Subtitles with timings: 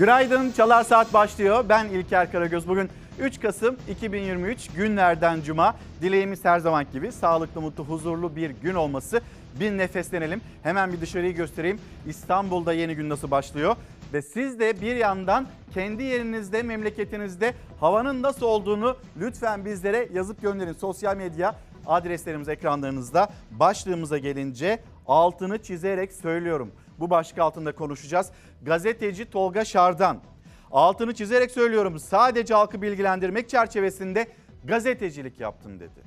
[0.00, 1.64] Günaydın, Çalar Saat başlıyor.
[1.68, 2.68] Ben İlker Karagöz.
[2.68, 2.88] Bugün
[3.18, 5.76] 3 Kasım 2023 günlerden cuma.
[6.02, 9.20] Dileğimiz her zaman gibi sağlıklı, mutlu, huzurlu bir gün olması.
[9.60, 10.40] Bir nefeslenelim.
[10.62, 11.80] Hemen bir dışarıyı göstereyim.
[12.06, 13.76] İstanbul'da yeni gün nasıl başlıyor?
[14.12, 20.72] Ve siz de bir yandan kendi yerinizde, memleketinizde havanın nasıl olduğunu lütfen bizlere yazıp gönderin.
[20.72, 21.54] Sosyal medya
[21.86, 23.28] adreslerimiz ekranlarınızda.
[23.50, 26.70] Başlığımıza gelince altını çizerek söylüyorum.
[27.00, 28.30] Bu başlık altında konuşacağız.
[28.62, 30.18] Gazeteci Tolga Şardan.
[30.70, 31.98] Altını çizerek söylüyorum.
[31.98, 34.26] Sadece halkı bilgilendirmek çerçevesinde
[34.64, 36.00] gazetecilik yaptım dedi.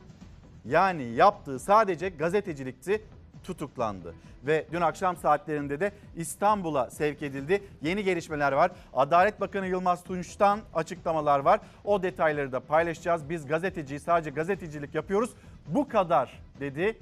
[0.66, 3.02] Yani yaptığı sadece gazetecilikti
[3.43, 4.16] tutuklandı.
[4.45, 7.63] Ve dün akşam saatlerinde de İstanbul'a sevk edildi.
[7.81, 8.71] Yeni gelişmeler var.
[8.94, 11.59] Adalet Bakanı Yılmaz Tunç'tan açıklamalar var.
[11.83, 13.30] O detayları da paylaşacağız.
[13.30, 15.30] Biz gazeteciyi sadece gazetecilik yapıyoruz.
[15.67, 16.97] Bu kadar dedi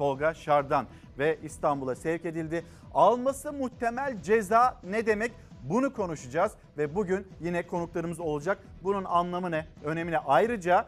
[0.00, 0.86] Tolga Şardan
[1.18, 2.64] ve İstanbul'a sevk edildi.
[2.94, 5.32] Alması muhtemel ceza ne demek?
[5.62, 8.58] Bunu konuşacağız ve bugün yine konuklarımız olacak.
[8.82, 9.66] Bunun anlamı ne?
[9.84, 10.18] Önemi ne?
[10.18, 10.86] Ayrıca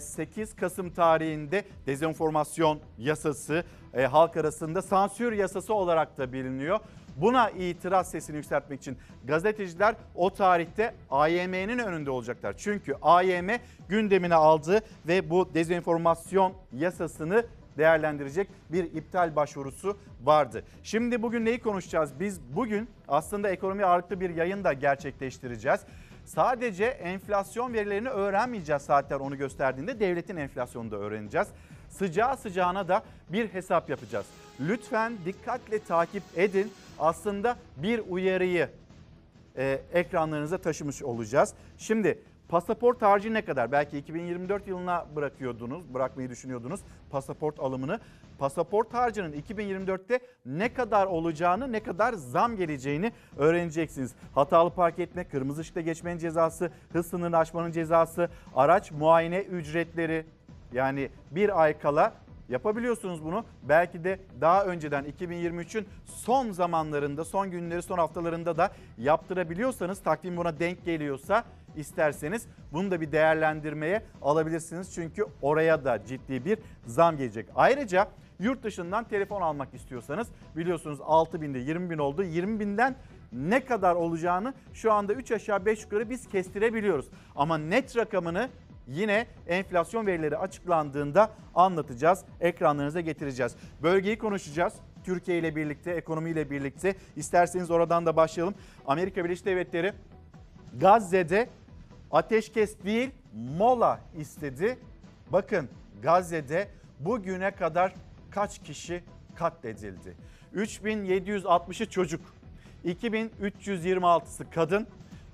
[0.00, 3.64] 8 Kasım tarihinde dezenformasyon yasası
[3.94, 6.80] e, halk arasında sansür yasası olarak da biliniyor.
[7.16, 12.54] Buna itiraz sesini yükseltmek için gazeteciler o tarihte AYM'nin önünde olacaklar.
[12.56, 13.48] Çünkü AYM
[13.88, 17.44] gündemine aldı ve bu dezenformasyon yasasını
[17.78, 20.64] değerlendirecek bir iptal başvurusu vardı.
[20.82, 22.10] Şimdi bugün neyi konuşacağız?
[22.20, 25.80] Biz bugün aslında ekonomi ağırlıklı bir yayın da gerçekleştireceğiz.
[26.24, 31.48] Sadece enflasyon verilerini öğrenmeyeceğiz saatler onu gösterdiğinde devletin enflasyonunu da öğreneceğiz.
[31.88, 34.26] Sıcağı sıcağına da bir hesap yapacağız.
[34.60, 36.72] Lütfen dikkatle takip edin.
[36.98, 38.68] Aslında bir uyarıyı
[39.56, 41.54] e, ekranlarınıza taşımış olacağız.
[41.78, 42.18] Şimdi
[42.48, 43.72] pasaport harcı ne kadar?
[43.72, 46.80] Belki 2024 yılına bırakıyordunuz, bırakmayı düşünüyordunuz
[47.10, 48.00] pasaport alımını.
[48.38, 54.14] Pasaport harcının 2024'te ne kadar olacağını, ne kadar zam geleceğini öğreneceksiniz.
[54.34, 60.26] Hatalı park etme, kırmızı ışıkta geçmenin cezası, hız sınırını aşmanın cezası, araç muayene ücretleri
[60.72, 62.12] yani bir ay kala
[62.48, 63.44] Yapabiliyorsunuz bunu.
[63.62, 70.58] Belki de daha önceden 2023'ün son zamanlarında, son günleri, son haftalarında da yaptırabiliyorsanız, takvim buna
[70.58, 71.44] denk geliyorsa
[71.76, 74.94] isterseniz bunu da bir değerlendirmeye alabilirsiniz.
[74.94, 77.46] Çünkü oraya da ciddi bir zam gelecek.
[77.54, 78.08] Ayrıca
[78.40, 82.22] yurt dışından telefon almak istiyorsanız biliyorsunuz 6 binde 20 bin oldu.
[82.22, 82.96] 20 binden
[83.32, 87.06] ne kadar olacağını şu anda 3 aşağı 5 yukarı biz kestirebiliyoruz.
[87.36, 88.48] Ama net rakamını
[88.88, 92.24] yine enflasyon verileri açıklandığında anlatacağız.
[92.40, 93.56] Ekranlarınıza getireceğiz.
[93.82, 94.74] Bölgeyi konuşacağız.
[95.04, 96.94] Türkiye ile birlikte, ekonomiyle birlikte.
[97.16, 98.54] İsterseniz oradan da başlayalım.
[98.86, 99.92] Amerika Birleşik Devletleri
[100.80, 101.48] Gazze'de
[102.10, 103.10] ateşkes değil
[103.58, 104.78] mola istedi.
[105.32, 105.68] Bakın
[106.02, 106.68] Gazze'de
[107.00, 107.94] bugüne kadar
[108.30, 109.02] kaç kişi
[109.34, 110.16] katledildi?
[110.56, 112.20] 3760'ı çocuk,
[112.84, 114.86] 2326'sı kadın,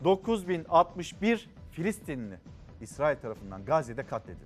[0.04, 2.38] 9061 Filistinli
[2.84, 4.44] İsrail tarafından Gazze'de katledildi.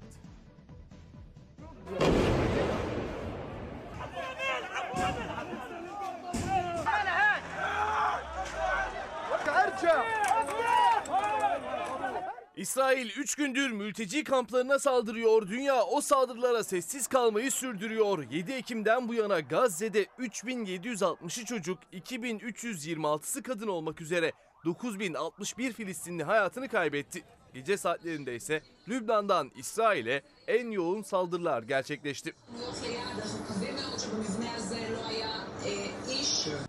[12.57, 15.49] İsrail 3 gündür mülteci kamplarına saldırıyor.
[15.49, 18.31] Dünya o saldırılara sessiz kalmayı sürdürüyor.
[18.31, 24.33] 7 Ekim'den bu yana Gazze'de 3760'ı çocuk, 2326'sı kadın olmak üzere
[24.65, 27.25] 9061 Filistinli hayatını kaybetti.
[27.59, 32.33] Gece saatlerinde ise Lübnan'dan İsrail'e en yoğun saldırılar gerçekleşti.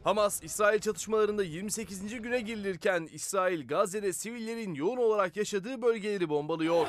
[0.03, 2.21] Hamas, İsrail çatışmalarında 28.
[2.21, 6.87] güne girilirken İsrail Gazze'de sivillerin yoğun olarak yaşadığı bölgeleri bombalıyor.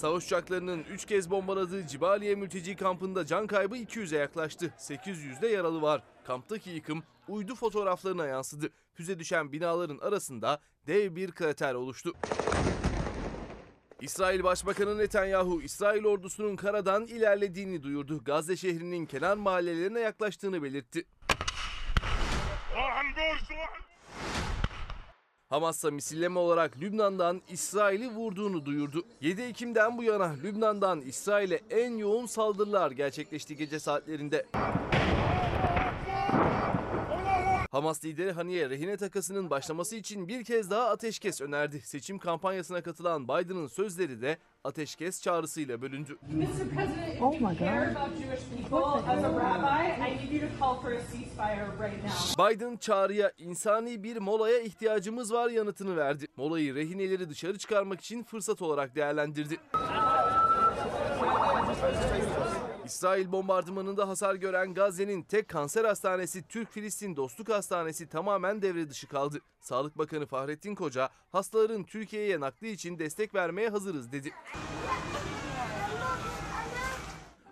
[0.00, 4.74] Savaş uçaklarının 3 kez bombaladığı Cibaliye mülteci kampında can kaybı 200'e yaklaştı.
[4.78, 6.02] 800'de yaralı var.
[6.24, 8.70] Kamptaki yıkım uydu fotoğraflarına yansıdı.
[8.94, 12.12] Füze düşen binaların arasında dev bir krater oluştu.
[14.00, 18.24] İsrail Başbakanı Netanyahu, İsrail ordusunun karadan ilerlediğini duyurdu.
[18.24, 21.04] Gazze şehrinin kenar mahallelerine yaklaştığını belirtti.
[25.50, 29.04] Hamas'a misilleme olarak Lübnan'dan İsrail'i vurduğunu duyurdu.
[29.20, 34.46] 7 Ekim'den bu yana Lübnan'dan İsrail'e en yoğun saldırılar gerçekleşti gece saatlerinde.
[37.70, 41.80] Hamas lideri Haniye rehine takasının başlaması için bir kez daha ateşkes önerdi.
[41.80, 46.18] Seçim kampanyasına katılan Biden'ın sözleri de ateşkes çağrısıyla bölündü.
[46.22, 46.46] Mr.
[46.46, 47.96] President, if Oh you my care God.
[47.96, 52.04] about Jewish people as a rabbi, I need you to call for a ceasefire right
[52.04, 52.54] now.
[52.54, 56.26] Biden çağrıya insani bir molaya ihtiyacımız var yanıtını verdi.
[56.36, 59.56] Molayı rehineleri dışarı çıkarmak için fırsat olarak değerlendirdi.
[62.84, 69.40] İsrail bombardımanında hasar gören Gazze'nin tek kanser hastanesi Türk-Filistin Dostluk Hastanesi tamamen devre dışı kaldı.
[69.60, 74.32] Sağlık Bakanı Fahrettin Koca hastaların Türkiye'ye nakli için destek vermeye hazırız dedi.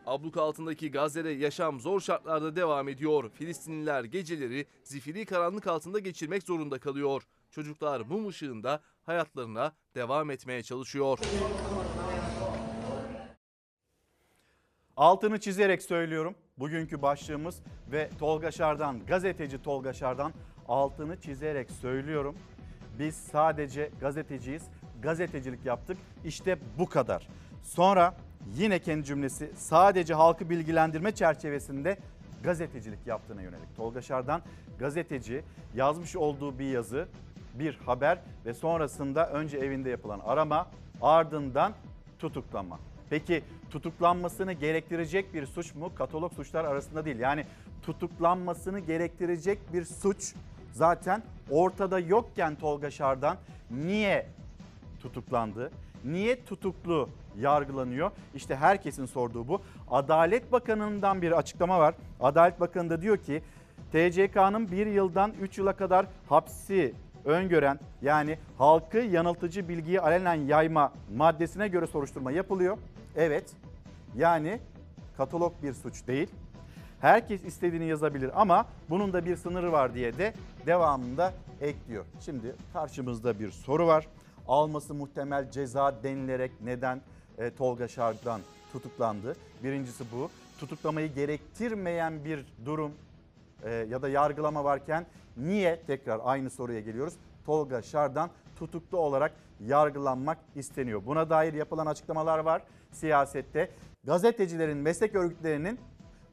[0.07, 3.31] Abluka altındaki Gazze'de yaşam zor şartlarda devam ediyor.
[3.31, 7.23] Filistinliler geceleri zifiri karanlık altında geçirmek zorunda kalıyor.
[7.51, 11.19] Çocuklar mum ışığında hayatlarına devam etmeye çalışıyor.
[14.99, 16.35] Altını çizerek söylüyorum.
[16.59, 17.63] Bugünkü başlığımız
[17.93, 20.33] ve Tolga Şardan, gazeteci Tolga Şardan
[20.69, 22.37] altını çizerek söylüyorum.
[22.99, 24.63] Biz sadece gazeteciyiz.
[25.03, 25.99] Gazetecilik yaptık.
[26.25, 27.29] İşte bu kadar.
[27.63, 28.17] Sonra
[28.57, 31.99] yine kendi cümlesi sadece halkı bilgilendirme çerçevesinde
[32.43, 33.77] gazetecilik yaptığına yönelik.
[33.77, 34.43] Tolga Şardan
[34.79, 37.09] gazeteci yazmış olduğu bir yazı,
[37.55, 40.67] bir haber ve sonrasında önce evinde yapılan arama
[41.03, 41.73] ardından
[42.19, 42.79] tutuklanma.
[43.11, 45.93] Peki tutuklanmasını gerektirecek bir suç mu?
[45.95, 47.19] Katalog suçlar arasında değil.
[47.19, 47.45] Yani
[47.83, 50.35] tutuklanmasını gerektirecek bir suç
[50.73, 53.37] zaten ortada yokken Tolga Şardan
[53.71, 54.27] niye
[55.03, 55.71] tutuklandı?
[56.05, 57.09] Niye tutuklu
[57.39, 58.11] yargılanıyor?
[58.35, 59.63] İşte herkesin sorduğu bu.
[59.91, 61.95] Adalet Bakanı'ndan bir açıklama var.
[62.21, 63.43] Adalet Bakanı da diyor ki
[63.93, 66.95] TCK'nın bir yıldan 3 yıla kadar hapsi
[67.25, 72.79] öngören yani halkı yanıltıcı bilgiyi alenen yayma maddesine göre soruşturma yapılıyor.
[73.19, 73.53] Evet
[74.17, 74.61] yani
[75.17, 76.29] katalog bir suç değil.
[77.01, 80.35] Herkes istediğini yazabilir ama bunun da bir sınırı var diye de
[80.67, 82.05] devamında ekliyor.
[82.21, 84.09] Şimdi karşımızda bir soru var.
[84.49, 87.01] Alması muhtemel ceza denilerek neden
[87.39, 88.41] e, Tolga Şark'tan
[88.73, 89.37] tutuklandı?
[89.65, 90.31] Birincisi bu.
[90.61, 92.93] Tutuklamayı gerektirmeyen bir durum
[93.63, 95.07] e, ya da yargılama varken
[95.37, 97.15] niye tekrar aynı soruya geliyoruz?
[97.47, 101.07] Tolga Şardan tutuklu olarak yargılanmak isteniyor.
[101.07, 102.63] Buna dair yapılan açıklamalar var
[102.93, 103.71] siyasette.
[104.05, 105.81] Gazetecilerin, meslek örgütlerinin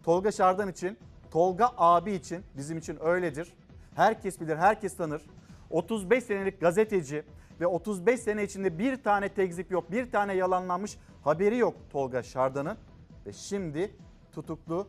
[0.04, 0.98] Tolga Şardan için,
[1.31, 3.54] Tolga abi için bizim için öyledir.
[3.95, 5.22] Herkes bilir, herkes tanır.
[5.69, 7.24] 35 senelik gazeteci
[7.60, 12.77] ve 35 sene içinde bir tane tekzip yok, bir tane yalanlanmış haberi yok Tolga Şardan'ın.
[13.25, 13.95] Ve şimdi
[14.31, 14.88] tutuklu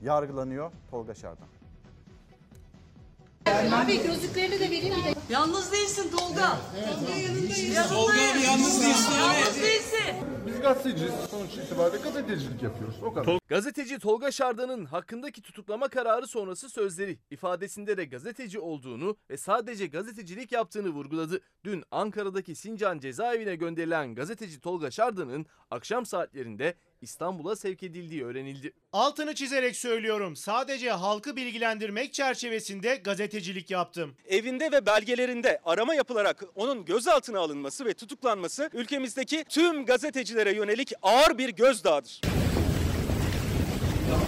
[0.00, 1.48] yargılanıyor Tolga Şardan.
[3.48, 5.14] Abi gözlüklerini de vereyim de.
[5.30, 6.56] Yalnız değilsin Tolga.
[7.00, 7.88] Tolga yanındayız.
[7.88, 9.12] Tolga abi yalnız değilsin.
[9.18, 10.14] Yalnız değilsin.
[10.46, 11.12] Biz gazeteciyiz.
[11.30, 12.94] Sonuç itibariyle gazetecilik yapıyoruz.
[13.02, 13.38] O kadar.
[13.48, 20.52] Gazeteci Tolga Şardan'ın hakkındaki tutuklama kararı sonrası sözleri ifadesinde de gazeteci olduğunu ve sadece gazetecilik
[20.52, 21.40] yaptığını vurguladı.
[21.64, 26.74] Dün Ankara'daki Sincan cezaevine gönderilen gazeteci Tolga Şardan'ın akşam saatlerinde
[27.04, 28.72] İstanbul'a sevk edildiği öğrenildi.
[28.92, 30.36] Altını çizerek söylüyorum.
[30.36, 34.16] Sadece halkı bilgilendirmek çerçevesinde gazetecilik yaptım.
[34.28, 41.38] Evinde ve belgelerinde arama yapılarak onun gözaltına alınması ve tutuklanması ülkemizdeki tüm gazetecilere yönelik ağır
[41.38, 42.20] bir gözdağıdır.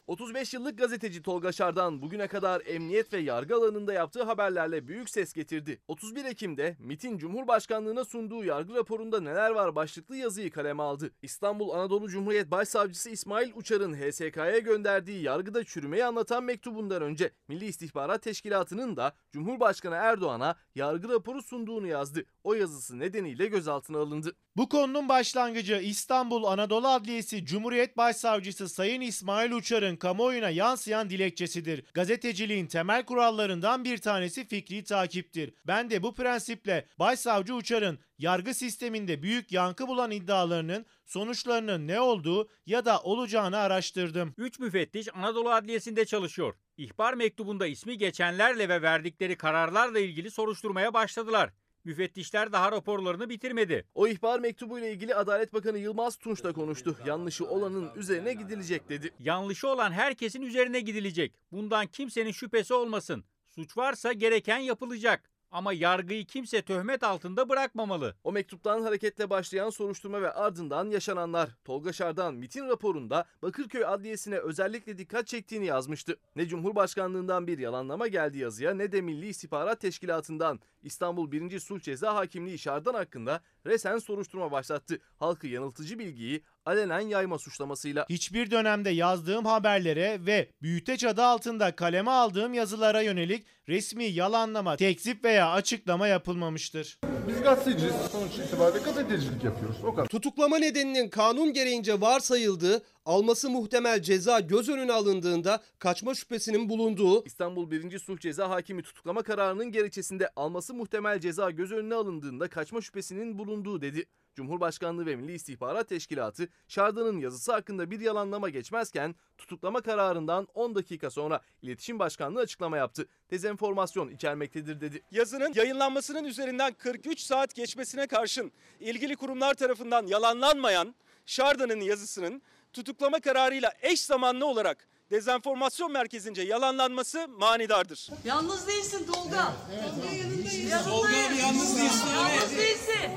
[0.06, 5.32] 35 yıllık gazeteci Tolga Şardan bugüne kadar emniyet ve yargı alanında yaptığı haberlerle büyük ses
[5.32, 5.80] getirdi.
[5.88, 11.10] 31 Ekim'de MIT'in Cumhurbaşkanlığına sunduğu yargı raporunda neler var başlıklı yazıyı kaleme aldı.
[11.22, 18.22] İstanbul Anadolu Cumhuriyet Başsavcısı İsmail Uçar'ın HSK'ya gönderdiği yargıda çürümeyi anlatan mektubundan önce Milli İstihbarat
[18.22, 22.24] Teşkilatı'nın da Cumhurbaşkanı Erdoğan'a yargı raporu sunduğunu yazdı.
[22.44, 24.36] O yazısı nedeniyle gözaltına alındı.
[24.56, 31.84] Bu konunun başlangıcı İstanbul Anadolu Adliyesi Cumhuriyet Başsavcısı Sayın İsmail Uçar'ın kamuoyuna yansıyan dilekçesidir.
[31.94, 35.54] Gazeteciliğin temel kurallarından bir tanesi fikri takiptir.
[35.66, 42.48] Ben de bu prensiple Başsavcı Uçar'ın yargı sisteminde büyük yankı bulan iddialarının sonuçlarının ne olduğu
[42.66, 44.34] ya da olacağını araştırdım.
[44.38, 46.54] 3 müfettiş Anadolu Adliyesi'nde çalışıyor.
[46.76, 51.50] İhbar mektubunda ismi geçenlerle ve verdikleri kararlarla ilgili soruşturmaya başladılar.
[51.86, 53.86] Müfettişler daha raporlarını bitirmedi.
[53.94, 56.96] O ihbar mektubuyla ilgili Adalet Bakanı Yılmaz Tunç da konuştu.
[57.06, 59.10] Yanlışı olanın üzerine gidilecek dedi.
[59.20, 61.32] Yanlışı olan herkesin üzerine gidilecek.
[61.52, 63.24] Bundan kimsenin şüphesi olmasın.
[63.46, 65.30] Suç varsa gereken yapılacak.
[65.50, 68.14] Ama yargıyı kimse töhmet altında bırakmamalı.
[68.24, 71.50] O mektuptan hareketle başlayan soruşturma ve ardından yaşananlar.
[71.64, 76.16] Tolga Şardan MIT'in raporunda Bakırköy Adliyesi'ne özellikle dikkat çektiğini yazmıştı.
[76.36, 81.60] Ne Cumhurbaşkanlığından bir yalanlama geldi yazıya ne de Milli İstihbarat Teşkilatı'ndan İstanbul 1.
[81.60, 84.98] Sulh Ceza Hakimliği Şardan hakkında resen soruşturma başlattı.
[85.18, 88.06] Halkı yanıltıcı bilgiyi alenen yayma suçlamasıyla.
[88.10, 95.24] Hiçbir dönemde yazdığım haberlere ve büyüteç adı altında kaleme aldığım yazılara yönelik resmi yalanlama, tekzip
[95.24, 96.98] veya açıklama yapılmamıştır.
[97.28, 97.94] Biz gazeteciyiz.
[98.12, 99.76] Sonuç itibariyle gazetecilik yapıyoruz.
[99.84, 100.08] O kadar.
[100.08, 107.70] Tutuklama nedeninin kanun gereğince varsayıldığı, alması muhtemel ceza göz önüne alındığında kaçma şüphesinin bulunduğu, İstanbul
[107.70, 107.98] 1.
[107.98, 113.80] Sulh Ceza Hakimi tutuklama kararının gerekçesinde alması muhtemel ceza göz önüne alındığında kaçma şüphesinin bulunduğu
[113.80, 114.06] dedi.
[114.36, 121.10] Cumhurbaşkanlığı ve Milli İstihbarat Teşkilatı Şarda'nın yazısı hakkında bir yalanlama geçmezken tutuklama kararından 10 dakika
[121.10, 123.08] sonra İletişim Başkanlığı açıklama yaptı.
[123.30, 125.02] Dezenformasyon içermektedir dedi.
[125.10, 130.94] Yazının yayınlanmasının üzerinden 43 saat geçmesine karşın ilgili kurumlar tarafından yalanlanmayan
[131.26, 138.08] Şarda'nın yazısının tutuklama kararıyla eş zamanlı olarak dezenformasyon merkezince yalanlanması manidardır.
[138.24, 139.52] Yalnız değilsin Tolga.
[139.96, 140.84] Tolga yanındayız.
[140.84, 142.08] Tolga abi yalnız değilsin.
[142.16, 143.10] Yalnız değilsin.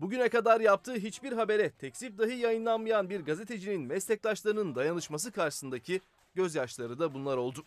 [0.00, 6.00] Bugüne kadar yaptığı hiçbir habere tekzip dahi yayınlanmayan bir gazetecinin meslektaşlarının dayanışması karşısındaki
[6.34, 7.64] gözyaşları da bunlar oldu.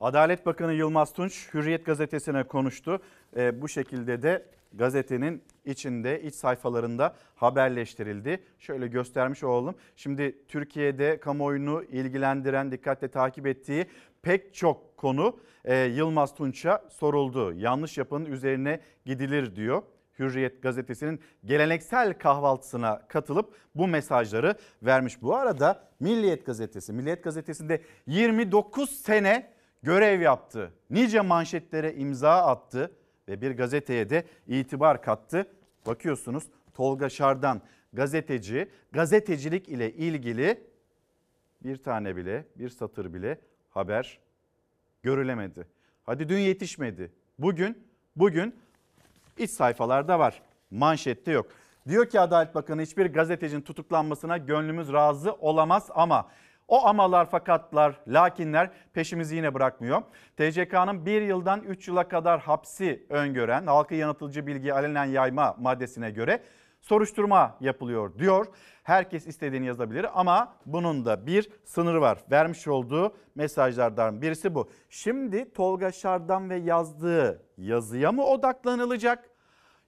[0.00, 3.00] Adalet Bakanı Yılmaz Tunç Hürriyet gazetesine konuştu.
[3.36, 8.42] E, bu şekilde de gazetenin içinde, iç sayfalarında haberleştirildi.
[8.58, 9.74] Şöyle göstermiş olalım.
[9.96, 13.86] Şimdi Türkiye'de kamuoyunu ilgilendiren, dikkatle takip ettiği
[14.22, 17.52] pek çok konu e, Yılmaz Tunç'a soruldu.
[17.52, 19.82] Yanlış yapanın üzerine gidilir diyor.
[20.18, 25.22] Hürriyet gazetesinin geleneksel kahvaltısına katılıp bu mesajları vermiş.
[25.22, 30.72] Bu arada Milliyet gazetesi, Milliyet gazetesinde 29 sene görev yaptı.
[30.90, 32.92] Nice manşetlere imza attı
[33.28, 35.46] ve bir gazeteye de itibar kattı.
[35.86, 36.44] Bakıyorsunuz
[36.74, 37.60] Tolga Şardan
[37.92, 40.64] gazeteci, gazetecilik ile ilgili
[41.64, 44.18] bir tane bile, bir satır bile haber
[45.02, 45.66] görülemedi.
[46.06, 47.12] Hadi dün yetişmedi.
[47.38, 47.78] Bugün,
[48.16, 48.54] bugün
[49.38, 50.42] iç sayfalarda var.
[50.70, 51.46] Manşette yok.
[51.88, 56.28] Diyor ki Adalet Bakanı hiçbir gazetecinin tutuklanmasına gönlümüz razı olamaz ama
[56.68, 60.02] o amalar fakatlar, lakinler peşimizi yine bırakmıyor.
[60.36, 66.42] TCK'nın bir yıldan 3 yıla kadar hapsi öngören halkı yanıltıcı bilgi alenen yayma maddesine göre
[66.80, 68.46] soruşturma yapılıyor diyor.
[68.82, 72.18] Herkes istediğini yazabilir ama bunun da bir sınırı var.
[72.30, 74.70] Vermiş olduğu mesajlardan birisi bu.
[74.90, 79.30] Şimdi Tolga Şardan ve yazdığı yazıya mı odaklanılacak?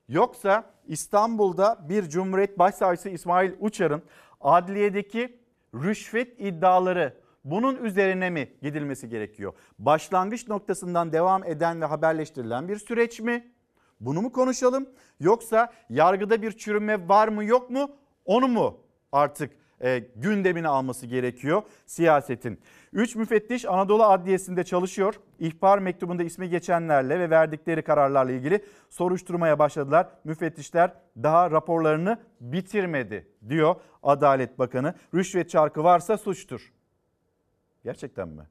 [0.08, 4.02] Yoksa İstanbul'da bir Cumhuriyet Başsavcısı İsmail Uçar'ın
[4.40, 5.39] adliyedeki
[5.74, 9.52] rüşvet iddiaları bunun üzerine mi gidilmesi gerekiyor?
[9.78, 13.52] Başlangıç noktasından devam eden ve haberleştirilen bir süreç mi?
[14.00, 14.88] Bunu mu konuşalım?
[15.20, 17.90] Yoksa yargıda bir çürüme var mı yok mu?
[18.24, 18.80] Onu mu
[19.12, 22.60] artık e, alması gerekiyor siyasetin?
[22.92, 25.14] 3 müfettiş Anadolu Adliyesi'nde çalışıyor.
[25.38, 30.08] İhbar mektubunda ismi geçenlerle ve verdikleri kararlarla ilgili soruşturmaya başladılar.
[30.24, 34.94] Müfettişler daha raporlarını bitirmedi diyor Adalet Bakanı.
[35.14, 36.72] Rüşvet çarkı varsa suçtur.
[37.84, 38.42] Gerçekten mi?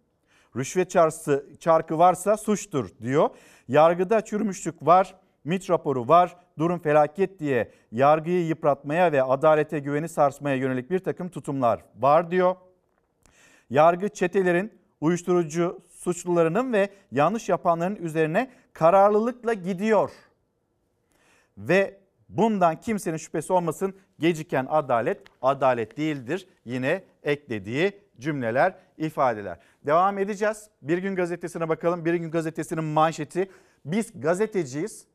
[0.56, 3.30] Rüşvet çarkı, çarkı varsa suçtur diyor.
[3.68, 10.56] Yargıda çürümüşlük var, MİT raporu var, durum felaket diye yargıyı yıpratmaya ve adalete güveni sarsmaya
[10.56, 12.56] yönelik bir takım tutumlar var diyor.
[13.70, 20.12] Yargı çetelerin, uyuşturucu suçlularının ve yanlış yapanların üzerine kararlılıkla gidiyor.
[21.58, 26.48] Ve bundan kimsenin şüphesi olmasın geciken adalet adalet değildir.
[26.66, 29.60] Yine eklediği cümleler, ifadeler.
[29.86, 30.70] Devam edeceğiz.
[30.82, 32.06] Bir gün gazetesine bakalım.
[32.06, 33.50] Bir gün gazetesinin manşeti.
[33.86, 35.06] Biz gazeteciyiz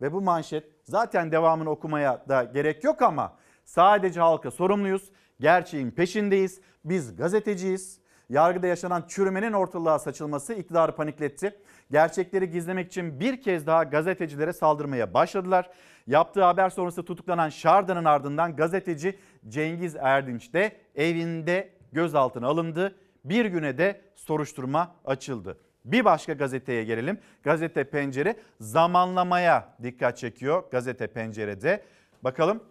[0.00, 5.10] ve bu manşet zaten devamını okumaya da gerek yok ama sadece halka sorumluyuz.
[5.40, 6.60] Gerçeğin peşindeyiz.
[6.84, 8.00] Biz gazeteciyiz.
[8.28, 11.58] Yargıda yaşanan çürümenin ortalığa saçılması iktidarı panikletti.
[11.90, 15.70] Gerçekleri gizlemek için bir kez daha gazetecilere saldırmaya başladılar.
[16.06, 22.94] Yaptığı haber sonrası tutuklanan Şarda'nın ardından gazeteci Cengiz Erdinç de evinde gözaltına alındı.
[23.24, 25.58] Bir güne de soruşturma açıldı.
[25.86, 27.18] Bir başka gazeteye gelelim.
[27.42, 31.82] Gazete Pencere zamanlamaya dikkat çekiyor gazete Pencere'de.
[32.22, 32.62] Bakalım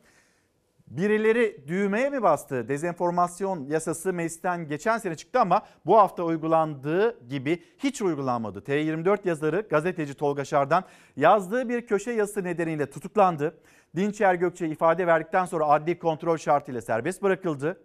[0.87, 2.67] birileri düğmeye mi bastı?
[2.67, 8.59] Dezenformasyon yasası meclisten geçen sene çıktı ama bu hafta uygulandığı gibi hiç uygulanmadı.
[8.59, 10.83] T24 yazarı gazeteci Tolga Şardan
[11.15, 13.57] yazdığı bir köşe yazısı nedeniyle tutuklandı.
[13.95, 17.77] Dinçer Gökçe ifade verdikten sonra adli kontrol şartıyla serbest bırakıldı.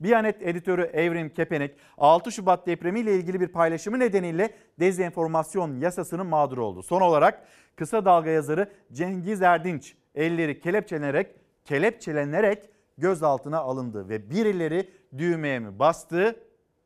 [0.00, 4.50] Biyanet editörü Evrim Kepenek 6 Şubat depremiyle ilgili bir paylaşımı nedeniyle
[4.80, 6.82] dezenformasyon yasasının mağduru oldu.
[6.82, 15.58] Son olarak kısa dalga yazarı Cengiz Erdinç elleri kelepçelenerek kelepçelenerek gözaltına alındı ve birileri düğmeye
[15.58, 16.36] mi bastı?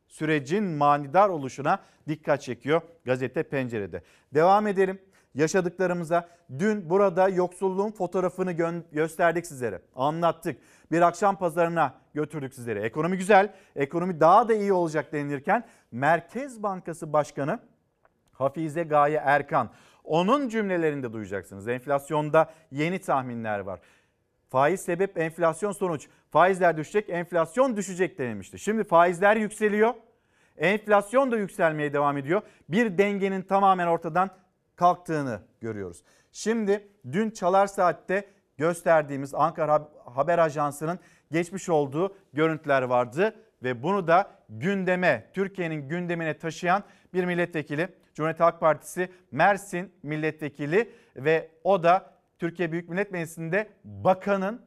[0.07, 4.01] Sürecin manidar oluşuna dikkat çekiyor gazete pencerede.
[4.33, 4.99] Devam edelim
[5.35, 6.29] yaşadıklarımıza.
[6.59, 9.81] Dün burada yoksulluğun fotoğrafını gö- gösterdik sizlere.
[9.95, 10.57] Anlattık.
[10.93, 12.81] Bir akşam pazarına götürdük sizlere.
[12.81, 17.59] Ekonomi güzel, ekonomi daha da iyi olacak denilirken Merkez Bankası Başkanı
[18.31, 19.69] Hafize Gaye Erkan
[20.03, 21.67] onun cümlelerinde duyacaksınız.
[21.67, 23.79] Enflasyonda yeni tahminler var.
[24.49, 26.07] Faiz sebep enflasyon sonuç.
[26.29, 28.59] Faizler düşecek, enflasyon düşecek denilmişti.
[28.59, 29.93] Şimdi faizler yükseliyor.
[30.57, 32.41] Enflasyon da yükselmeye devam ediyor.
[32.69, 34.29] Bir dengenin tamamen ortadan
[34.75, 36.03] kalktığını görüyoruz.
[36.31, 40.99] Şimdi dün Çalar Saat'te gösterdiğimiz Ankara Haber Ajansı'nın
[41.31, 46.83] geçmiş olduğu görüntüler vardı ve bunu da gündeme, Türkiye'nin gündemine taşıyan
[47.13, 54.61] bir milletvekili, Cumhuriyet Halk Partisi Mersin milletvekili ve o da Türkiye Büyük Millet Meclisi'nde bakanın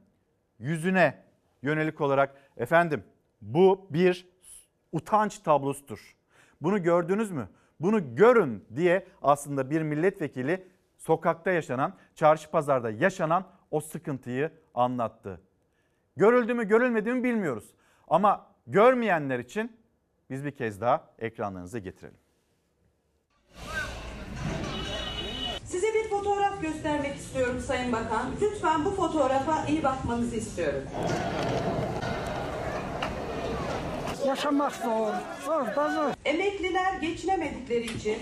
[0.59, 1.23] yüzüne
[1.63, 3.05] yönelik olarak efendim
[3.41, 4.29] bu bir
[4.93, 6.17] utanç tablosudur.
[6.61, 7.49] Bunu gördünüz mü?
[7.81, 13.45] Bunu görün diye aslında bir milletvekili sokakta yaşanan, çarşı pazarda yaşanan
[13.77, 15.41] o sıkıntıyı anlattı.
[16.17, 17.65] Görüldü mü görülmedi mi bilmiyoruz.
[18.09, 19.77] Ama görmeyenler için
[20.31, 22.19] biz bir kez daha ekranlarınıza getirelim.
[25.65, 28.27] Size bir fotoğraf göstermek istiyorum Sayın Bakan.
[28.41, 30.83] Lütfen bu fotoğrafa iyi bakmanızı istiyorum.
[34.27, 35.13] Yaşamak zor,
[35.45, 36.13] zor da zor.
[36.25, 38.19] Emekliler geçinemedikleri için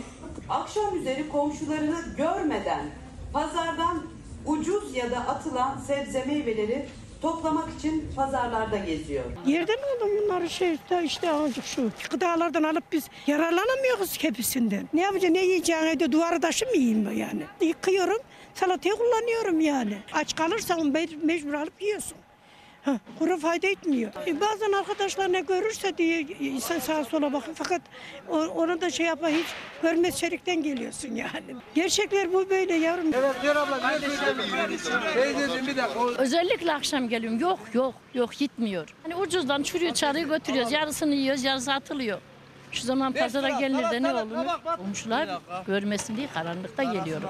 [0.48, 2.86] akşam üzeri komşularını görmeden
[3.32, 4.13] pazardan
[4.46, 6.86] ucuz ya da atılan sebze meyveleri
[7.22, 9.24] toplamak için pazarlarda geziyor.
[9.46, 14.88] Yerden aldım bunları şey işte, azıcık şu gıdalardan alıp biz yararlanamıyoruz hepsinden.
[14.94, 17.42] Ne yapacağım ne yiyeceğim evde duvarı taşı mı yiyeyim yani?
[17.60, 18.18] Yıkıyorum
[18.54, 19.98] salatayı kullanıyorum yani.
[20.12, 22.16] Aç kalırsan me- mecbur alıp yiyorsun.
[22.84, 24.12] Ha, kuru fayda etmiyor.
[24.26, 27.56] E, bazen arkadaşlar ne görürse diye insan sağa sola bakıyor.
[27.58, 27.82] Fakat
[28.30, 29.46] onu da şey yapma hiç
[29.82, 31.56] görmez çelikten geliyorsun yani.
[31.74, 33.14] Gerçekler bu böyle yavrum.
[33.14, 33.80] Evet diyor abla.
[36.18, 37.38] Özellikle akşam geliyorum.
[37.40, 38.94] Yok yok yok gitmiyor.
[39.02, 40.72] Hani ucuzdan çürüyor çarıyı götürüyoruz.
[40.72, 42.18] Yarısını yiyoruz yarısı atılıyor.
[42.72, 44.46] Şu zaman pazara gelinir de ne olur?
[44.76, 45.28] Komşular
[45.66, 47.28] görmesin diye karanlıkta geliyorum.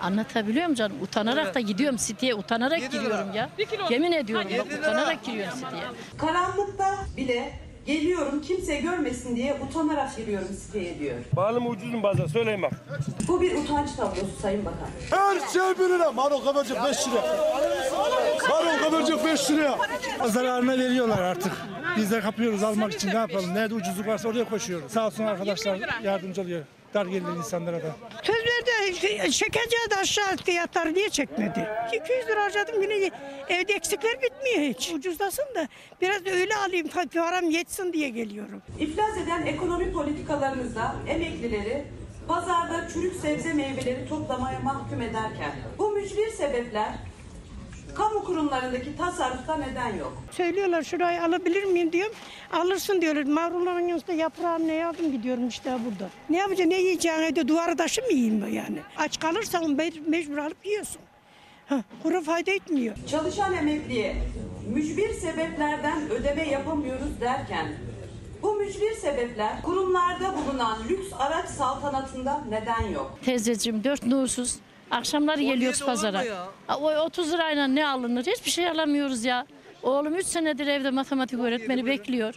[0.00, 0.96] Anlatabiliyor muyum canım?
[1.02, 2.34] Utanarak da gidiyorum siteye.
[2.34, 3.50] Utanarak giriyorum ya.
[3.90, 5.82] Yemin ediyorum bak utanarak giriyorum siteye.
[6.18, 7.52] Karanlıkta bile
[7.86, 11.14] geliyorum kimse görmesin diye utanarak giriyorum siteye diyor.
[11.32, 12.72] Bağlı mı ucuz mu bazen söyleyin bak.
[13.28, 14.88] Bu bir utanç tablosu Sayın Bakan.
[15.10, 16.12] Her şey bir lira.
[16.12, 17.22] Marul kabarcık 5 lira.
[18.50, 19.78] Marul kabarcık 5 liraya.
[20.26, 21.52] Zararına veriyorlar artık.
[21.96, 23.54] Biz de kapıyoruz almak için ne yapalım?
[23.54, 24.92] Nerede ucuzluk varsa oraya koşuyoruz.
[24.92, 26.62] Sağ olsun arkadaşlar yardımcı oluyor.
[26.94, 27.96] Dar gelirli insanlara da.
[28.22, 31.68] Söz verdi çekeceği de aşağı fiyatları niye çekmedi?
[32.04, 33.10] 200 lira harcadım yine
[33.48, 34.92] evde eksikler bitmiyor hiç.
[34.92, 35.68] Ucuzlasın da
[36.00, 38.62] biraz da öyle alayım param yetsin diye geliyorum.
[38.78, 41.84] İflas eden ekonomi politikalarınızda emeklileri
[42.28, 46.92] pazarda çürük sebze meyveleri toplamaya mahkum ederken bu mücbir sebepler
[47.94, 50.12] kamu kurumlarındaki tasarrufta neden yok?
[50.30, 52.14] Söylüyorlar şurayı alabilir miyim diyorum.
[52.52, 53.22] Alırsın diyorlar.
[53.22, 56.10] Marulların yanında yaprağım ne aldım gidiyorum işte burada.
[56.30, 58.78] Ne yapacağım ne yiyeceğim evde duvarı taşı mı yiyeyim yani?
[58.96, 61.00] Aç kalırsan me- mecbur alıp yiyorsun.
[61.68, 62.96] Ha, kuru fayda etmiyor.
[63.10, 64.16] Çalışan emekliye
[64.74, 67.66] mücbir sebeplerden ödeme yapamıyoruz derken
[68.42, 73.18] bu mücbir sebepler kurumlarda bulunan lüks araç saltanatında neden yok?
[73.24, 74.56] Teyzeciğim dört nursuz.
[74.90, 76.24] Akşamları geliyoruz pazara.
[76.66, 78.26] Ha, O 30 lirayla ne alınır?
[78.26, 79.46] Hiçbir şey alamıyoruz ya.
[79.82, 82.34] Oğlum 3 senedir evde matematik öğretmeni bekliyor.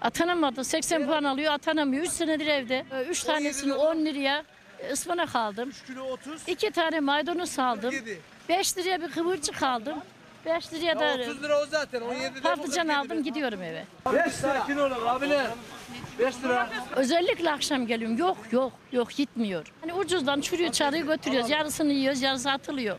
[0.00, 0.64] Atanamadı.
[0.64, 2.02] 80 puan alıyor atanamıyor.
[2.04, 2.84] 3 senedir evde.
[3.08, 4.44] 3 tanesini 10 liraya
[4.92, 5.72] ıspanak aldım.
[6.46, 7.94] 2 tane maydanoz aldım.
[8.48, 9.98] 5 liraya bir kıvırcık aldım.
[10.46, 13.84] 5 liraya da 30 lira o zaten 17 patlıcan aldım gidiyorum eve.
[14.06, 15.46] 5 lira kilo olur abiler.
[16.18, 16.70] 5 lira.
[16.96, 18.16] Özellikle akşam geliyorum.
[18.18, 19.72] Yok yok yok gitmiyor.
[19.80, 21.50] Hani ucuzdan çürüyor çarıyı götürüyoruz.
[21.50, 22.98] Yarısını yiyoruz yarısı atılıyor.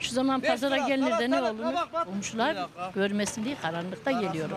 [0.00, 1.74] Şu zaman pazara gelinir de ne olur?
[2.04, 2.56] Komşular
[2.94, 4.56] görmesin diye karanlıkta geliyorum.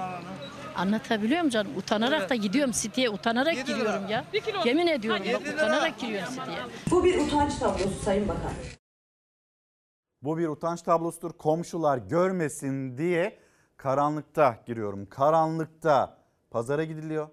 [0.75, 1.77] Anlatabiliyor muyum canım?
[1.77, 3.09] Utanarak da gidiyorum siteye.
[3.09, 4.25] Utanarak giriyorum ya.
[4.65, 6.57] Yemin ediyorum bak utanarak giriyorum siteye.
[6.91, 8.51] Bu bir utanç tablosu Sayın Bakan.
[10.23, 11.31] Bu bir utanç tablosudur.
[11.33, 13.39] Komşular görmesin diye
[13.77, 15.05] karanlıkta giriyorum.
[15.05, 16.17] Karanlıkta
[16.51, 17.29] pazara gidiliyor.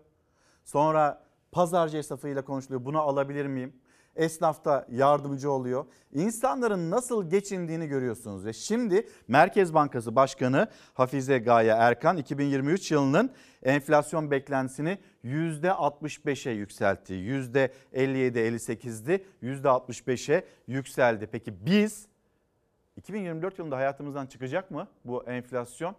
[0.69, 2.85] Sonra pazarcı esnafıyla konuşuluyor.
[2.85, 3.73] Bunu alabilir miyim?
[4.17, 5.87] Esnaf da yardımcı oluyor.
[6.13, 8.45] İnsanların nasıl geçindiğini görüyorsunuz.
[8.45, 13.31] Ve şimdi Merkez Bankası Başkanı Hafize Gaye Erkan 2023 yılının
[13.63, 17.15] enflasyon beklentisini %65'e yükseltti.
[17.15, 21.29] %57-58'di, %65'e yükseldi.
[21.33, 22.07] Peki biz
[22.97, 25.97] 2024 yılında hayatımızdan çıkacak mı bu enflasyon?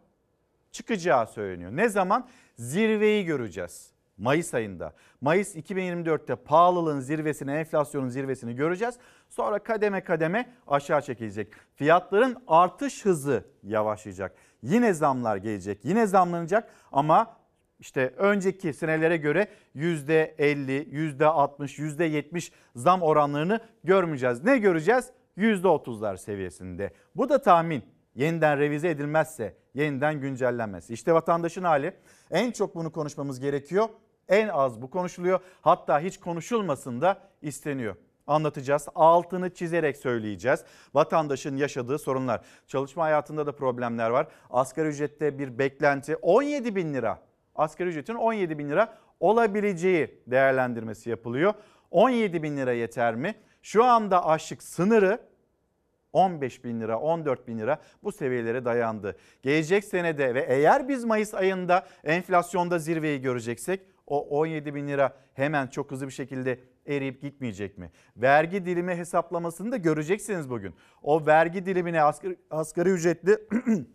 [0.71, 1.71] Çıkacağı söyleniyor.
[1.71, 2.27] Ne zaman?
[2.55, 3.98] Zirveyi göreceğiz.
[4.19, 4.93] Mayıs ayında.
[5.21, 8.95] Mayıs 2024'te pahalılığın zirvesini, enflasyonun zirvesini göreceğiz.
[9.29, 11.53] Sonra kademe kademe aşağı çekilecek.
[11.75, 14.35] Fiyatların artış hızı yavaşlayacak.
[14.61, 15.85] Yine zamlar gelecek.
[15.85, 17.35] Yine zamlanacak ama
[17.79, 24.43] işte önceki senelere göre %50, %60, %70 zam oranlarını görmeyeceğiz.
[24.43, 25.09] Ne göreceğiz?
[25.37, 26.93] %30'lar seviyesinde.
[27.15, 27.83] Bu da tahmin.
[28.15, 30.93] Yeniden revize edilmezse, yeniden güncellenmezse.
[30.93, 31.93] İşte vatandaşın hali.
[32.31, 33.89] En çok bunu konuşmamız gerekiyor.
[34.29, 35.39] En az bu konuşuluyor.
[35.61, 37.95] Hatta hiç konuşulmasın da isteniyor.
[38.27, 38.87] anlatacağız.
[38.95, 40.63] Altını çizerek söyleyeceğiz.
[40.93, 42.41] Vatandaşın yaşadığı sorunlar.
[42.67, 44.27] Çalışma hayatında da problemler var.
[44.49, 47.19] Asgari ücrette bir beklenti 17 bin lira.
[47.55, 51.53] Asgari ücretin 17 bin lira olabileceği değerlendirmesi yapılıyor.
[51.91, 53.35] 17 bin lira yeter mi?
[53.61, 55.19] Şu anda açlık sınırı
[56.13, 59.17] 15 bin lira, 14 bin lira bu seviyelere dayandı.
[59.41, 65.67] Gelecek senede ve eğer biz Mayıs ayında enflasyonda zirveyi göreceksek o 17 bin lira hemen
[65.67, 67.91] çok hızlı bir şekilde eriyip gitmeyecek mi?
[68.17, 70.75] Vergi dilimi hesaplamasını da göreceksiniz bugün.
[71.03, 73.37] O vergi dilimine asgari, asgari ücretli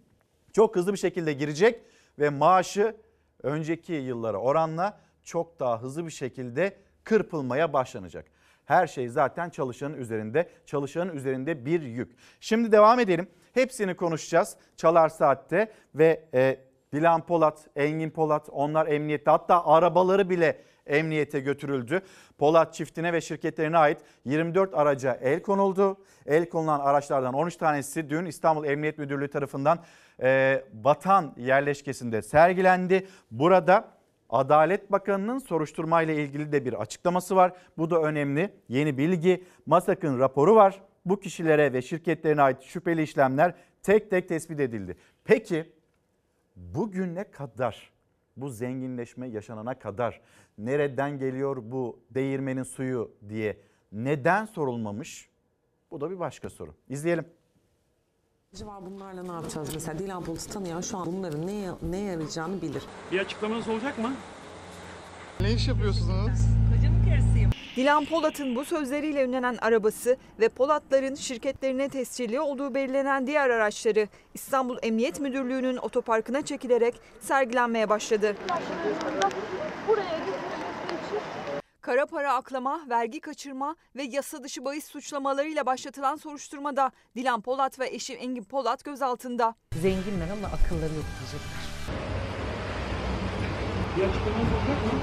[0.53, 1.81] çok hızlı bir şekilde girecek
[2.19, 2.97] ve maaşı
[3.43, 8.27] önceki yıllara oranla çok daha hızlı bir şekilde kırpılmaya başlanacak.
[8.65, 12.17] Her şey zaten çalışanın üzerinde, çalışanın üzerinde bir yük.
[12.41, 13.29] Şimdi devam edelim.
[13.53, 16.59] Hepsini konuşacağız Çalar Saat'te ve e,
[16.95, 22.03] Dilan Polat, Engin Polat onlar emniyette hatta arabaları bile emniyete götürüldü.
[22.39, 25.97] Polat çiftine ve şirketlerine ait 24 araca el konuldu.
[26.27, 29.79] El konulan araçlardan 13 tanesi dün İstanbul Emniyet Müdürlüğü tarafından
[30.23, 33.07] e, Batan yerleşkesinde sergilendi.
[33.31, 33.89] Burada
[34.31, 37.53] Adalet Bakanı'nın soruşturmayla ilgili de bir açıklaması var.
[37.79, 38.51] Bu da önemli.
[38.69, 39.45] Yeni bilgi.
[39.67, 40.81] MASAK'ın raporu var.
[41.05, 44.97] Bu kişilere ve şirketlerine ait şüpheli işlemler tek tek tespit edildi.
[45.25, 45.73] Peki
[46.57, 47.91] bugüne kadar
[48.37, 50.21] bu zenginleşme yaşanana kadar
[50.59, 53.61] nereden geliyor bu değirmenin suyu diye
[53.93, 55.29] neden sorulmamış?
[55.91, 56.75] Bu da bir başka soru.
[56.89, 57.25] İzleyelim.
[58.63, 62.83] var bunlarla ne yapacağız mesela Dilan Polat'ı tanıyan şu an bunların ne, ne yarayacağını bilir.
[63.13, 64.13] Bir açıklamanız olacak mı?
[65.41, 66.41] Ne iş yapıyorsunuz?
[67.77, 74.79] Dilan Polat'ın bu sözleriyle ünlenen arabası ve Polatların şirketlerine tescilli olduğu belirlenen diğer araçları İstanbul
[74.83, 78.37] Emniyet Müdürlüğü'nün otoparkına çekilerek sergilenmeye başladı.
[81.81, 87.89] Kara para aklama, vergi kaçırma ve yasa dışı bahis suçlamalarıyla başlatılan soruşturmada Dilan Polat ve
[87.89, 89.55] eşi Engin Polat gözaltında.
[89.73, 91.65] Zenginler ama akılları yok diyecekler.
[93.97, 95.01] Bir açıklamanız olacak mı?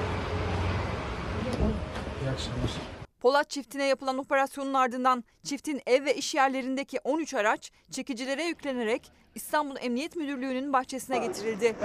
[2.21, 2.71] İyi akşamlar.
[3.19, 9.75] Polat çiftine yapılan operasyonun ardından çiftin ev ve iş yerlerindeki 13 araç çekicilere yüklenerek İstanbul
[9.81, 11.75] Emniyet Müdürlüğü'nün bahçesine getirildi.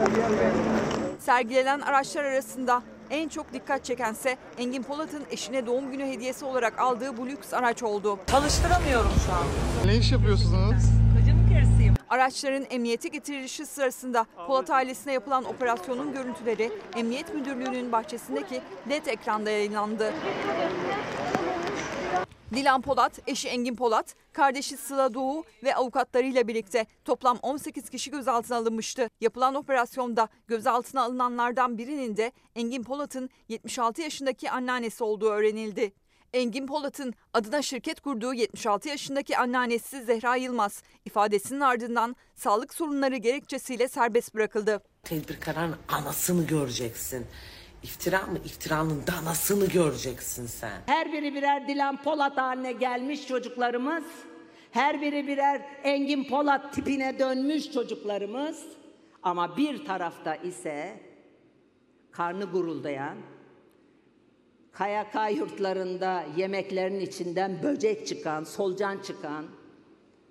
[1.21, 7.17] Sergilenen araçlar arasında en çok dikkat çekense Engin Polat'ın eşine doğum günü hediyesi olarak aldığı
[7.17, 8.19] bu lüks araç oldu.
[8.27, 9.47] Çalıştıramıyorum şu an.
[9.87, 11.06] Ne iş yapıyorsunuz?
[12.11, 20.15] Araçların emniyete getirilişi sırasında Polat ailesine yapılan operasyonun görüntüleri Emniyet Müdürlüğü'nün bahçesindeki LED ekranda yayınlandı.
[22.55, 28.57] Dilan Polat, eşi Engin Polat, kardeşi Sıla Doğu ve avukatlarıyla birlikte toplam 18 kişi gözaltına
[28.57, 29.11] alınmıştı.
[29.21, 35.93] Yapılan operasyonda gözaltına alınanlardan birinin de Engin Polat'ın 76 yaşındaki anneannesi olduğu öğrenildi.
[36.37, 43.89] Engin Polat'ın adına şirket kurduğu 76 yaşındaki anneannesi Zehra Yılmaz ifadesinin ardından sağlık sorunları gerekçesiyle
[43.89, 44.83] serbest bırakıldı.
[45.03, 47.27] Tedbir kararının anasını göreceksin.
[47.83, 48.39] İftira mı?
[48.45, 50.81] İftiranın danasını göreceksin sen.
[50.87, 54.05] Her biri birer Dilan Polat haline gelmiş çocuklarımız.
[54.71, 58.63] Her biri birer Engin Polat tipine dönmüş çocuklarımız.
[59.23, 61.01] Ama bir tarafta ise
[62.13, 63.17] karnı guruldayan,
[64.79, 69.45] KYK yurtlarında yemeklerin içinden böcek çıkan, solucan çıkan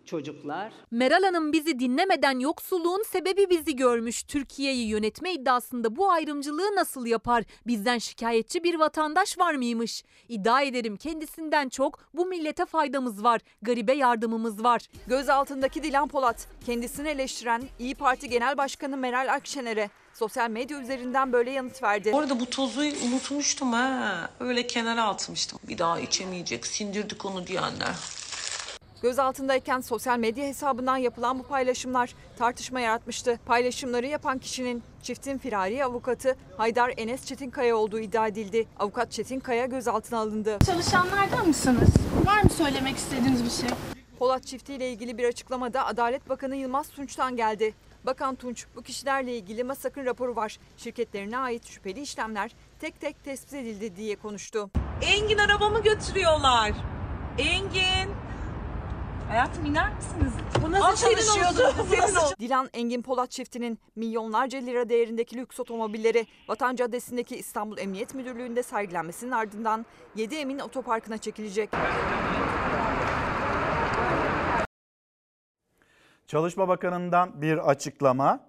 [0.06, 0.72] çocuklar.
[0.92, 4.24] Meral Hanım bizi dinlemeden yoksulluğun sebebi bizi görmüş.
[4.24, 7.44] Türkiye'yi yönetme iddiasında bu ayrımcılığı nasıl yapar?
[7.68, 10.04] Bizden şikayetçi bir vatandaş var mıymış?
[10.30, 13.42] İddia ederim kendisinden çok bu millete faydamız var.
[13.62, 14.88] Garibe yardımımız var.
[15.08, 21.52] Gözaltındaki Dilan Polat kendisini eleştiren İyi Parti Genel Başkanı Meral Akşener'e sosyal medya üzerinden böyle
[21.52, 22.12] yanıt verdi.
[22.14, 24.30] Bu arada bu tozu unutmuştum ha.
[24.40, 25.60] Öyle kenara atmıştım.
[25.68, 26.68] Bir daha içemeyecek.
[26.68, 27.96] Sindirdik onu diyenler.
[29.02, 33.40] Gözaltındayken sosyal medya hesabından yapılan bu paylaşımlar tartışma yaratmıştı.
[33.46, 38.68] Paylaşımları yapan kişinin çiftin firari avukatı Haydar Enes Çetinkaya olduğu iddia edildi.
[38.80, 40.58] Avukat Çetinkaya gözaltına alındı.
[40.66, 41.90] Çalışanlardan mısınız?
[42.26, 43.70] Var mı söylemek istediğiniz bir şey?
[44.20, 47.74] Polat çiftiyle ilgili bir açıklamada Adalet Bakanı Yılmaz Tunç'tan geldi.
[48.06, 50.58] Bakan Tunç bu kişilerle ilgili MASAK'ın raporu var.
[50.78, 54.70] Şirketlerine ait şüpheli işlemler tek tek tespit edildi diye konuştu.
[55.02, 56.72] Engin arabamı götürüyorlar.
[57.38, 58.12] Engin.
[59.28, 60.34] Hayatım iner misiniz?
[60.64, 61.76] Bu nasıl çalışıyordu?
[61.90, 62.36] Senin.
[62.40, 69.32] Dilan Engin Polat çiftinin milyonlarca lira değerindeki lüks otomobilleri Vatan Caddesi'ndeki İstanbul Emniyet Müdürlüğü'nde sergilenmesinin
[69.32, 71.70] ardından 7 Emin Otoparkı'na çekilecek.
[76.28, 78.40] Çalışma Bakanı'ndan bir açıklama.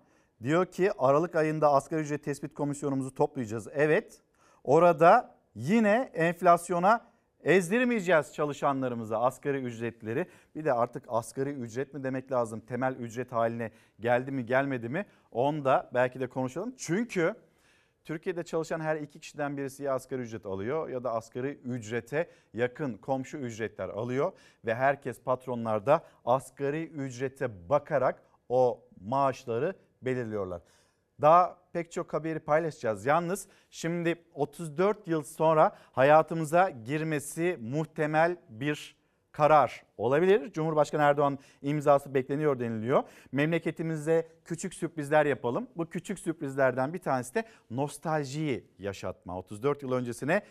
[0.42, 3.68] Diyor ki Aralık ayında asgari ücret tespit komisyonumuzu toplayacağız.
[3.74, 4.22] Evet
[4.64, 10.26] orada yine enflasyona Ezdirmeyeceğiz çalışanlarımıza asgari ücretleri.
[10.54, 12.60] Bir de artık asgari ücret mi demek lazım?
[12.60, 15.06] Temel ücret haline geldi mi gelmedi mi?
[15.32, 16.74] Onu da belki de konuşalım.
[16.78, 17.34] Çünkü
[18.06, 22.94] Türkiye'de çalışan her iki kişiden birisi ya asgari ücret alıyor ya da asgari ücrete yakın
[22.94, 24.32] komşu ücretler alıyor
[24.64, 30.62] ve herkes patronlarda asgari ücrete bakarak o maaşları belirliyorlar.
[31.20, 33.06] Daha pek çok haberi paylaşacağız.
[33.06, 38.95] Yalnız şimdi 34 yıl sonra hayatımıza girmesi muhtemel bir
[39.36, 40.52] karar olabilir.
[40.52, 43.02] Cumhurbaşkanı Erdoğan imzası bekleniyor deniliyor.
[43.32, 45.68] Memleketimize küçük sürprizler yapalım.
[45.76, 49.38] Bu küçük sürprizlerden bir tanesi de nostaljiyi yaşatma.
[49.38, 50.42] 34 yıl öncesine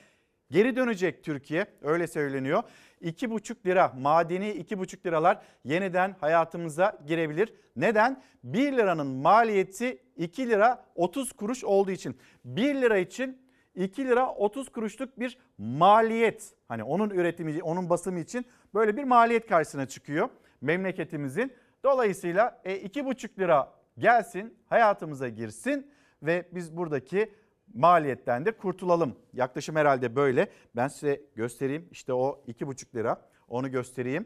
[0.51, 2.63] geri dönecek Türkiye öyle söyleniyor.
[3.01, 7.53] 2,5 lira madeni 2,5 liralar yeniden hayatımıza girebilir.
[7.75, 8.23] Neden?
[8.43, 13.44] 1 liranın maliyeti 2 lira 30 kuruş olduğu için 1 lira için
[13.75, 16.53] 2 lira 30 kuruşluk bir maliyet.
[16.67, 20.29] Hani onun üretimi, onun basımı için böyle bir maliyet karşısına çıkıyor
[20.61, 21.53] memleketimizin.
[21.83, 25.91] Dolayısıyla e, 2,5 lira gelsin, hayatımıza girsin
[26.23, 27.33] ve biz buradaki
[27.73, 29.15] maliyetten de kurtulalım.
[29.33, 30.47] Yaklaşım herhalde böyle.
[30.75, 31.87] Ben size göstereyim.
[31.91, 33.21] İşte o 2,5 lira.
[33.47, 34.25] Onu göstereyim.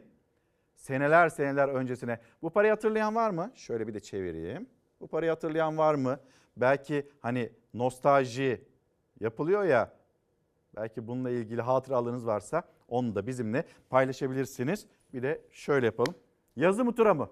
[0.76, 2.18] Seneler seneler öncesine.
[2.42, 3.52] Bu parayı hatırlayan var mı?
[3.54, 4.66] Şöyle bir de çevireyim.
[5.00, 6.20] Bu parayı hatırlayan var mı?
[6.56, 8.64] Belki hani nostalji
[9.20, 9.92] yapılıyor ya.
[10.76, 14.86] Belki bununla ilgili hatıralarınız varsa onu da bizimle paylaşabilirsiniz.
[15.12, 16.14] Bir de şöyle yapalım.
[16.56, 17.30] Yazı mı tura mı?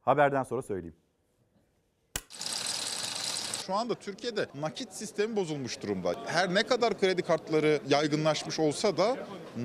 [0.00, 0.96] Haberden sonra söyleyeyim.
[3.66, 6.14] Şu anda Türkiye'de nakit sistemi bozulmuş durumda.
[6.26, 9.16] Her ne kadar kredi kartları yaygınlaşmış olsa da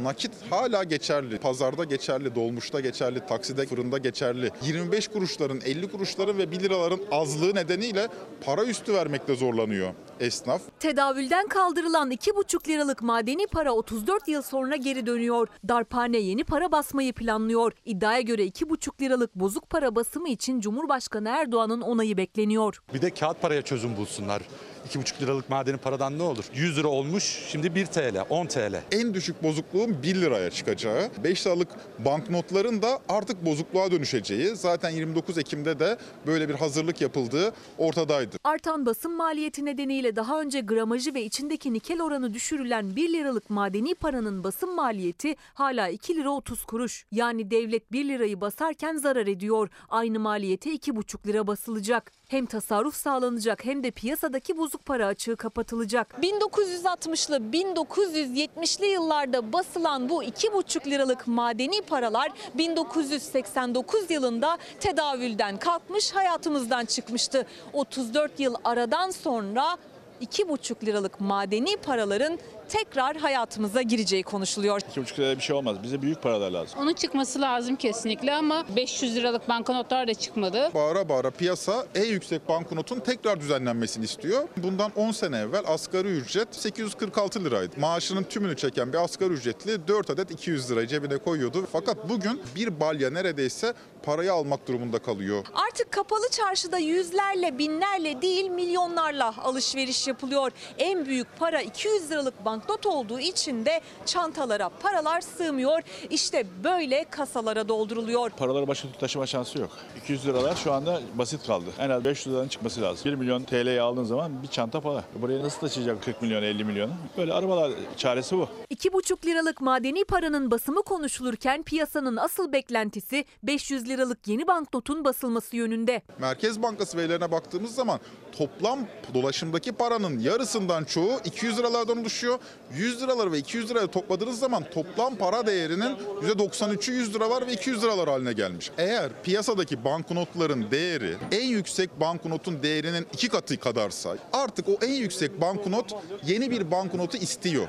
[0.04, 1.38] nakit hala geçerli.
[1.38, 4.52] Pazarda geçerli, dolmuşta geçerli, takside, fırında geçerli.
[4.62, 8.08] 25 kuruşların, 50 kuruşların ve 1 liraların azlığı nedeniyle
[8.46, 10.62] para üstü vermekte zorlanıyor esnaf.
[10.80, 15.48] Tedavülden kaldırılan 2,5 liralık madeni para 34 yıl sonra geri dönüyor.
[15.68, 17.72] Darphane yeni para basmayı planlıyor.
[17.86, 22.84] İddiaya göre 2,5 liralık bozuk para basımı için Cumhurbaşkanı Erdoğan'ın onayı bekleniyor.
[22.94, 24.42] Bir de kağıt paraya çözüm bulsunlar.
[24.90, 26.46] 2,5 liralık madeni paradan ne olur?
[26.54, 28.82] 100 lira olmuş şimdi 1 TL, 10 TL.
[28.92, 29.44] En düşük
[29.84, 31.68] bozukluğun 1 liraya çıkacağı, 5 liralık
[32.00, 38.38] banknotların da artık bozukluğa dönüşeceği, zaten 29 Ekim'de de böyle bir hazırlık yapıldığı ortadaydı.
[38.44, 43.96] Artan basım maliyeti nedeniyle daha önce gramajı ve içindeki nikel oranı düşürülen 1 liralık madeni
[43.96, 47.06] paranın basım maliyeti hala 2 lira 30 kuruş.
[47.12, 49.70] Yani devlet 1 lirayı basarken zarar ediyor.
[49.90, 52.12] Aynı maliyete 2,5 lira basılacak.
[52.28, 56.16] Hem tasarruf sağlanacak hem de piyasadaki bozuk para açığı kapatılacak.
[56.22, 67.46] 1960'lı 1970'li yıllarda basılan bu 2,5 liralık madeni paralar 1989 yılında tedavülden kalkmış hayatımızdan çıkmıştı.
[67.74, 69.78] 34 yıl aradan sonra
[70.22, 72.40] 2,5 liralık madeni paraların
[72.74, 74.80] tekrar hayatımıza gireceği konuşuluyor.
[74.80, 75.84] 2,5 liraya bir şey olmaz.
[75.84, 76.80] Bize büyük paralar lazım.
[76.80, 80.72] Onun çıkması lazım kesinlikle ama 500 liralık banknotlar da çıkmadı.
[80.74, 84.48] Bağıra bağıra piyasa en yüksek banknotun tekrar düzenlenmesini istiyor.
[84.58, 87.80] Bundan 10 sene evvel asgari ücret 846 liraydı.
[87.80, 91.68] Maaşının tümünü çeken bir asgari ücretli 4 adet 200 lirayı cebine koyuyordu.
[91.72, 95.46] Fakat bugün bir balya neredeyse parayı almak durumunda kalıyor.
[95.70, 100.52] Artık kapalı çarşıda yüzlerle, binlerle değil milyonlarla alışveriş yapılıyor.
[100.78, 105.82] En büyük para 200 liralık banknot olduğu için de çantalara paralar sığmıyor.
[106.10, 108.30] İşte böyle kasalara dolduruluyor.
[108.30, 109.70] Paraları başka türlü taşıma şansı yok.
[110.04, 111.66] 200 liralar şu anda basit kaldı.
[111.80, 113.06] En az 500 liradan çıkması lazım.
[113.06, 115.04] 1 milyon TL'yi aldığın zaman bir çanta para.
[115.22, 116.92] Buraya nasıl taşıyacak 40 milyon 50 milyonu?
[117.18, 118.48] Böyle arabalar çaresi bu.
[118.72, 126.02] 2,5 liralık madeni paranın basımı konuşulurken piyasanın asıl beklentisi 500 liralık yeni banknotun basılması yönünde.
[126.20, 128.00] Merkez Bankası verilerine baktığımız zaman
[128.32, 128.80] toplam
[129.14, 132.40] dolaşımdaki paranın yarısından çoğu 200 liralardan oluşuyor.
[132.74, 137.84] 100 liraları ve 200 lirayı topladığınız zaman toplam para değerinin %93'ü 100 liralar ve 200
[137.84, 138.72] liralar haline gelmiş.
[138.78, 145.42] Eğer piyasadaki banknotların değeri en yüksek banknotun değerinin iki katı kadarsa artık o en yüksek
[145.42, 147.68] banknot yeni bir banknotu istiyor.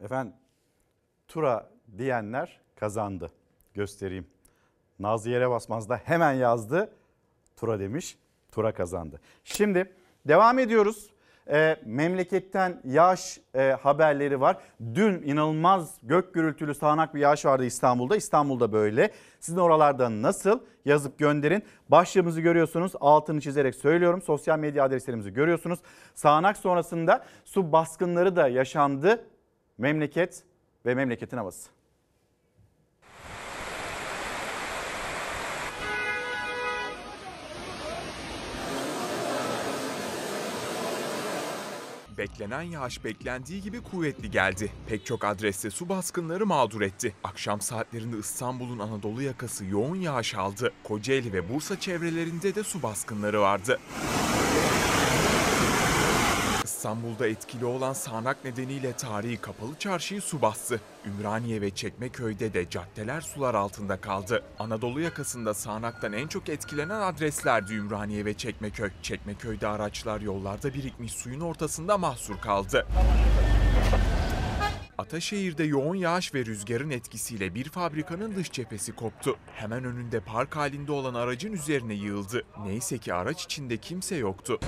[0.00, 0.34] Efendim
[1.28, 3.32] tura diyenler kazandı.
[3.74, 4.26] Göstereyim.
[4.98, 6.92] Nazlı yere basmaz da hemen yazdı.
[7.56, 8.18] Tura demiş.
[8.52, 9.20] Tura kazandı.
[9.44, 9.92] Şimdi
[10.28, 11.10] devam ediyoruz.
[11.50, 14.56] E, memleketten yağış e, haberleri var.
[14.94, 18.16] Dün inanılmaz gök gürültülü sağanak bir yağış vardı İstanbul'da.
[18.16, 19.10] İstanbul'da böyle.
[19.40, 21.62] Sizin oralarda nasıl yazıp gönderin.
[21.88, 22.92] Başlığımızı görüyorsunuz.
[23.00, 24.22] Altını çizerek söylüyorum.
[24.22, 25.78] Sosyal medya adreslerimizi görüyorsunuz.
[26.14, 29.24] Sağanak sonrasında su baskınları da yaşandı.
[29.78, 30.42] Memleket
[30.86, 31.77] ve memleketin havası.
[42.18, 44.72] Beklenen yağış beklendiği gibi kuvvetli geldi.
[44.88, 47.14] Pek çok adreste su baskınları mağdur etti.
[47.24, 50.72] Akşam saatlerinde İstanbul'un Anadolu yakası yoğun yağış aldı.
[50.84, 53.78] Kocaeli ve Bursa çevrelerinde de su baskınları vardı.
[56.78, 60.80] İstanbul'da etkili olan sağanak nedeniyle tarihi kapalı çarşıyı su bastı.
[61.06, 64.42] Ümraniye ve Çekmeköy'de de caddeler sular altında kaldı.
[64.58, 68.90] Anadolu yakasında sağanaktan en çok etkilenen adreslerdi Ümraniye ve Çekmeköy.
[69.02, 72.86] Çekmeköy'de araçlar yollarda birikmiş suyun ortasında mahsur kaldı.
[74.98, 79.36] Ataşehir'de yoğun yağış ve rüzgarın etkisiyle bir fabrikanın dış cephesi koptu.
[79.54, 82.44] Hemen önünde park halinde olan aracın üzerine yığıldı.
[82.66, 84.60] Neyse ki araç içinde kimse yoktu.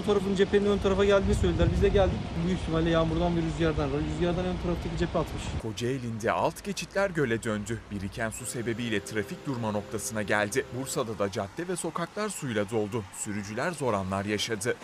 [0.00, 1.68] Bu tarafın cephenin ön tarafa geldiğini söylediler.
[1.74, 2.16] Biz de geldik.
[2.46, 3.90] Büyük ihtimalle yağmurdan ve rüzgardan.
[3.90, 5.42] Rüzgardan ön taraftaki cephe atmış.
[5.62, 7.78] Kocaeli'nde alt geçitler göle döndü.
[7.90, 10.64] Biriken su sebebiyle trafik durma noktasına geldi.
[10.80, 13.04] Bursa'da da cadde ve sokaklar suyla doldu.
[13.18, 14.76] Sürücüler zor anlar yaşadı.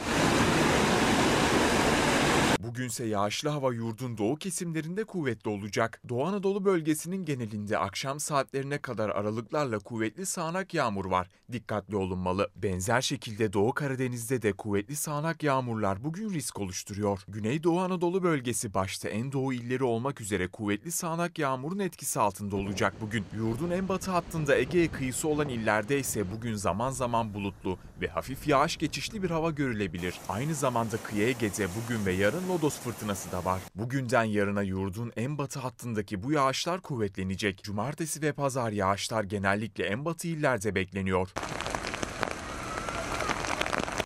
[2.77, 6.01] Bugünse yağışlı hava yurdun doğu kesimlerinde kuvvetli olacak.
[6.09, 11.29] Doğu Anadolu bölgesinin genelinde akşam saatlerine kadar aralıklarla kuvvetli sağanak yağmur var.
[11.53, 12.51] Dikkatli olunmalı.
[12.57, 17.25] Benzer şekilde Doğu Karadeniz'de de kuvvetli sağanak yağmurlar bugün risk oluşturuyor.
[17.29, 22.95] Güneydoğu Anadolu bölgesi başta en doğu illeri olmak üzere kuvvetli sağanak yağmurun etkisi altında olacak
[23.01, 23.25] bugün.
[23.37, 28.49] Yurdun en batı hattında Ege kıyısı olan illerde ise bugün zaman zaman bulutlu ve hafif
[28.49, 30.15] yağış geçişli bir hava görülebilir.
[30.29, 33.61] Aynı zamanda kıyı Ege'de bugün ve yarın lodos fırtınası da var.
[33.75, 37.63] Bugünden yarına yurdun en batı hattındaki bu yağışlar kuvvetlenecek.
[37.63, 41.29] Cumartesi ve pazar yağışlar genellikle en batı illerde bekleniyor.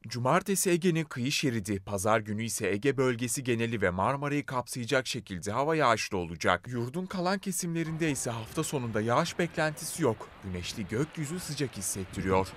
[0.08, 5.76] Cumartesi Ege'nin kıyı şeridi, pazar günü ise Ege bölgesi geneli ve Marmara'yı kapsayacak şekilde hava
[5.76, 6.68] yağışlı olacak.
[6.68, 10.28] Yurdun kalan kesimlerinde ise hafta sonunda yağış beklentisi yok.
[10.44, 12.48] Güneşli gökyüzü sıcak hissettiriyor.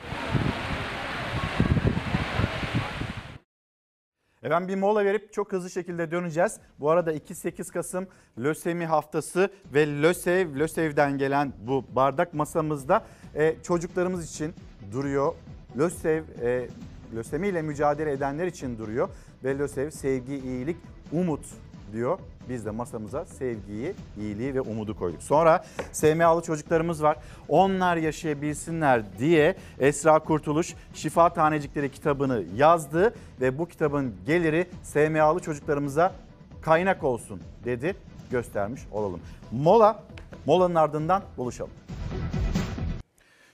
[4.44, 6.60] Efendim bir mola verip çok hızlı şekilde döneceğiz.
[6.80, 14.30] Bu arada 2-8 Kasım lösemi haftası ve LÖSEV, LÖSEV'den gelen bu bardak masamızda e, çocuklarımız
[14.30, 14.54] için
[14.92, 15.34] duruyor.
[15.78, 16.68] LÖSEV e,
[17.16, 19.10] lösemiyle mücadele edenler için duruyor
[19.44, 20.78] ve LÖSEV sevgi, iyilik,
[21.12, 21.46] umut
[21.94, 22.20] diyor.
[22.50, 25.24] Biz de masamıza sevgiyi, iyiliği ve umudu koyduk.
[25.24, 27.18] Sonra SMA'lı çocuklarımız var.
[27.50, 36.14] Onlar yaşayabilsinler diye Esra Kurtuluş Şifa Tanecikleri kitabını yazdı ve bu kitabın geliri SMA'lı çocuklarımıza
[36.62, 37.96] kaynak olsun dedi.
[38.32, 39.20] Göstermiş olalım.
[39.52, 40.04] Mola,
[40.46, 41.72] molanın ardından buluşalım.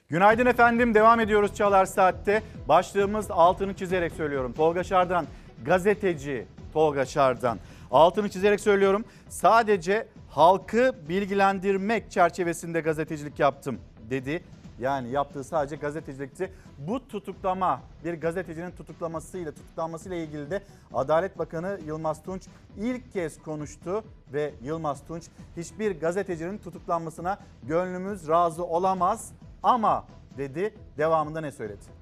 [0.09, 0.93] Günaydın efendim.
[0.93, 2.43] Devam ediyoruz Çalar Saat'te.
[2.67, 4.53] Başlığımız altını çizerek söylüyorum.
[4.53, 5.25] Tolga Şardan,
[5.65, 7.59] gazeteci Tolga Şardan.
[7.91, 9.05] Altını çizerek söylüyorum.
[9.29, 14.43] Sadece halkı bilgilendirmek çerçevesinde gazetecilik yaptım dedi.
[14.79, 16.53] Yani yaptığı sadece gazetecilikti.
[16.77, 22.43] Bu tutuklama bir gazetecinin tutuklamasıyla tutuklanmasıyla ilgili de Adalet Bakanı Yılmaz Tunç
[22.77, 25.23] ilk kez konuştu ve Yılmaz Tunç
[25.57, 29.31] hiçbir gazetecinin tutuklanmasına gönlümüz razı olamaz
[29.63, 30.05] ama
[30.37, 30.73] dedi.
[30.97, 31.99] Devamında ne söyledi?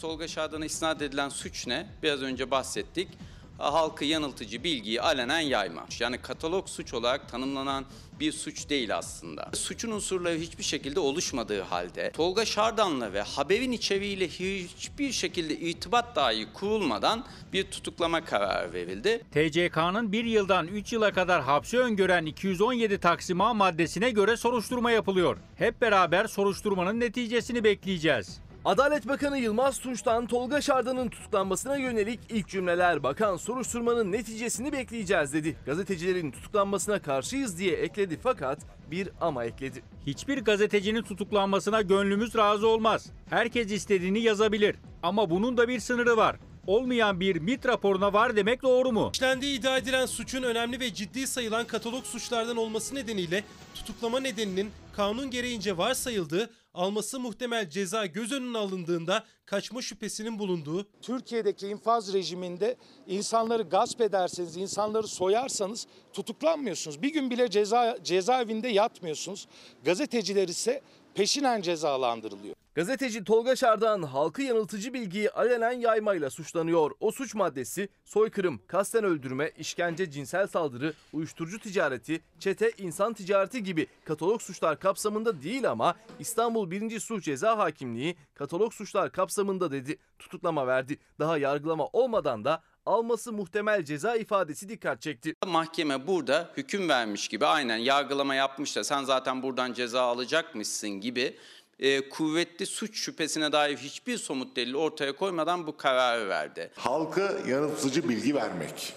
[0.00, 1.86] Tolga Şadan'a isnat edilen suç ne?
[2.02, 3.08] Biraz önce bahsettik.
[3.58, 5.86] Halkı yanıltıcı bilgiyi alenen yayma.
[6.00, 7.84] Yani katalog suç olarak tanımlanan
[8.20, 9.50] bir suç değil aslında.
[9.54, 16.46] Suçun unsurları hiçbir şekilde oluşmadığı halde Tolga Şardan'la ve haberin içeriğiyle hiçbir şekilde irtibat dahi
[16.54, 19.22] kurulmadan bir tutuklama kararı verildi.
[19.30, 25.36] TCK'nın bir yıldan 3 yıla kadar hapsi öngören 217 Taksim A maddesine göre soruşturma yapılıyor.
[25.56, 28.45] Hep beraber soruşturmanın neticesini bekleyeceğiz.
[28.66, 35.56] Adalet Bakanı Yılmaz Tunç'tan Tolga Şardan'ın tutuklanmasına yönelik ilk cümleler bakan soruşturmanın neticesini bekleyeceğiz dedi.
[35.66, 38.58] Gazetecilerin tutuklanmasına karşıyız diye ekledi fakat
[38.90, 39.82] bir ama ekledi.
[40.06, 43.06] Hiçbir gazetecinin tutuklanmasına gönlümüz razı olmaz.
[43.30, 46.36] Herkes istediğini yazabilir ama bunun da bir sınırı var.
[46.66, 49.10] Olmayan bir MIT raporuna var demek doğru mu?
[49.14, 53.44] İşlendiği iddia edilen suçun önemli ve ciddi sayılan katalog suçlardan olması nedeniyle
[53.74, 61.68] tutuklama nedeninin kanun gereğince varsayıldığı, alması muhtemel ceza göz önüne alındığında kaçma şüphesinin bulunduğu, Türkiye'deki
[61.68, 67.02] infaz rejiminde insanları gasp ederseniz, insanları soyarsanız tutuklanmıyorsunuz.
[67.02, 69.48] Bir gün bile ceza cezaevinde yatmıyorsunuz.
[69.84, 70.82] Gazeteciler ise
[71.16, 72.54] peşinen cezalandırılıyor.
[72.74, 76.90] Gazeteci Tolga Şardan halkı yanıltıcı bilgiyi alenen yaymayla suçlanıyor.
[77.00, 83.86] O suç maddesi soykırım, kasten öldürme, işkence, cinsel saldırı, uyuşturucu ticareti, çete, insan ticareti gibi
[84.04, 87.00] katalog suçlar kapsamında değil ama İstanbul 1.
[87.00, 89.98] Suç Ceza Hakimliği katalog suçlar kapsamında dedi.
[90.18, 90.98] Tutuklama verdi.
[91.18, 95.34] Daha yargılama olmadan da alması muhtemel ceza ifadesi dikkat çekti.
[95.46, 101.36] Mahkeme burada hüküm vermiş gibi aynen yargılama yapmış da sen zaten buradan ceza alacakmışsın gibi
[101.78, 106.70] e, kuvvetli suç şüphesine dair hiçbir somut delil ortaya koymadan bu kararı verdi.
[106.76, 108.94] Halka yanıltıcı bilgi vermek.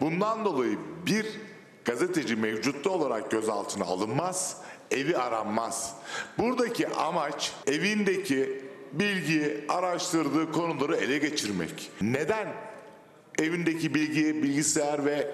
[0.00, 1.26] Bundan dolayı bir
[1.84, 4.56] gazeteci mevcutta olarak gözaltına alınmaz,
[4.90, 5.94] evi aranmaz.
[6.38, 8.62] Buradaki amaç evindeki
[8.92, 11.90] bilgi, araştırdığı konuları ele geçirmek.
[12.00, 12.71] Neden
[13.38, 15.30] evindeki bilgi, bilgisayar ve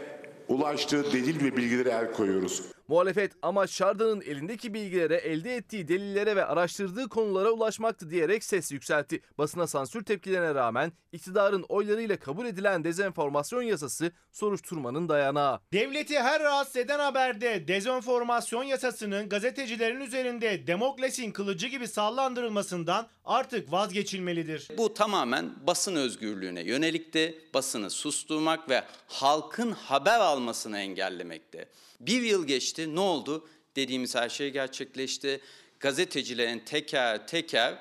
[0.49, 2.62] ulaştığı delil ve bilgilere el koyuyoruz?
[2.89, 9.20] Muhalefet amaç Şarda'nın elindeki bilgilere, elde ettiği delillere ve araştırdığı konulara ulaşmaktı diyerek ses yükseltti.
[9.39, 15.61] Basına sansür tepkilerine rağmen iktidarın oylarıyla kabul edilen dezenformasyon yasası soruşturmanın dayanağı.
[15.72, 24.68] Devleti her rahatsız eden haberde dezenformasyon yasasının gazetecilerin üzerinde Demokles'in kılıcı gibi sallandırılmasından artık vazgeçilmelidir.
[24.78, 27.39] Bu tamamen basın özgürlüğüne yönelikti.
[27.55, 31.68] Basını susturmak ve halkın haber almasını engellemekti.
[32.01, 33.49] Bir yıl geçti ne oldu?
[33.76, 35.40] Dediğimiz her şey gerçekleşti.
[35.80, 37.78] Gazetecilerin teker teker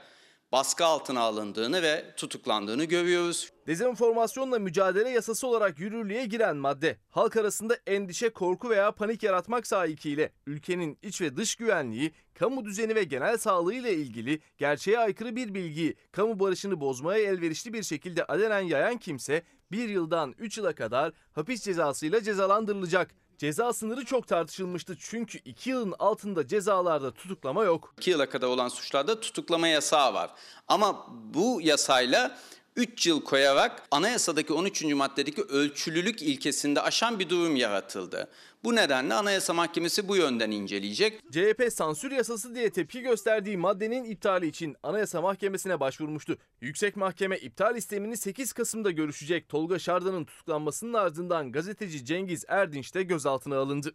[0.51, 3.51] baskı altına alındığını ve tutuklandığını görüyoruz.
[3.67, 10.31] Dezenformasyonla mücadele yasası olarak yürürlüğe giren madde, halk arasında endişe, korku veya panik yaratmak sahikiyle
[10.47, 15.53] ülkenin iç ve dış güvenliği, kamu düzeni ve genel sağlığı ile ilgili gerçeğe aykırı bir
[15.53, 21.13] bilgiyi kamu barışını bozmaya elverişli bir şekilde alenen yayan kimse bir yıldan 3 yıla kadar
[21.31, 23.11] hapis cezasıyla cezalandırılacak.
[23.37, 27.93] Ceza sınırı çok tartışılmıştı çünkü 2 yılın altında cezalarda tutuklama yok.
[27.97, 30.29] 2 yıla kadar olan suçlarda tutuklama yasağı var.
[30.67, 32.37] Ama bu yasayla
[32.75, 34.83] 3 yıl koyarak anayasadaki 13.
[34.83, 38.29] maddedeki ölçülülük ilkesinde aşan bir durum yaratıldı.
[38.67, 41.21] Bu nedenle Anayasa Mahkemesi bu yönden inceleyecek.
[41.31, 46.37] CHP sansür yasası diye tepki gösterdiği maddenin iptali için Anayasa Mahkemesi'ne başvurmuştu.
[46.61, 49.49] Yüksek Mahkeme iptal istemini 8 Kasım'da görüşecek.
[49.49, 53.91] Tolga Şardan'ın tutuklanmasının ardından gazeteci Cengiz Erdinç de gözaltına alındı.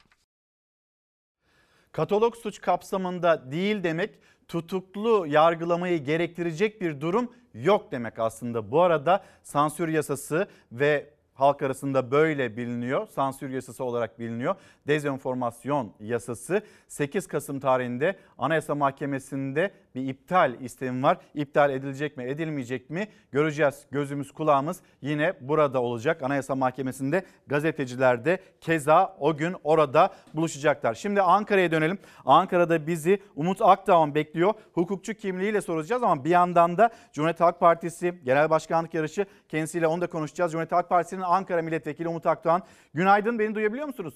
[1.93, 4.18] Katalog suç kapsamında değil demek
[4.49, 8.70] tutuklu yargılamayı gerektirecek bir durum yok demek aslında.
[8.70, 13.07] Bu arada sansür yasası ve halk arasında böyle biliniyor.
[13.07, 14.55] Sansür yasası olarak biliniyor.
[14.87, 21.18] Dezenformasyon yasası 8 Kasım tarihinde Anayasa Mahkemesi'nde bir iptal istemi var.
[21.34, 23.86] İptal edilecek mi edilmeyecek mi göreceğiz.
[23.90, 26.22] Gözümüz kulağımız yine burada olacak.
[26.22, 30.95] Anayasa Mahkemesi'nde gazeteciler de keza o gün orada buluşacaklar.
[30.95, 31.99] Şimdi Ankara'ya dönelim.
[32.24, 34.55] Ankara'da bizi Umut Akdağ'ın bekliyor.
[34.72, 40.01] Hukukçu kimliğiyle soracağız ama bir yandan da Cumhuriyet Halk Partisi Genel Başkanlık yarışı kendisiyle onu
[40.01, 40.53] da konuşacağız.
[40.53, 42.62] Cumhuriyet Halk Partisi'nin Ankara Milletvekili Umut Akdağ'ın.
[42.95, 44.14] Günaydın beni duyabiliyor musunuz?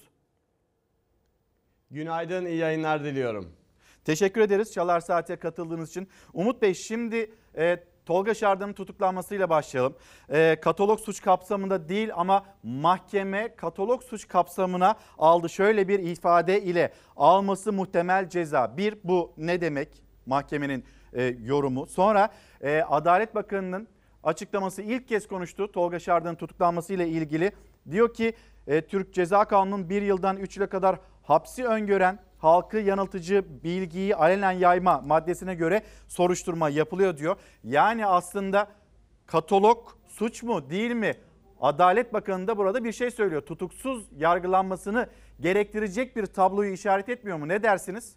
[1.91, 3.66] Günaydın, iyi yayınlar diliyorum.
[4.07, 6.09] Teşekkür ederiz Çalar Saat'e katıldığınız için.
[6.33, 9.95] Umut Bey şimdi e, Tolga Şardan'ın tutuklanmasıyla başlayalım.
[10.29, 15.49] E, katalog suç kapsamında değil ama mahkeme katalog suç kapsamına aldı.
[15.49, 18.77] Şöyle bir ifade ile alması muhtemel ceza.
[18.77, 19.89] Bir bu ne demek
[20.27, 21.87] mahkemenin e, yorumu.
[21.87, 22.29] Sonra
[22.61, 23.89] e, Adalet Bakanı'nın
[24.25, 25.73] açıklaması ilk kez konuştu.
[25.73, 27.53] Tolga Şardan'ın tutuklanması ile ilgili.
[27.91, 28.35] Diyor ki
[28.67, 34.53] e, Türk Ceza Kanunu'nun bir yıldan 3 yıla kadar hapsi öngören halkı yanıltıcı bilgiyi alenen
[34.53, 37.37] yayma maddesine göre soruşturma yapılıyor diyor.
[37.65, 38.69] Yani aslında
[39.27, 41.15] katalog suç mu değil mi?
[41.61, 43.43] Adalet Bakanı da burada bir şey söylüyor.
[43.43, 45.09] Tutuksuz yargılanmasını
[45.41, 47.49] gerektirecek bir tabloyu işaret etmiyor mu?
[47.49, 48.17] Ne dersiniz?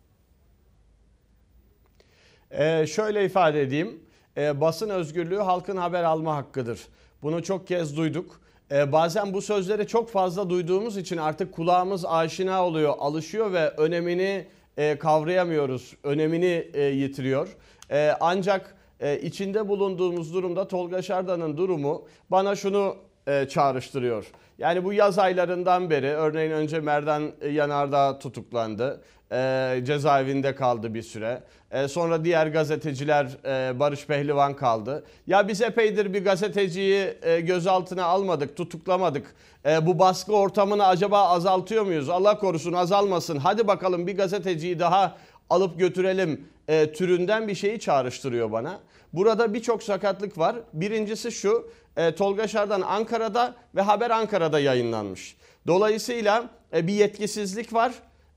[2.51, 4.03] Ee, şöyle ifade edeyim.
[4.37, 6.87] Ee, basın özgürlüğü halkın haber alma hakkıdır.
[7.21, 8.41] Bunu çok kez duyduk.
[8.71, 14.47] Ee, bazen bu sözleri çok fazla duyduğumuz için artık kulağımız aşina oluyor, alışıyor ve önemini
[14.77, 17.57] e, kavrayamıyoruz, önemini e, yitiriyor.
[17.91, 22.95] E, ancak e, içinde bulunduğumuz durumda Tolga Şardan'ın durumu bana şunu
[23.27, 24.31] e, çağrıştırıyor.
[24.57, 29.01] Yani bu yaz aylarından beri örneğin önce Merdan Yanardağ tutuklandı.
[29.31, 31.43] E, cezaevinde kaldı bir süre.
[31.71, 35.03] E, sonra diğer gazeteciler e, Barış Pehlivan kaldı.
[35.27, 39.35] Ya biz epeydir bir gazeteciyi e, gözaltına almadık, tutuklamadık.
[39.65, 42.09] E, bu baskı ortamını acaba azaltıyor muyuz?
[42.09, 43.37] Allah korusun azalmasın.
[43.37, 45.17] Hadi bakalım bir gazeteciyi daha
[45.49, 48.79] alıp götürelim e, türünden bir şeyi çağrıştırıyor bana.
[49.13, 50.55] Burada birçok sakatlık var.
[50.73, 55.37] Birincisi şu, e, Tolga Şardan Ankara'da ve Haber Ankara'da yayınlanmış.
[55.67, 57.91] Dolayısıyla e, bir yetkisizlik var.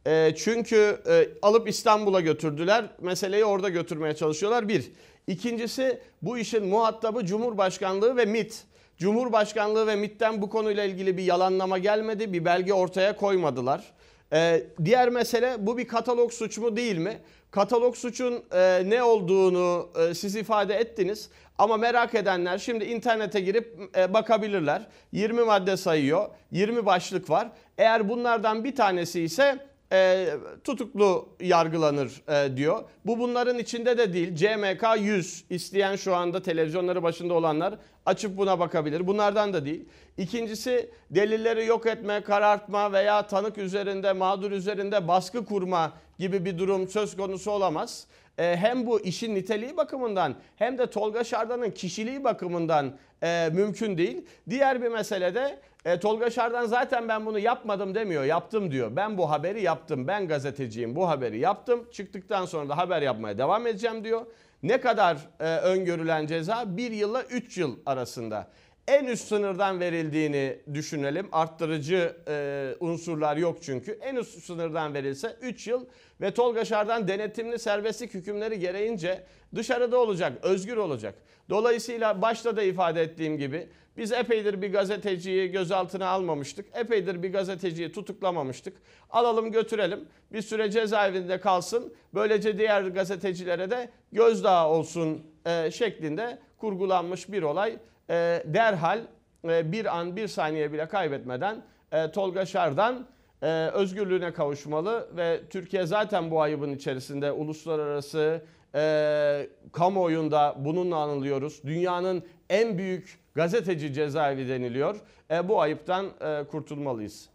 [0.06, 2.84] E, çünkü e, alıp İstanbul'a götürdüler.
[3.00, 4.68] Meseleyi orada götürmeye çalışıyorlar.
[4.68, 4.92] Bir.
[5.26, 8.64] İkincisi bu işin muhatabı Cumhurbaşkanlığı ve MIT.
[8.98, 12.32] Cumhurbaşkanlığı ve MIT'ten bu konuyla ilgili bir yalanlama gelmedi.
[12.32, 13.92] Bir belge ortaya koymadılar.
[14.32, 17.18] Ee, diğer mesele bu bir katalog suç mu değil mi?
[17.50, 21.30] Katalog suçun e, ne olduğunu e, siz ifade ettiniz.
[21.58, 24.86] Ama merak edenler şimdi internete girip e, bakabilirler.
[25.12, 27.48] 20 madde sayıyor, 20 başlık var.
[27.78, 29.58] Eğer bunlardan bir tanesi ise
[29.92, 30.28] e,
[30.64, 32.84] tutuklu yargılanır e, diyor.
[33.06, 34.34] Bu bunların içinde de değil.
[34.34, 37.74] CMK 100 isteyen şu anda televizyonları başında olanlar
[38.06, 39.06] açıp buna bakabilir.
[39.06, 39.84] Bunlardan da değil.
[40.18, 46.88] İkincisi delilleri yok etme, karartma veya tanık üzerinde, mağdur üzerinde baskı kurma gibi bir durum
[46.88, 48.06] söz konusu olamaz.
[48.38, 54.24] E, hem bu işin niteliği bakımından hem de Tolga Şardan'ın kişiliği bakımından e, mümkün değil.
[54.50, 58.96] Diğer bir mesele de e, Tolga Şardan zaten ben bunu yapmadım demiyor, yaptım diyor.
[58.96, 61.88] Ben bu haberi yaptım, ben gazeteciyim bu haberi yaptım.
[61.92, 64.26] Çıktıktan sonra da haber yapmaya devam edeceğim diyor.
[64.62, 66.76] Ne kadar e, öngörülen ceza?
[66.76, 68.48] 1 yılla 3 yıl arasında.
[68.88, 71.28] En üst sınırdan verildiğini düşünelim.
[71.32, 73.98] Arttırıcı e, unsurlar yok çünkü.
[74.02, 75.86] En üst sınırdan verilse 3 yıl
[76.20, 79.24] ve Tolga Şardan denetimli serbestlik hükümleri gereğince
[79.54, 81.14] dışarıda olacak, özgür olacak.
[81.50, 86.66] Dolayısıyla başta da ifade ettiğim gibi biz epeydir bir gazeteciyi gözaltına almamıştık.
[86.74, 88.76] Epeydir bir gazeteciyi tutuklamamıştık.
[89.10, 90.08] Alalım götürelim.
[90.32, 91.94] Bir süre cezaevinde kalsın.
[92.14, 97.76] Böylece diğer gazetecilere de gözdağı olsun e, şeklinde kurgulanmış bir olay.
[98.10, 99.00] E, derhal
[99.44, 101.62] e, bir an bir saniye bile kaybetmeden
[101.92, 103.06] e, Tolga Şardan
[103.42, 108.42] e, özgürlüğüne kavuşmalı ve Türkiye zaten bu ayıbın içerisinde uluslararası
[108.74, 111.62] e, kamuoyunda bununla anılıyoruz.
[111.64, 114.96] Dünyanın en büyük gazeteci cezaevi deniliyor.
[115.30, 117.28] E, bu ayıptan e, kurtulmalıyız.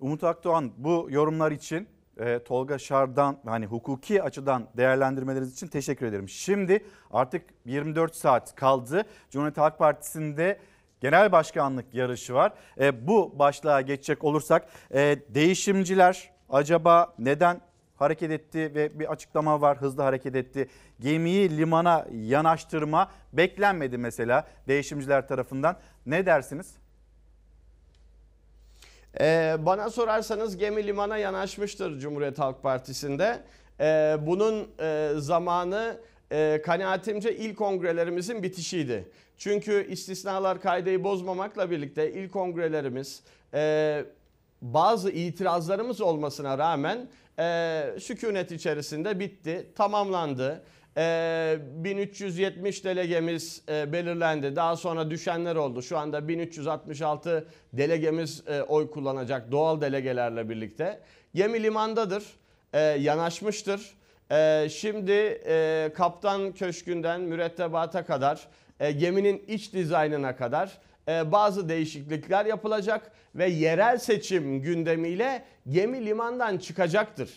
[0.00, 1.88] Umut Akdoğan bu yorumlar için
[2.18, 6.28] e, Tolga Şardan hani hukuki açıdan değerlendirmeleriniz için teşekkür ederim.
[6.28, 9.02] Şimdi artık 24 saat kaldı.
[9.30, 10.58] Cumhuriyet Halk Partisi'nde
[11.00, 12.52] genel başkanlık yarışı var.
[12.80, 17.60] E, bu başlığa geçecek olursak e, değişimciler acaba neden
[17.98, 20.68] hareket etti ve bir açıklama var hızlı hareket etti.
[21.00, 25.76] Gemiyi limana yanaştırma beklenmedi mesela değişimciler tarafından.
[26.06, 26.74] Ne dersiniz?
[29.20, 33.42] Ee, bana sorarsanız gemi limana yanaşmıştır Cumhuriyet Halk Partisi'nde.
[33.80, 36.00] Ee, bunun e, zamanı
[36.32, 39.08] e, kanaatimce il kongrelerimizin bitişiydi.
[39.38, 43.22] Çünkü istisnalar kaideyi bozmamakla birlikte il kongrelerimiz
[43.54, 44.04] e,
[44.62, 47.08] bazı itirazlarımız olmasına rağmen
[47.38, 50.64] e, sükunet içerisinde bitti, tamamlandı.
[50.96, 54.56] E, 1370 delegemiz e, belirlendi.
[54.56, 55.82] Daha sonra düşenler oldu.
[55.82, 61.00] Şu anda 1366 delegemiz e, oy kullanacak doğal delegelerle birlikte.
[61.34, 62.24] Gemi limandadır,
[62.72, 63.98] e, yanaşmıştır.
[64.30, 65.12] E, şimdi
[65.46, 68.48] e, kaptan köşkünden mürettebata kadar,
[68.80, 70.78] e, geminin iç dizaynına kadar
[71.08, 77.30] bazı değişiklikler yapılacak ve yerel seçim gündemiyle gemi limandan çıkacaktır.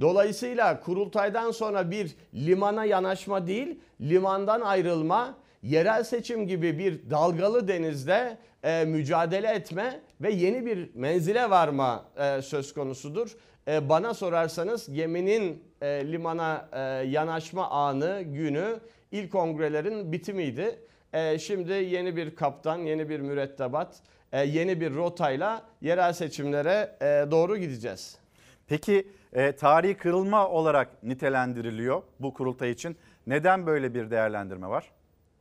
[0.00, 8.38] Dolayısıyla kurultaydan sonra bir limana yanaşma değil, limandan ayrılma, yerel seçim gibi bir dalgalı denizde
[8.62, 13.36] e, mücadele etme ve yeni bir menzile varma e, söz konusudur.
[13.68, 18.80] E, bana sorarsanız geminin e, limana e, yanaşma anı, günü
[19.12, 20.78] ilk kongrelerin bitimiydi.
[21.14, 23.96] E, şimdi yeni bir kaptan, yeni bir mürettebat,
[24.32, 28.18] e, yeni bir rotayla yerel seçimlere e, doğru gideceğiz.
[28.66, 32.96] Peki e, tarihi kırılma olarak nitelendiriliyor bu kurultay için.
[33.26, 34.90] Neden böyle bir değerlendirme var?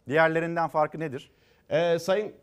[0.07, 1.32] Diğerlerinden farkı nedir?
[1.69, 2.34] E, Sayın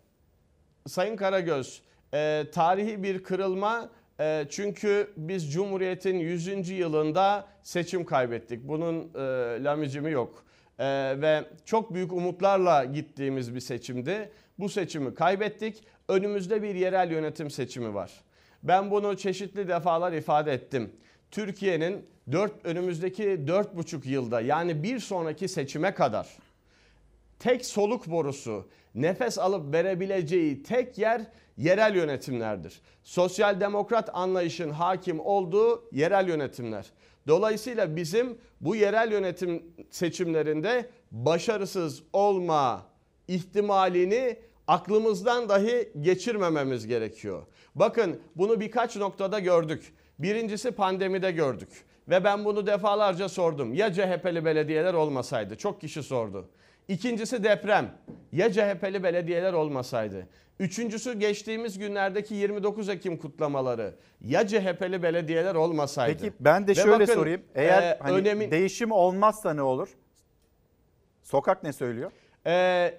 [0.86, 1.82] Sayın Karagöz,
[2.14, 6.70] e, tarihi bir kırılma e, çünkü biz Cumhuriyet'in 100.
[6.70, 8.68] yılında seçim kaybettik.
[8.68, 9.18] Bunun e,
[9.64, 10.44] lamicimi yok.
[10.80, 10.86] E,
[11.20, 14.30] ve çok büyük umutlarla gittiğimiz bir seçimdi.
[14.58, 15.84] Bu seçimi kaybettik.
[16.08, 18.10] Önümüzde bir yerel yönetim seçimi var.
[18.62, 20.92] Ben bunu çeşitli defalar ifade ettim.
[21.30, 26.28] Türkiye'nin 4 önümüzdeki 4,5 yılda yani bir sonraki seçime kadar
[27.38, 31.22] tek soluk borusu, nefes alıp verebileceği tek yer
[31.56, 32.80] yerel yönetimlerdir.
[33.02, 36.86] Sosyal demokrat anlayışın hakim olduğu yerel yönetimler.
[37.28, 42.86] Dolayısıyla bizim bu yerel yönetim seçimlerinde başarısız olma
[43.28, 47.42] ihtimalini aklımızdan dahi geçirmememiz gerekiyor.
[47.74, 49.92] Bakın bunu birkaç noktada gördük.
[50.18, 51.68] Birincisi pandemide gördük.
[52.08, 53.74] Ve ben bunu defalarca sordum.
[53.74, 55.56] Ya CHP'li belediyeler olmasaydı?
[55.56, 56.48] Çok kişi sordu.
[56.88, 57.94] İkincisi deprem.
[58.32, 60.26] Ya CHP'li belediyeler olmasaydı?
[60.60, 63.94] Üçüncüsü geçtiğimiz günlerdeki 29 Ekim kutlamaları.
[64.20, 66.18] Ya CHP'li belediyeler olmasaydı?
[66.22, 67.42] Peki ben de Ve şöyle bakın, sorayım.
[67.54, 69.88] Eğer e, hani önemin- değişim olmazsa ne olur?
[71.22, 72.12] Sokak ne söylüyor?
[72.46, 72.94] Ee,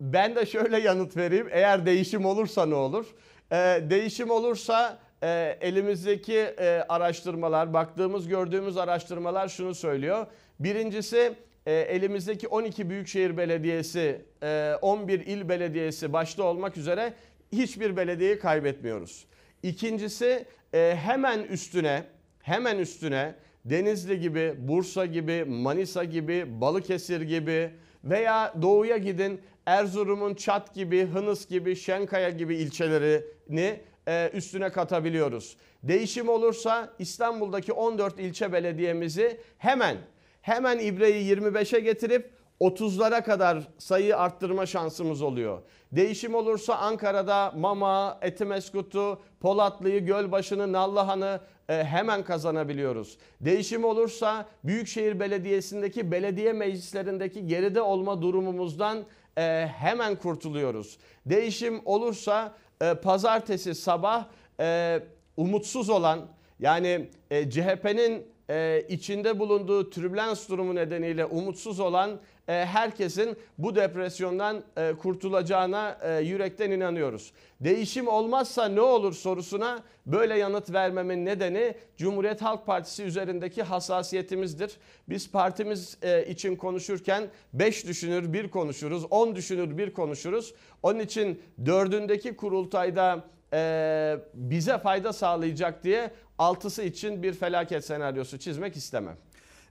[0.00, 1.48] ben de şöyle yanıt vereyim.
[1.50, 3.06] Eğer değişim olursa ne olur?
[3.52, 10.26] Ee, değişim olursa e, elimizdeki e, araştırmalar, baktığımız, gördüğümüz araştırmalar şunu söylüyor.
[10.60, 11.34] Birincisi
[11.66, 17.12] e, elimizdeki 12 büyükşehir belediyesi, e, 11 il belediyesi başta olmak üzere
[17.52, 19.24] hiçbir belediyeyi kaybetmiyoruz.
[19.62, 22.04] İkincisi e, hemen üstüne
[22.42, 23.34] hemen üstüne
[23.64, 27.70] Denizli gibi, Bursa gibi, Manisa gibi, Balıkesir gibi
[28.04, 35.56] veya doğuya gidin Erzurum'un Çat gibi, Hınıs gibi, Şenkaya gibi ilçelerini e, üstüne katabiliyoruz.
[35.82, 39.96] Değişim olursa İstanbul'daki 14 ilçe belediyemizi hemen
[40.44, 42.30] hemen ibreyi 25'e getirip
[42.60, 45.62] 30'lara kadar sayı arttırma şansımız oluyor.
[45.92, 53.18] Değişim olursa Ankara'da Mama, Etimeskut'u, Polatlı'yı, Gölbaşı'nı, Nallıhan'ı e, hemen kazanabiliyoruz.
[53.40, 59.04] Değişim olursa Büyükşehir Belediyesi'ndeki belediye meclislerindeki geride olma durumumuzdan
[59.38, 60.98] e, hemen kurtuluyoruz.
[61.26, 64.24] Değişim olursa e, pazartesi sabah
[64.60, 65.00] e,
[65.36, 66.20] umutsuz olan
[66.60, 74.62] yani e, CHP'nin e, içinde bulunduğu türbülans durumu nedeniyle umutsuz olan e, herkesin bu depresyondan
[74.76, 77.32] e, kurtulacağına e, yürekten inanıyoruz.
[77.60, 84.76] Değişim olmazsa ne olur sorusuna böyle yanıt vermemin nedeni Cumhuriyet Halk Partisi üzerindeki hassasiyetimizdir.
[85.08, 90.54] Biz partimiz e, için konuşurken 5 düşünür bir konuşuruz, 10 düşünür bir konuşuruz.
[90.82, 93.24] Onun için dördündeki kurultayda
[93.54, 99.16] e, bize fayda sağlayacak diye altısı için bir felaket senaryosu çizmek istemem.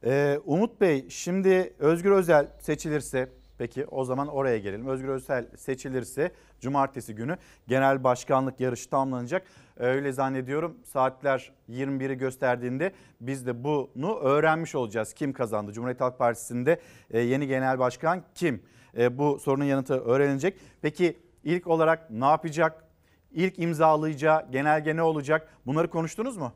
[0.05, 4.87] Ee, Umut Bey şimdi Özgür Özel seçilirse peki o zaman oraya gelelim.
[4.87, 9.43] Özgür Özel seçilirse cumartesi günü genel başkanlık yarışı tamamlanacak.
[9.77, 15.13] Öyle zannediyorum saatler 21'i gösterdiğinde biz de bunu öğrenmiş olacağız.
[15.13, 15.73] Kim kazandı?
[15.73, 16.79] Cumhuriyet Halk Partisi'nde
[17.11, 18.63] e, yeni genel başkan kim?
[18.97, 20.59] E, bu sorunun yanıtı öğrenilecek.
[20.81, 22.82] Peki ilk olarak ne yapacak?
[23.33, 25.47] İlk imzalayacağı genelge ne olacak?
[25.65, 26.53] Bunları konuştunuz mu?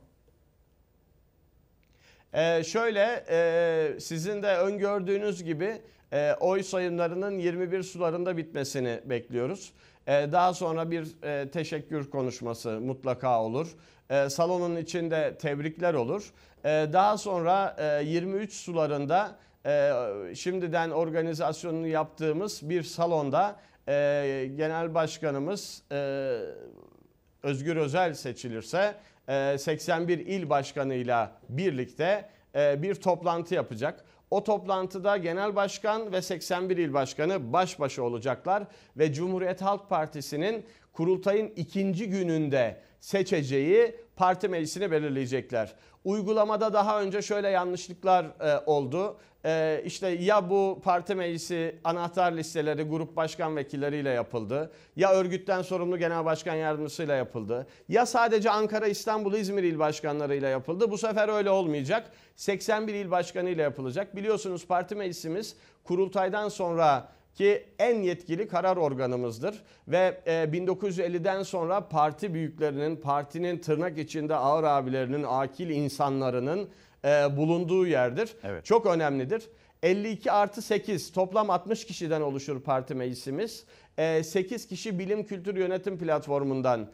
[2.34, 5.82] Ee, şöyle e, sizin de öngördüğünüz gibi
[6.14, 9.74] e, oy sayımlarının 21 sularında bitmesini bekliyoruz.
[10.08, 13.76] E, daha sonra bir e, teşekkür konuşması mutlaka olur.
[14.10, 16.32] E, salonun içinde tebrikler olur.
[16.64, 19.92] E, daha sonra e, 23 sularında e,
[20.36, 23.56] şimdiden organizasyonunu yaptığımız bir salonda
[23.88, 25.96] e, genel başkanımız e,
[27.44, 28.96] Özgür Özel seçilirse
[29.28, 34.06] 81 il başkanıyla birlikte e, bir toplantı yapacak.
[34.32, 38.64] O toplantıda genel başkan ve 81 il başkanı baş başa olacaklar
[38.98, 45.74] ve Cumhuriyet Halk Partisi'nin kurultayın ikinci gününde seçeceği parti meclisini belirleyecekler.
[46.08, 49.18] Uygulamada daha önce şöyle yanlışlıklar e, oldu.
[49.46, 54.72] E, işte ya bu parti meclisi anahtar listeleri grup başkan vekilleriyle yapıldı.
[54.96, 57.68] Ya örgütten sorumlu genel başkan yardımcısıyla yapıldı.
[57.90, 60.92] Ya sadece Ankara, İstanbul, İzmir il başkanlarıyla yapıldı.
[60.92, 62.12] Bu sefer öyle olmayacak.
[62.36, 64.16] 81 il başkanıyla yapılacak.
[64.16, 72.96] Biliyorsunuz parti meclisimiz kurultaydan sonra ki en yetkili karar organımızdır ve 1950'den sonra parti büyüklerinin,
[72.96, 76.70] partinin tırnak içinde ağır abilerinin, akil insanlarının
[77.38, 78.36] bulunduğu yerdir.
[78.44, 78.66] Evet.
[78.66, 79.50] Çok önemlidir.
[79.84, 83.66] 52 artı 8 toplam 60 kişiden oluşur parti meclisimiz.
[84.24, 86.88] 8 kişi bilim kültür yönetim platformundan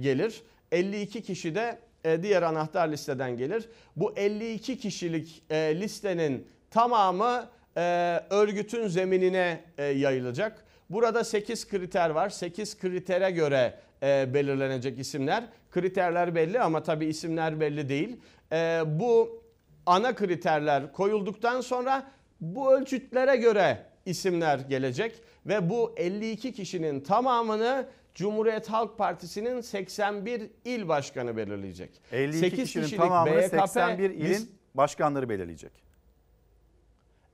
[0.00, 0.42] gelir.
[0.72, 1.78] 52 kişi de
[2.22, 3.68] diğer anahtar listeden gelir.
[3.96, 7.48] Bu 52 kişilik listenin tamamı
[7.78, 10.64] e, örgütün zeminine e, yayılacak.
[10.90, 12.28] Burada 8 kriter var.
[12.28, 15.44] 8 kritere göre e, belirlenecek isimler.
[15.70, 18.16] Kriterler belli ama tabii isimler belli değil.
[18.52, 19.42] E, bu
[19.86, 22.10] ana kriterler koyulduktan sonra
[22.40, 30.88] bu ölçütlere göre isimler gelecek ve bu 52 kişinin tamamını Cumhuriyet Halk Partisi'nin 81 il
[30.88, 31.90] başkanı belirleyecek.
[32.12, 35.87] 52 8 kişinin tamamını BKP, 81 ilin başkanları belirleyecek.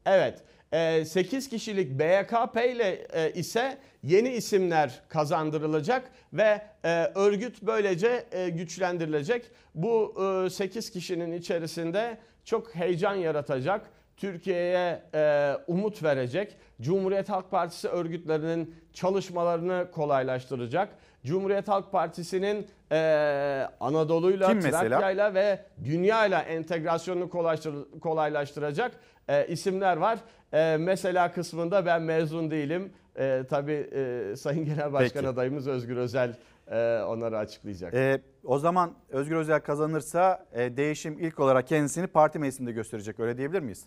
[0.07, 0.43] Evet.
[1.07, 9.51] 8 kişilik BKP ile e, ise yeni isimler kazandırılacak ve e, örgüt böylece e, güçlendirilecek.
[9.75, 10.15] Bu
[10.51, 15.03] 8 kişinin içerisinde çok heyecan yaratacak, Türkiye'ye
[15.67, 20.89] umut verecek, Cumhuriyet Halk Partisi örgütlerinin çalışmalarını kolaylaştıracak.
[21.25, 27.31] Cumhuriyet Halk Partisi'nin e, Anadolu'yla, Trakya'yla ve dünyayla entegrasyonunu
[28.01, 28.93] kolaylaştıracak
[29.29, 30.19] e, isimler var.
[30.53, 32.93] E, mesela kısmında ben mezun değilim.
[33.19, 35.29] E, tabii e, Sayın Genel Başkan Peki.
[35.29, 36.37] adayımız Özgür Özel
[36.71, 37.95] e, onları açıklayacak.
[37.95, 43.37] E, o zaman Özgür Özel kazanırsa e, değişim ilk olarak kendisini parti meclisinde gösterecek öyle
[43.39, 43.85] diyebilir miyiz?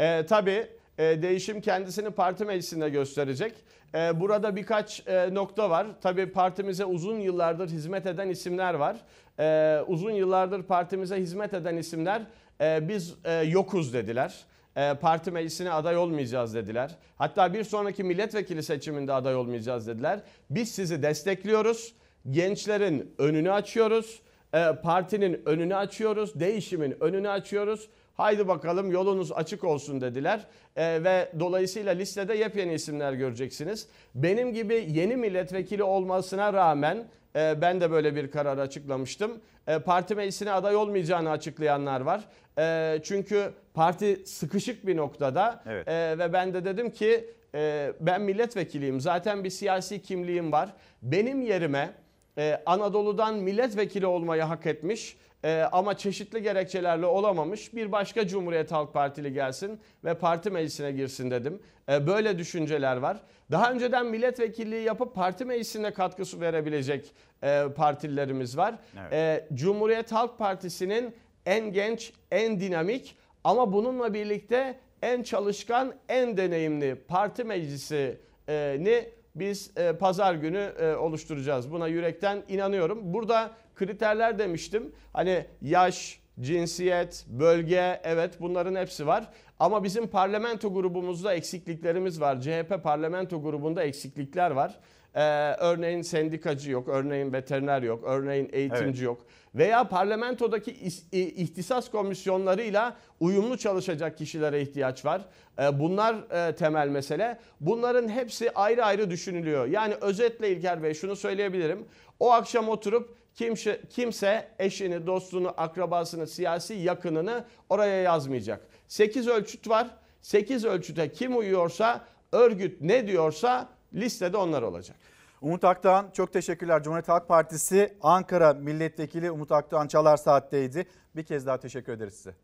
[0.00, 0.66] E, tabii
[0.98, 3.54] e, değişim kendisini parti meclisinde gösterecek.
[3.94, 5.86] E, burada birkaç e, nokta var.
[6.02, 8.96] Tabii partimize uzun yıllardır hizmet eden isimler var.
[9.38, 12.22] E, uzun yıllardır partimize hizmet eden isimler
[12.62, 14.34] e, biz e, yokuz dediler.
[14.76, 16.96] E, parti meclisine aday olmayacağız dediler.
[17.16, 20.20] Hatta bir sonraki milletvekili seçiminde aday olmayacağız dediler.
[20.50, 21.94] Biz sizi destekliyoruz.
[22.30, 24.20] Gençlerin önünü açıyoruz.
[24.54, 26.40] E, partinin önünü açıyoruz.
[26.40, 27.88] Değişimin önünü açıyoruz.
[28.14, 30.46] Haydi bakalım yolunuz açık olsun dediler.
[30.76, 33.88] E, ve dolayısıyla listede yepyeni isimler göreceksiniz.
[34.14, 37.04] Benim gibi yeni milletvekili olmasına rağmen
[37.36, 39.40] e, ben de böyle bir karar açıklamıştım.
[39.66, 42.24] E, parti meclisine aday olmayacağını açıklayanlar var.
[42.58, 45.88] E, çünkü parti sıkışık bir noktada Evet.
[45.88, 49.00] E, ve ben de dedim ki e, ben milletvekiliyim.
[49.00, 50.72] Zaten bir siyasi kimliğim var.
[51.02, 51.92] Benim yerime
[52.38, 58.92] e, Anadolu'dan milletvekili olmayı hak etmiş e, ama çeşitli gerekçelerle olamamış bir başka Cumhuriyet Halk
[58.92, 61.62] Partili gelsin ve parti meclisine girsin dedim.
[61.88, 63.22] E, böyle düşünceler var.
[63.50, 67.12] Daha önceden milletvekilliği yapıp parti meclisine katkısı verebilecek
[67.42, 68.74] e, partililerimiz var.
[69.00, 69.12] Evet.
[69.12, 71.14] E, Cumhuriyet Halk Partisi'nin
[71.46, 79.92] en genç, en dinamik ama bununla birlikte en çalışkan, en deneyimli parti meclisini biz e,
[79.92, 81.72] pazar günü e, oluşturacağız.
[81.72, 82.98] Buna yürekten inanıyorum.
[83.14, 84.92] Burada kriterler demiştim.
[85.12, 89.28] Hani yaş, cinsiyet, bölge evet bunların hepsi var.
[89.58, 92.40] Ama bizim parlamento grubumuzda eksikliklerimiz var.
[92.40, 94.78] CHP parlamento grubunda eksiklikler var.
[95.14, 95.20] Ee,
[95.52, 99.02] örneğin sendikacı yok, örneğin veteriner yok, örneğin eğitimci Evet.
[99.02, 99.26] yok.
[99.54, 100.70] Veya parlamentodaki
[101.12, 105.22] ihtisas komisyonlarıyla uyumlu çalışacak kişilere ihtiyaç var.
[105.58, 107.38] Ee, bunlar e, temel mesele.
[107.60, 109.66] Bunların hepsi ayrı ayrı düşünülüyor.
[109.66, 111.84] Yani özetle İlker Bey şunu söyleyebilirim.
[112.20, 118.66] O akşam oturup kimse, kimse eşini, dostunu, akrabasını, siyasi yakınını oraya yazmayacak.
[118.88, 119.90] 8 ölçüt var.
[120.20, 124.96] 8 ölçüte kim uyuyorsa, örgüt ne diyorsa listede onlar olacak.
[125.40, 126.82] Umut Akdoğan çok teşekkürler.
[126.82, 130.86] Cumhuriyet Halk Partisi Ankara Milletvekili Umut Akdoğan Çalar Saat'teydi.
[131.16, 132.34] Bir kez daha teşekkür ederiz size.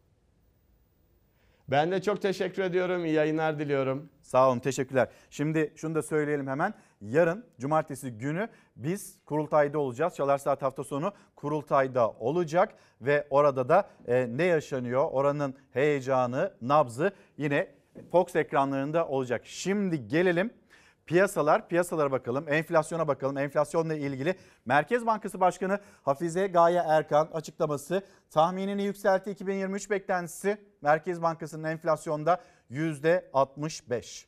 [1.69, 3.05] Ben de çok teşekkür ediyorum.
[3.05, 4.09] İyi yayınlar diliyorum.
[4.23, 5.09] Sağ olun teşekkürler.
[5.31, 6.75] Şimdi şunu da söyleyelim hemen.
[7.01, 10.15] Yarın cumartesi günü biz kurultayda olacağız.
[10.15, 17.13] Çalar Saat hafta sonu kurultayda olacak ve orada da e, ne yaşanıyor oranın heyecanı, nabzı
[17.37, 17.69] yine
[18.13, 19.43] Fox ekranlarında olacak.
[19.45, 20.51] Şimdi gelelim
[21.07, 23.39] piyasalar, piyasalara bakalım, enflasyona bakalım.
[23.39, 24.35] Enflasyonla ilgili
[24.67, 29.31] Merkez Bankası Başkanı Hafize Gaye Erkan açıklaması tahminini yükseltti.
[29.31, 32.41] 2023 beklentisi Merkez Bankası'nın enflasyonda
[32.71, 34.28] %65.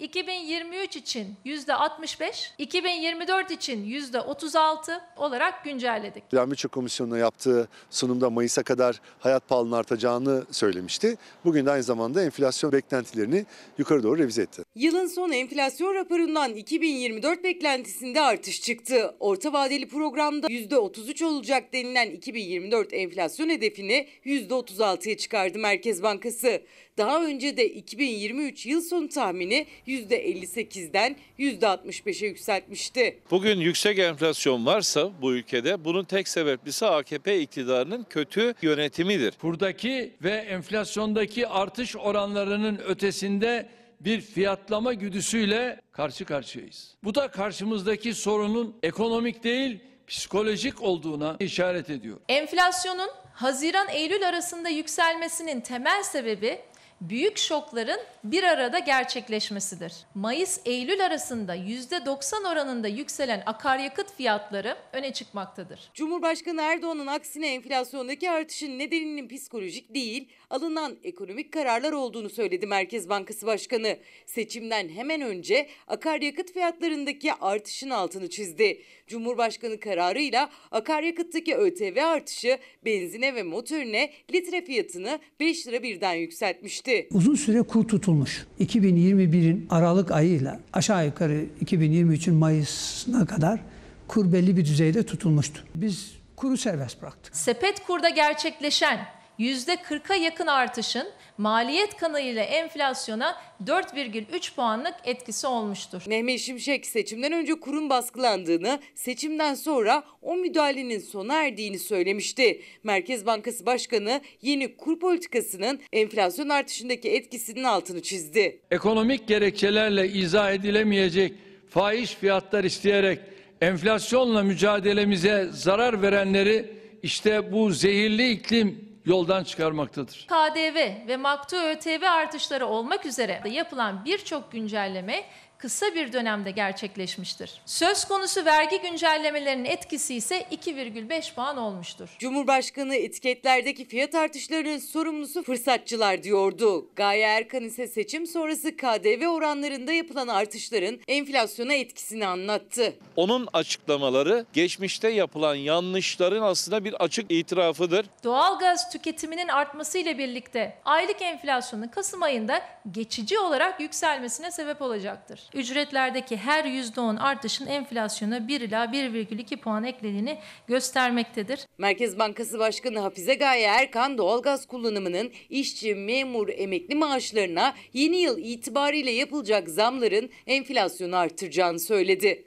[0.00, 6.24] 2023 için %65, 2024 için %36 olarak güncelledik.
[6.60, 11.16] Bütçe Komisyonu'na yaptığı sunumda Mayıs'a kadar hayat pahalılığının artacağını söylemişti.
[11.44, 13.46] Bugün de aynı zamanda enflasyon beklentilerini
[13.78, 14.62] yukarı doğru revize etti.
[14.74, 19.14] Yılın son enflasyon raporundan 2024 beklentisinde artış çıktı.
[19.20, 26.62] Orta vadeli programda %33 olacak denilen 2024 enflasyon hedefini %36'ya çıkardı Merkez Bankası.
[26.98, 33.18] Daha önce de 2023 yıl sonu tahmini %58'den %65'e yükseltmişti.
[33.30, 39.32] Bugün yüksek enflasyon varsa bu ülkede bunun tek sebeplisi AKP iktidarının kötü yönetimidir.
[39.32, 46.94] Kurdaki ve enflasyondaki artış oranlarının ötesinde bir fiyatlama güdüsüyle karşı karşıyayız.
[47.04, 52.20] Bu da karşımızdaki sorunun ekonomik değil psikolojik olduğuna işaret ediyor.
[52.28, 56.60] Enflasyonun Haziran-Eylül arasında yükselmesinin temel sebebi
[57.00, 59.92] büyük şokların bir arada gerçekleşmesidir.
[60.14, 65.90] Mayıs-Eylül arasında %90 oranında yükselen akaryakıt fiyatları öne çıkmaktadır.
[65.94, 73.46] Cumhurbaşkanı Erdoğan'ın aksine enflasyondaki artışın nedeninin psikolojik değil, alınan ekonomik kararlar olduğunu söyledi Merkez Bankası
[73.46, 73.96] Başkanı.
[74.26, 78.82] Seçimden hemen önce akaryakıt fiyatlarındaki artışın altını çizdi.
[79.06, 86.89] Cumhurbaşkanı kararıyla akaryakıttaki ÖTV artışı benzine ve motorine litre fiyatını 5 lira birden yükseltmişti.
[87.10, 88.46] Uzun süre kur tutulmuş.
[88.60, 93.60] 2021'in Aralık ayıyla aşağı yukarı 2023'ün Mayıs'ına kadar
[94.08, 95.64] kur belli bir düzeyde tutulmuştu.
[95.74, 97.36] Biz kuru serbest bıraktık.
[97.36, 99.00] Sepet kurda gerçekleşen
[99.38, 101.06] %40'a yakın artışın
[101.40, 103.36] maliyet kanalıyla enflasyona
[103.66, 106.02] 4,3 puanlık etkisi olmuştur.
[106.06, 112.60] Mehmet Şimşek seçimden önce kurun baskılandığını, seçimden sonra o müdahalenin sona erdiğini söylemişti.
[112.84, 118.60] Merkez Bankası Başkanı yeni kur politikasının enflasyon artışındaki etkisinin altını çizdi.
[118.70, 121.32] Ekonomik gerekçelerle izah edilemeyecek
[121.70, 123.18] fahiş fiyatlar isteyerek
[123.60, 126.66] enflasyonla mücadelemize zarar verenleri
[127.02, 130.26] işte bu zehirli iklim yoldan çıkarmaktadır.
[130.28, 135.24] KDV ve maktu ÖTV artışları olmak üzere yapılan birçok güncelleme
[135.60, 137.52] kısa bir dönemde gerçekleşmiştir.
[137.66, 142.08] Söz konusu vergi güncellemelerinin etkisi ise 2,5 puan olmuştur.
[142.18, 146.86] Cumhurbaşkanı etiketlerdeki fiyat artışlarının sorumlusu fırsatçılar diyordu.
[146.96, 152.92] Gaye Erkan ise seçim sonrası KDV oranlarında yapılan artışların enflasyona etkisini anlattı.
[153.16, 158.06] Onun açıklamaları geçmişte yapılan yanlışların aslında bir açık itirafıdır.
[158.24, 165.49] Doğalgaz tüketiminin artmasıyla birlikte aylık enflasyonun Kasım ayında geçici olarak yükselmesine sebep olacaktır.
[165.54, 171.66] Ücretlerdeki her %10 artışın enflasyona 1 ila 1,2 puan eklediğini göstermektedir.
[171.78, 179.10] Merkez Bankası Başkanı Hafize Gaye Erkan doğalgaz kullanımının işçi, memur, emekli maaşlarına yeni yıl itibariyle
[179.10, 182.46] yapılacak zamların enflasyonu artıracağını söyledi.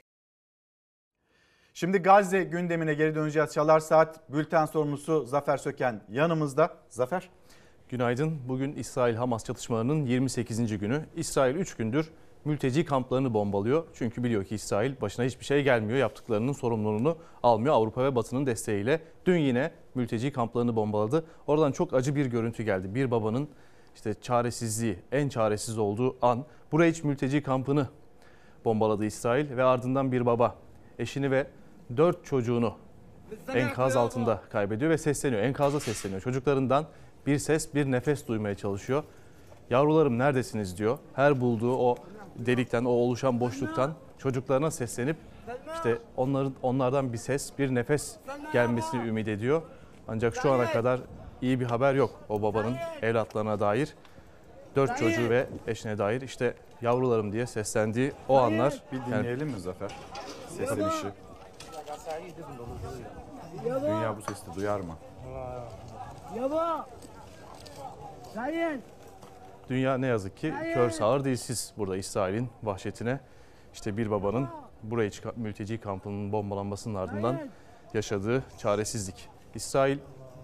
[1.74, 3.52] Şimdi Gazze gündemine geri döneceğiz.
[3.52, 6.76] Çalar Saat bülten sorumlusu Zafer Söken yanımızda.
[6.88, 7.30] Zafer.
[7.88, 8.48] Günaydın.
[8.48, 10.78] Bugün İsrail-Hamas çatışmalarının 28.
[10.78, 11.06] günü.
[11.16, 12.10] İsrail 3 gündür
[12.44, 13.84] mülteci kamplarını bombalıyor.
[13.94, 15.98] Çünkü biliyor ki İsrail başına hiçbir şey gelmiyor.
[15.98, 19.00] Yaptıklarının sorumluluğunu almıyor Avrupa ve Batı'nın desteğiyle.
[19.26, 21.24] Dün yine mülteci kamplarını bombaladı.
[21.46, 22.94] Oradan çok acı bir görüntü geldi.
[22.94, 23.48] Bir babanın
[23.94, 26.44] işte çaresizliği, en çaresiz olduğu an.
[26.72, 27.88] Buraya hiç mülteci kampını
[28.64, 30.54] bombaladı İsrail ve ardından bir baba
[30.98, 31.46] eşini ve
[31.96, 32.74] dört çocuğunu
[33.54, 35.42] enkaz altında kaybediyor ve sesleniyor.
[35.42, 36.20] Enkazda sesleniyor.
[36.20, 36.86] Çocuklarından
[37.26, 39.04] bir ses, bir nefes duymaya çalışıyor.
[39.70, 40.98] Yavrularım neredesiniz diyor.
[41.14, 41.96] Her bulduğu o
[42.36, 45.16] delikten, o oluşan boşluktan çocuklarına seslenip
[45.74, 48.16] işte onların onlardan bir ses, bir nefes
[48.52, 49.62] gelmesini ümit ediyor.
[50.08, 51.00] Ancak şu ana kadar
[51.42, 53.94] iyi bir haber yok o babanın evlatlarına dair.
[54.76, 58.82] Dört çocuğu ve eşine dair işte yavrularım diye seslendiği o anlar.
[58.92, 59.90] Bir dinleyelim mi Zafer?
[60.48, 61.06] Seslenişi.
[63.64, 64.94] Dünya bu sesi duyar mı?
[69.68, 73.20] Dünya ne yazık ki kör sağır dilsiz burada İsrail'in vahşetine.
[73.72, 74.48] işte bir babanın
[74.82, 77.40] burayı mülteci kampının bombalanmasının ardından
[77.94, 79.28] yaşadığı çaresizlik.
[79.54, 79.98] İsrail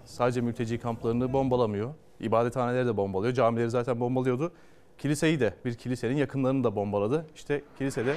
[0.05, 1.93] sadece mülteci kamplarını bombalamıyor.
[2.19, 3.33] İbadethaneleri de bombalıyor.
[3.33, 4.51] Camileri zaten bombalıyordu.
[4.97, 7.25] Kiliseyi de bir kilisenin yakınlarını da bombaladı.
[7.35, 8.15] İşte kilisede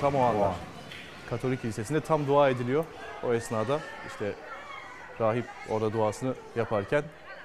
[0.00, 0.54] tam o anlar.
[1.30, 2.84] Katolik kilisesinde tam dua ediliyor.
[3.24, 4.32] O esnada işte
[5.20, 7.02] rahip orada duasını yaparken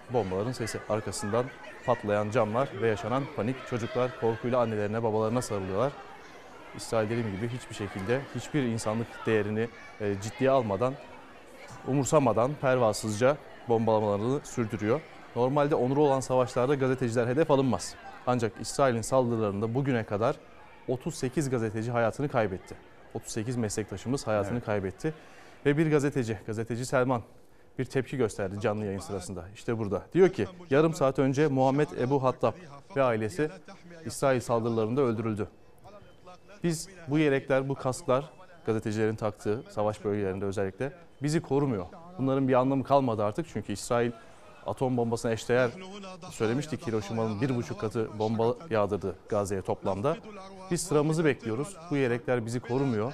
[0.10, 1.46] bombaların sesi arkasından
[1.86, 3.56] patlayan camlar ve yaşanan panik.
[3.70, 5.92] Çocuklar korkuyla annelerine babalarına sarılıyorlar.
[6.76, 9.70] İsrail dediğim gibi hiçbir şekilde hiçbir insanlık değerini
[10.02, 10.94] e, ciddiye almadan,
[11.88, 13.38] umursamadan pervasızca
[13.70, 15.02] bombalamalarını sürdürüyor.
[15.36, 17.96] Normalde onuru olan savaşlarda gazeteciler hedef alınmaz.
[18.28, 20.36] Ancak İsrail'in saldırılarında bugüne kadar
[20.88, 22.76] 38 gazeteci hayatını kaybetti.
[23.14, 24.66] 38 meslektaşımız hayatını Evet.
[24.66, 25.14] kaybetti.
[25.66, 27.22] Ve bir gazeteci, gazeteci Selman
[27.80, 29.45] bir tepki gösterdi canlı yayın sırasında.
[29.53, 30.05] İşte burada.
[30.13, 32.53] Diyor ki yarım saat önce Muhammed Ebu Hattab
[32.95, 33.49] ve ailesi
[34.05, 35.47] İsrail saldırılarında öldürüldü.
[36.63, 38.30] Biz bu yelekler, bu kasklar
[38.65, 40.93] gazetecilerin taktığı savaş bölgelerinde özellikle
[41.24, 41.86] bizi korumuyor.
[42.17, 44.11] Bunların bir anlamı kalmadı artık çünkü İsrail
[44.65, 45.71] atom bombasına eşdeğer
[46.32, 50.17] söylemiştik Hiroşima'nın bir buçuk katı bomba yağdırdı Gazze'ye toplamda.
[50.71, 51.78] Biz sıramızı bekliyoruz.
[51.91, 53.13] Bu yelekler bizi korumuyor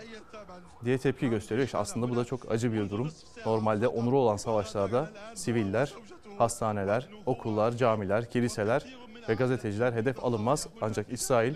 [0.86, 1.66] diye tepki gösteriyor.
[1.66, 3.12] İşte aslında bu da çok acı bir durum.
[3.46, 5.94] Normalde onuru olan savaşlarda siviller,
[6.38, 8.86] hastaneler, okullar, camiler, kiliseler
[9.30, 10.68] ve gazeteciler hedef alınmaz.
[10.82, 11.56] Ancak İsrail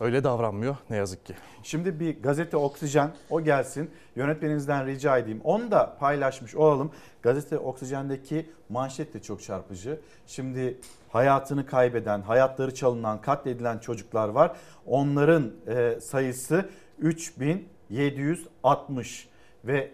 [0.00, 1.34] öyle davranmıyor ne yazık ki.
[1.62, 3.90] Şimdi bir gazete Oksijen o gelsin.
[4.16, 5.40] Yönetmenimizden rica edeyim.
[5.44, 6.92] Onu da paylaşmış olalım.
[7.22, 10.00] Gazete Oksijen'deki manşet de çok çarpıcı.
[10.26, 14.56] Şimdi hayatını kaybeden, hayatları çalınan, katledilen çocuklar var.
[14.86, 19.28] Onların e, sayısı 3000 760
[19.64, 19.92] ve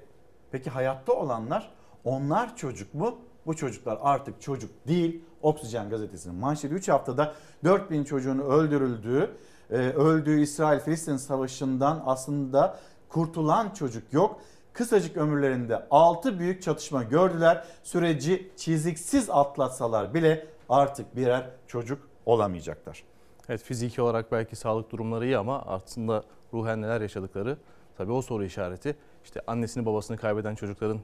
[0.50, 1.70] peki hayatta olanlar
[2.04, 3.18] onlar çocuk mu?
[3.46, 5.24] Bu çocuklar artık çocuk değil.
[5.42, 7.34] Oksijen gazetesinin manşeti 3 haftada
[7.64, 9.30] 4000 çocuğun öldürüldüğü,
[9.70, 12.78] e, öldüğü İsrail-Filistin savaşından aslında
[13.08, 14.40] kurtulan çocuk yok.
[14.72, 17.64] Kısacık ömürlerinde 6 büyük çatışma gördüler.
[17.82, 23.04] Süreci çiziksiz atlatsalar bile artık birer çocuk olamayacaklar.
[23.48, 27.56] Evet fiziki olarak belki sağlık durumları iyi ama aslında ruhen neler yaşadıkları
[27.96, 28.96] tabii o soru işareti.
[29.24, 31.00] İşte annesini babasını kaybeden çocukların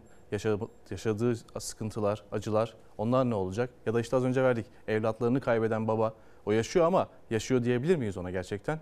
[0.90, 3.70] yaşadığı, sıkıntılar, acılar onlar ne olacak?
[3.86, 6.14] Ya da işte az önce verdik evlatlarını kaybeden baba
[6.46, 8.80] o yaşıyor ama yaşıyor diyebilir miyiz ona gerçekten?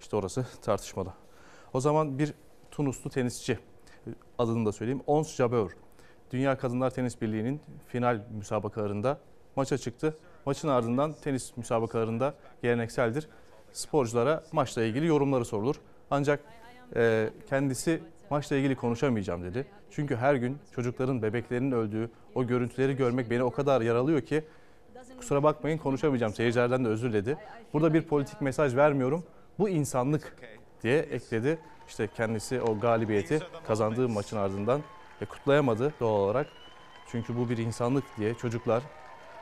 [0.00, 1.12] İşte orası tartışmalı.
[1.72, 2.34] O zaman bir
[2.70, 3.58] Tunuslu tenisçi
[4.38, 5.02] adını da söyleyeyim.
[5.06, 5.70] Ons Jabeur.
[6.30, 9.18] Dünya Kadınlar Tenis Birliği'nin final müsabakalarında
[9.56, 10.16] maça çıktı.
[10.46, 13.28] Maçın ardından tenis müsabakalarında gelenekseldir.
[13.72, 15.76] Sporculara maçla ilgili yorumları sorulur.
[16.10, 16.40] Ancak
[16.96, 19.66] e, kendisi maçla ilgili konuşamayacağım dedi.
[19.90, 24.44] Çünkü her gün çocukların, bebeklerinin öldüğü o görüntüleri görmek beni o kadar yaralıyor ki
[25.18, 27.36] kusura bakmayın konuşamayacağım seyircilerden de özür diledi.
[27.72, 29.24] Burada bir politik mesaj vermiyorum.
[29.58, 30.36] Bu insanlık
[30.82, 31.58] diye ekledi.
[31.88, 34.80] İşte kendisi o galibiyeti kazandığı maçın ardından
[35.28, 36.46] kutlayamadı doğal olarak.
[37.10, 38.82] Çünkü bu bir insanlık diye çocuklar,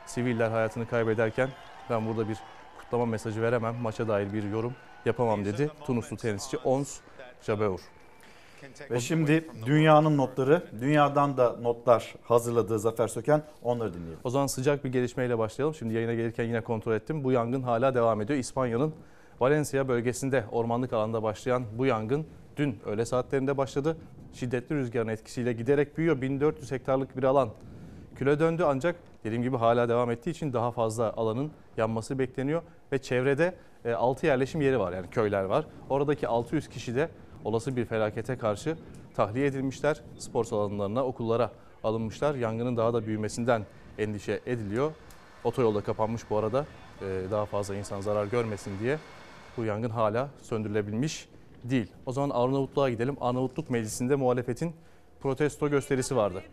[0.05, 1.49] siviller hayatını kaybederken
[1.89, 2.37] ben burada bir
[2.79, 4.73] kutlama mesajı veremem, maça dair bir yorum
[5.05, 5.71] yapamam dedi.
[5.85, 6.99] Tunuslu tenisçi Ons
[7.41, 7.79] Jabeur.
[8.91, 14.19] Ve şimdi dünyanın notları, dünyadan da notlar hazırladığı Zafer Söken onları dinleyelim.
[14.23, 15.75] O zaman sıcak bir gelişmeyle başlayalım.
[15.75, 17.23] Şimdi yayına gelirken yine kontrol ettim.
[17.23, 18.39] Bu yangın hala devam ediyor.
[18.39, 18.93] İspanya'nın
[19.39, 22.27] Valencia bölgesinde ormanlık alanda başlayan bu yangın
[22.57, 23.97] dün öğle saatlerinde başladı.
[24.33, 26.21] Şiddetli rüzgarın etkisiyle giderek büyüyor.
[26.21, 27.49] 1400 hektarlık bir alan
[28.15, 32.61] küle döndü ancak dediğim gibi hala devam ettiği için daha fazla alanın yanması bekleniyor.
[32.91, 33.55] Ve çevrede
[33.95, 35.65] 6 yerleşim yeri var yani köyler var.
[35.89, 37.09] Oradaki 600 kişi de
[37.45, 38.77] olası bir felakete karşı
[39.15, 40.01] tahliye edilmişler.
[40.17, 41.51] Spor salonlarına, okullara
[41.83, 42.35] alınmışlar.
[42.35, 43.65] Yangının daha da büyümesinden
[43.97, 44.91] endişe ediliyor.
[45.43, 46.65] Otoyolda kapanmış bu arada
[47.01, 48.99] Ee, daha fazla insan zarar görmesin diye.
[49.57, 51.29] Bu yangın hala söndürülebilmiş
[51.63, 51.91] değil.
[52.05, 53.17] O zaman Arnavutluğa gidelim.
[53.21, 54.75] Arnavutluk Meclisi'nde muhalefetin
[55.19, 56.43] protesto gösterisi vardı.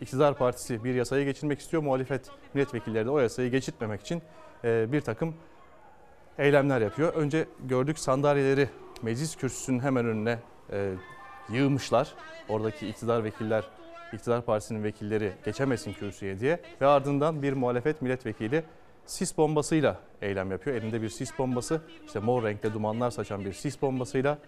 [0.00, 1.82] İktidar Partisi bir yasayı geçirmek istiyor.
[1.82, 4.22] Muhalefet milletvekilleri de o yasayı geçirtmemek için
[4.64, 5.34] e, bir takım
[6.38, 7.14] eylemler yapıyor.
[7.14, 8.68] Önce gördük sandalyeleri
[9.02, 10.38] meclis kürsüsünün hemen önüne
[10.72, 10.92] e,
[11.50, 12.14] yığmışlar.
[12.48, 13.64] Oradaki iktidar vekiller,
[14.12, 16.60] iktidar partisinin vekilleri geçemesin kürsüye diye.
[16.80, 18.64] Ve ardından bir muhalefet milletvekili
[19.06, 20.76] sis bombasıyla eylem yapıyor.
[20.76, 24.38] Elinde bir sis bombası, işte mor renkte dumanlar saçan bir sis bombasıyla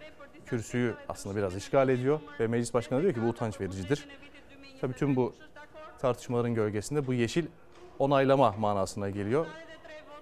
[0.45, 2.19] kürsüyü aslında biraz işgal ediyor.
[2.39, 4.07] Ve meclis başkanı diyor ki bu utanç vericidir.
[4.81, 5.33] Tabii tüm bu
[5.99, 7.45] tartışmaların gölgesinde bu yeşil
[7.99, 9.45] onaylama manasına geliyor.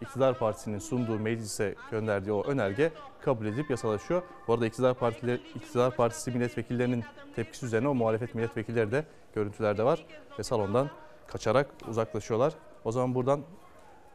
[0.01, 2.91] İktidar Partisi'nin sunduğu meclise gönderdiği o önerge
[3.21, 4.21] kabul edilip yasalaşıyor.
[4.47, 7.03] Bu arada iktidar, partileri, iktidar Partisi milletvekillerinin
[7.35, 10.05] tepkisi üzerine o muhalefet milletvekilleri de görüntülerde var.
[10.39, 10.89] Ve salondan
[11.27, 12.53] kaçarak uzaklaşıyorlar.
[12.83, 13.41] O zaman buradan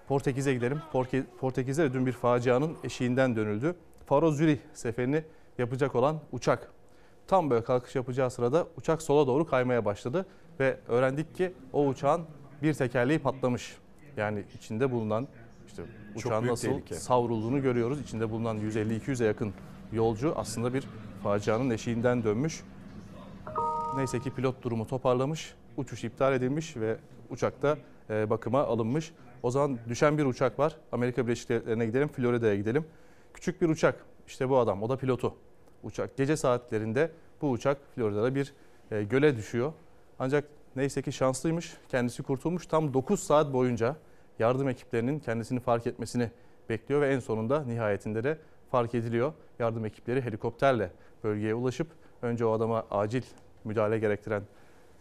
[0.09, 0.82] Portekiz'e gidelim.
[1.41, 3.76] Portekiz'de de dün bir facianın eşiğinden dönüldü.
[4.07, 5.24] Faro Zürih seferini
[5.59, 6.70] yapacak olan uçak
[7.26, 10.26] tam böyle kalkış yapacağı sırada uçak sola doğru kaymaya başladı
[10.61, 12.22] ve öğrendik ki o uçağın
[12.62, 13.76] bir tekerleği patlamış.
[14.16, 15.28] Yani içinde bulunan
[16.16, 16.95] işte uçağın nasıl tehlike.
[16.95, 18.01] savrulduğunu görüyoruz.
[18.01, 19.55] İçinde bulunan 150-200'e yakın
[19.93, 20.85] yolcu aslında bir
[21.22, 22.62] facianın eşiğinden dönmüş.
[23.97, 26.97] Neyse ki pilot durumu toparlamış, uçuş iptal edilmiş ve
[27.31, 27.79] uçakta
[28.11, 29.12] e, bakıma alınmış.
[29.43, 30.77] O zaman düşen bir uçak var.
[30.93, 32.85] Amerika Birleşik Devletleri'ne gidelim, Florida'ya gidelim.
[33.35, 34.05] Küçük bir uçak.
[34.27, 35.35] İşte bu adam, o da pilotu.
[35.83, 37.11] Uçak gece saatlerinde
[37.43, 38.55] bu uçak Florida'da bir
[38.91, 39.72] e, göle düşüyor.
[40.18, 40.45] Ancak
[40.77, 41.74] neyse ki şanslıymış.
[41.89, 42.66] Kendisi kurtulmuş.
[42.66, 43.97] Tam 9 saat boyunca
[44.39, 46.30] yardım ekiplerinin kendisini fark etmesini
[46.68, 48.39] bekliyor ve en sonunda nihayetinde de
[48.70, 49.32] fark ediliyor.
[49.59, 50.91] Yardım ekipleri helikopterle
[51.24, 51.89] bölgeye ulaşıp
[52.22, 53.22] önce o adama acil
[53.64, 54.43] müdahale gerektiren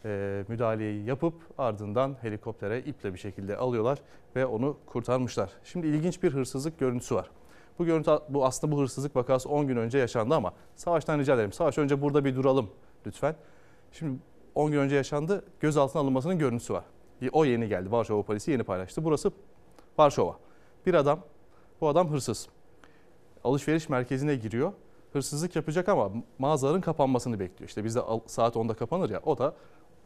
[0.05, 3.99] e, müdahaleyi yapıp ardından helikoptere iple bir şekilde alıyorlar
[4.36, 5.49] ve onu kurtarmışlar.
[5.63, 7.29] Şimdi ilginç bir hırsızlık görüntüsü var.
[7.79, 11.51] Bu görüntü bu aslında bu hırsızlık vakası 10 gün önce yaşandı ama Savaş'tan rica ederim.
[11.51, 12.69] Savaş önce burada bir duralım
[13.07, 13.36] lütfen.
[13.91, 14.19] Şimdi
[14.55, 15.45] 10 gün önce yaşandı.
[15.59, 16.83] Gözaltına alınmasının görüntüsü var.
[17.32, 17.91] O yeni geldi.
[17.91, 19.03] Varşova polisi yeni paylaştı.
[19.03, 19.32] Burası
[19.97, 20.38] Varşova.
[20.86, 21.20] Bir adam,
[21.82, 22.47] bu adam hırsız.
[23.43, 24.74] Alışveriş merkezine giriyor.
[25.13, 27.70] Hırsızlık yapacak ama mağazaların kapanmasını bekliyor.
[27.70, 29.22] İşte bizde saat 10'da kapanır ya.
[29.26, 29.53] O da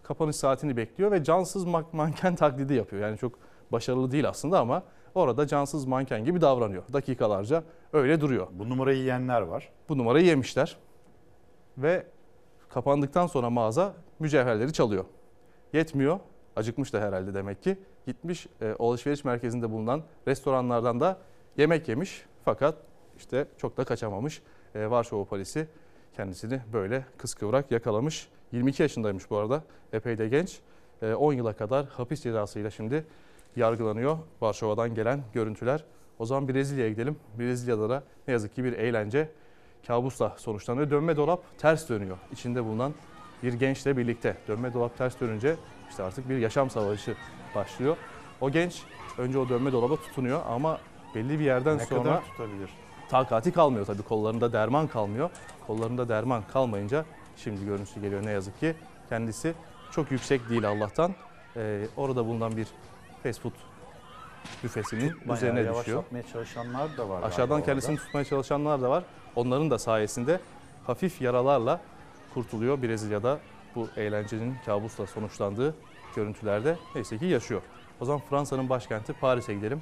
[0.03, 3.01] kapanış saatini bekliyor ve cansız man- manken taklidi yapıyor.
[3.01, 3.33] Yani çok
[3.71, 4.83] başarılı değil aslında ama
[5.15, 6.83] orada cansız manken gibi davranıyor.
[6.93, 8.47] Dakikalarca öyle duruyor.
[8.51, 9.69] Bu numarayı yiyenler var.
[9.89, 10.77] Bu numarayı yemişler.
[11.77, 12.07] Ve
[12.69, 15.05] kapandıktan sonra mağaza mücevherleri çalıyor.
[15.73, 16.19] Yetmiyor.
[16.59, 17.77] Acıkmış da herhalde demek ki.
[18.07, 21.17] Gitmiş e, alışveriş merkezinde bulunan restoranlardan da
[21.57, 22.25] yemek yemiş.
[22.45, 22.75] Fakat
[23.17, 24.41] işte çok da kaçamamış.
[24.75, 25.67] E, Varşova polisi
[26.15, 28.29] kendisini böyle kıskıvrak yakalamış.
[28.51, 29.63] 22 yaşındaymış bu arada.
[29.93, 30.59] Epey de genç.
[31.01, 33.05] E, 10 yıla kadar hapis cezasıyla şimdi
[33.55, 34.17] yargılanıyor.
[34.41, 35.85] Varşova'dan gelen görüntüler.
[36.19, 37.17] O zaman Brezilya'ya gidelim.
[37.39, 39.29] Brezilya'da da ne yazık ki bir eğlence
[39.87, 40.89] kabusla sonuçlanıyor.
[40.89, 42.17] Dönme dolap ters dönüyor.
[42.31, 42.93] İçinde bulunan
[43.43, 44.37] bir gençle birlikte.
[44.47, 45.55] Dönme dolap ters dönünce
[45.89, 47.15] işte artık bir yaşam savaşı
[47.55, 47.97] başlıyor.
[48.41, 48.83] O genç
[49.17, 50.79] önce o dönme dolaba tutunuyor ama
[51.15, 52.69] belli bir yerden Ne sonra kadar tutabilir?
[53.09, 54.01] takati kalmıyor tabii.
[54.03, 55.29] Kollarında derman kalmıyor.
[55.67, 57.05] Kollarında derman kalmayınca
[57.37, 58.75] şimdi görüntüsü geliyor ne yazık ki.
[59.09, 59.53] Kendisi
[59.91, 61.15] çok yüksek değil Allah'tan.
[61.55, 62.67] Ee, orada bulunan bir
[63.23, 63.51] fast food
[64.63, 65.75] büfesinin Bayağı üzerine düşüyor.
[65.87, 67.23] yavaşlatmaya çalışanlar da var.
[67.23, 68.03] Aşağıdan kendisini orada.
[68.05, 69.03] tutmaya çalışanlar da var.
[69.35, 70.39] Onların da sayesinde
[70.87, 71.81] hafif yaralarla
[72.33, 73.39] kurtuluyor Brezilya'da
[73.75, 75.75] bu eğlencenin kabusla sonuçlandığı
[76.15, 77.61] görüntülerde neyse ki yaşıyor.
[78.01, 79.81] O zaman Fransa'nın başkenti Paris'e gidelim.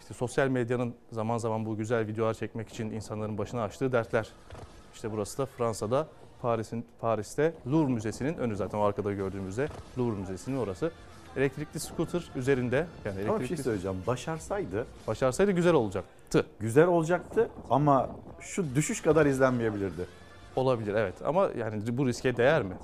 [0.00, 4.28] İşte sosyal medyanın zaman zaman bu güzel videolar çekmek için insanların başına açtığı dertler.
[4.94, 6.08] İşte burası da Fransa'da
[6.42, 9.68] Paris'in Paris'te Louvre Müzesi'nin önü zaten o arkada gördüğümüzde
[9.98, 10.90] Louvre Müzesi'nin orası.
[11.36, 13.96] elektrikli scooter üzerinde yani Ama bir elektrikli şey söyleyeceğim.
[14.06, 16.46] Başarsaydı başarsaydı güzel olacaktı.
[16.60, 18.10] güzel olacaktı ama
[18.40, 20.06] şu düşüş kadar izlenmeyebilirdi.
[20.56, 22.74] Olabilir evet ama yani bu riske değer mi?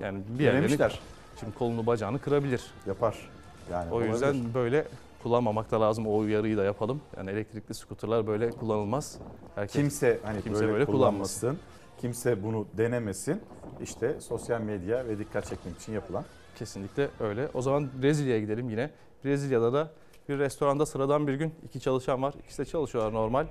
[0.00, 1.00] Yani bir yerlerini Denemişler.
[1.40, 2.62] şimdi kolunu bacağını kırabilir.
[2.86, 3.30] Yapar.
[3.70, 4.54] Yani O yüzden olabilir.
[4.54, 4.84] böyle
[5.22, 6.06] kullanmamak da lazım.
[6.06, 7.00] O uyarıyı da yapalım.
[7.16, 9.18] Yani elektrikli skuterlar böyle kullanılmaz.
[9.54, 11.40] Herkes, kimse hani kimse böyle, böyle kullanmasın.
[11.40, 11.66] kullanmasın.
[12.00, 13.42] Kimse bunu denemesin.
[13.82, 16.24] İşte sosyal medya ve dikkat çekmek için yapılan.
[16.58, 17.48] Kesinlikle öyle.
[17.54, 18.90] O zaman Brezilya'ya gidelim yine.
[19.24, 19.90] Brezilya'da da
[20.28, 22.34] bir restoranda sıradan bir gün iki çalışan var.
[22.44, 23.46] İkisi de çalışıyorlar normal.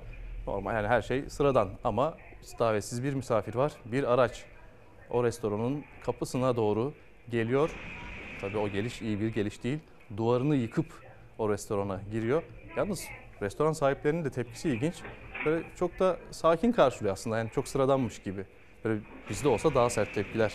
[0.46, 2.14] Normal yani her şey sıradan ama
[2.58, 3.72] davetsiz bir misafir var.
[3.84, 4.44] Bir araç
[5.10, 6.92] o restoranın kapısına doğru
[7.30, 7.70] geliyor.
[8.40, 9.78] Tabii o geliş iyi bir geliş değil.
[10.16, 10.86] Duvarını yıkıp
[11.38, 12.42] o restorana giriyor.
[12.76, 13.04] Yalnız
[13.42, 14.94] restoran sahiplerinin de tepkisi ilginç.
[15.46, 17.38] Böyle çok da sakin karşılıyor aslında.
[17.38, 18.44] Yani çok sıradanmış gibi.
[18.84, 20.52] Böyle bizde olsa daha sert tepkiler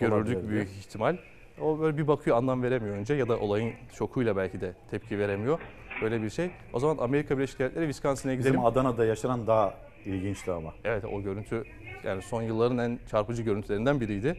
[0.00, 1.16] görürdük büyük ihtimal.
[1.60, 5.60] O böyle bir bakıyor anlam veremiyor önce ya da olayın şokuyla belki de tepki veremiyor.
[6.02, 6.50] Böyle bir şey.
[6.72, 8.52] O zaman Amerika Birleşik Devletleri Wisconsin'e gidelim.
[8.52, 9.74] Bizim Adana'da yaşanan daha
[10.06, 10.74] ilginçti ama.
[10.84, 11.64] Evet o görüntü
[12.04, 14.36] yani son yılların en çarpıcı görüntülerinden biriydi.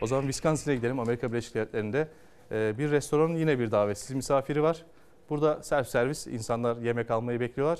[0.00, 1.00] O zaman Wisconsin'e gidelim.
[1.00, 2.08] Amerika Birleşik Devletleri'nde
[2.52, 4.84] e, bir restoranın yine bir davetsiz misafiri var.
[5.30, 7.78] Burada self servis insanlar yemek almayı bekliyorlar.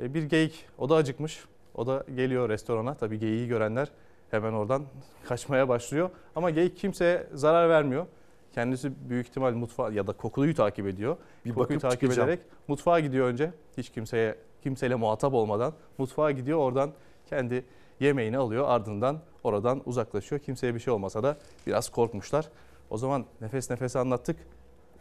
[0.00, 1.44] E, Bir geyik o da acıkmış.
[1.74, 2.94] O da geliyor restorana.
[2.94, 3.88] Tabii geyiği görenler
[4.30, 4.82] hemen oradan
[5.28, 6.10] kaçmaya başlıyor.
[6.36, 8.06] Ama geyik kimseye zarar vermiyor.
[8.54, 11.16] Kendisi büyük ihtimal mutfağı ya da kokuyu takip ediyor.
[11.44, 12.28] Bir kokuyu takip çıkacağım.
[12.28, 13.50] ederek mutfağa gidiyor önce.
[13.78, 16.58] Hiç kimseye kimseyle muhatap olmadan mutfağa gidiyor.
[16.58, 16.90] Oradan
[17.26, 17.64] kendi
[18.00, 18.64] yemeğini alıyor.
[18.68, 20.40] Ardından oradan uzaklaşıyor.
[20.40, 21.36] Kimseye bir şey olmasa da
[21.66, 22.48] biraz korkmuşlar.
[22.90, 24.36] O zaman nefes nefese anlattık.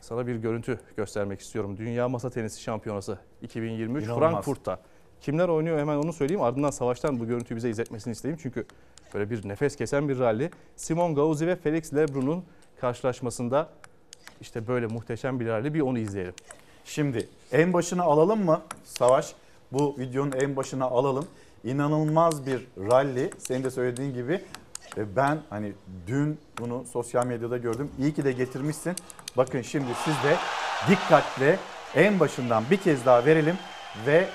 [0.02, 1.78] Sana bir görüntü göstermek istiyorum.
[1.78, 4.32] Dünya Masa Tenisi Şampiyonası 2023 İnanılmaz.
[4.32, 4.80] Frankfurt'ta.
[5.22, 6.42] Kimler oynuyor hemen onu söyleyeyim.
[6.42, 8.40] Ardından Savaş'tan bu görüntüyü bize izletmesini isteyeyim.
[8.44, 8.66] Çünkü
[9.14, 10.50] böyle bir nefes kesen bir rally.
[10.76, 12.44] Simon Gauzy ve Felix Lebrun'un
[12.82, 13.70] karşılaşmasında
[14.42, 15.74] işte böyle muhteşem bir rally.
[15.74, 16.34] Bir onu izleyelim.
[16.86, 19.34] Şimdi en başına alalım mı Savaş?
[19.72, 21.28] Bu videonun en başına alalım.
[21.64, 23.30] İnanılmaz bir rally.
[23.38, 24.42] Senin de söylediğin gibi.
[24.98, 25.74] Ve ben hani
[26.08, 27.92] dün bunu sosyal medyada gördüm.
[28.00, 28.96] İyi ki de getirmişsin.
[29.38, 30.36] Bakın şimdi siz de
[30.90, 31.60] dikkatle
[31.96, 33.56] en başından bir kez daha verelim
[34.06, 34.28] ve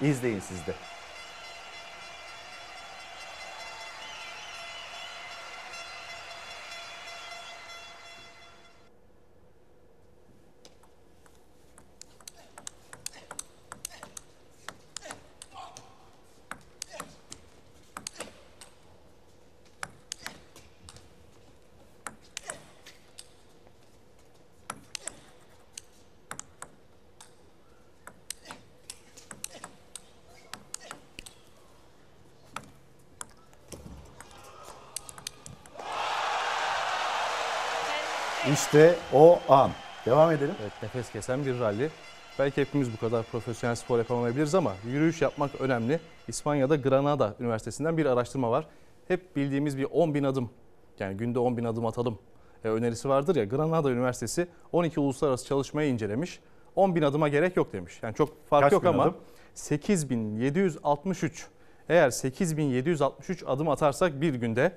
[0.00, 0.89] izleyin siz de.
[38.52, 39.70] İşte o an.
[40.06, 40.54] Devam edelim.
[40.62, 41.88] Evet nefes kesen bir rally.
[42.38, 46.00] Belki hepimiz bu kadar profesyonel spor yapamayabiliriz ama yürüyüş yapmak önemli.
[46.28, 48.66] İspanya'da Granada Üniversitesi'nden bir araştırma var.
[49.08, 50.50] Hep bildiğimiz bir 10 bin adım
[50.98, 52.18] yani günde 10 bin adım atalım
[52.64, 53.44] e, önerisi vardır ya.
[53.44, 56.40] Granada Üniversitesi 12 uluslararası çalışmayı incelemiş.
[56.76, 57.98] 10 bin adıma gerek yok demiş.
[58.02, 59.16] Yani çok fark Kaç yok ama adım?
[59.54, 61.46] 8763
[61.88, 64.72] eğer 8763 adım atarsak bir günde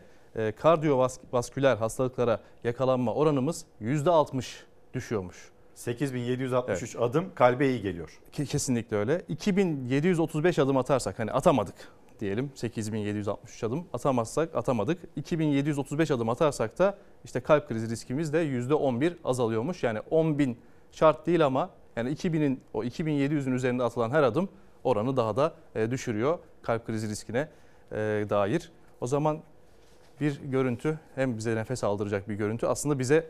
[0.56, 4.46] kardiyovasküler hastalıklara yakalanma oranımız %60
[4.94, 5.52] düşüyormuş.
[5.76, 8.20] 8763 adım kalbe iyi geliyor.
[8.34, 9.22] Ke- Kesinlikle öyle.
[9.28, 11.76] 2735 adım atarsak hani atamadık
[12.20, 15.00] diyelim 8763 adım atamazsak atamadık.
[15.16, 19.84] 2735 adım atarsak da işte kalp krizi riskimiz de %11 azalıyormuş.
[19.84, 20.56] Yani 10.000
[20.92, 24.50] şart değil ama yani 2000'in o 2700'ün üzerinde atılan her adım
[24.84, 27.50] oranı daha da e, düşürüyor kalp krizi riskine
[27.92, 27.96] e,
[28.30, 28.72] dair.
[29.02, 29.40] O zaman
[30.24, 33.30] bir görüntü hem bize nefes aldıracak bir görüntü aslında bize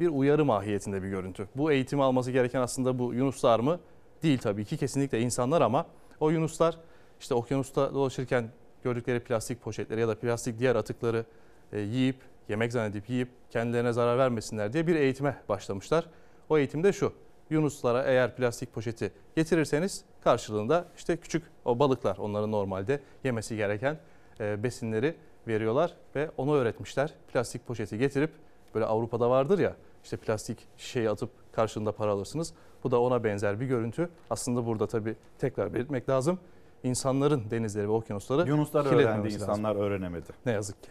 [0.00, 1.48] bir uyarı mahiyetinde bir görüntü.
[1.56, 3.80] Bu eğitimi alması gereken aslında bu yunuslar mı?
[4.22, 5.86] Değil tabii ki kesinlikle insanlar ama
[6.20, 6.78] o yunuslar
[7.20, 8.50] işte okyanusta dolaşırken
[8.84, 11.24] gördükleri plastik poşetleri ya da plastik diğer atıkları
[11.72, 12.16] e, yiyip
[12.48, 16.06] yemek zannedip yiyip kendilerine zarar vermesinler diye bir eğitime başlamışlar.
[16.48, 17.12] O eğitimde şu.
[17.50, 23.98] Yunuslara eğer plastik poşeti getirirseniz karşılığında işte küçük o balıklar onların normalde yemesi gereken
[24.40, 25.14] e, besinleri
[25.48, 27.14] veriyorlar ve onu öğretmişler.
[27.32, 28.30] Plastik poşeti getirip
[28.74, 32.52] böyle Avrupa'da vardır ya işte plastik şişeyi atıp karşılığında para alırsınız.
[32.84, 34.08] Bu da ona benzer bir görüntü.
[34.30, 36.38] Aslında burada tabii tekrar belirtmek lazım.
[36.82, 39.40] İnsanların denizleri ve okyanusları Yunuslar öğrendi, lazım.
[39.40, 40.26] insanlar öğrenemedi.
[40.46, 40.90] Ne yazık ki.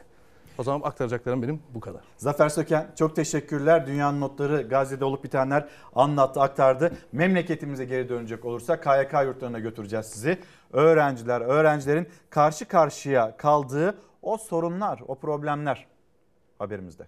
[0.58, 2.02] O zaman aktaracaklarım benim bu kadar.
[2.18, 3.88] Zafer Söken çok teşekkürler.
[3.88, 6.92] Dünyanın notları Gazze'de olup bitenler anlattı, aktardı.
[7.12, 10.40] Memleketimize geri dönecek olursak KYK yurtlarına götüreceğiz sizi.
[10.74, 13.98] Öğrenciler, öğrencilerin karşı karşıya kaldığı
[14.28, 15.86] o sorunlar, o problemler
[16.60, 17.08] haberimizde.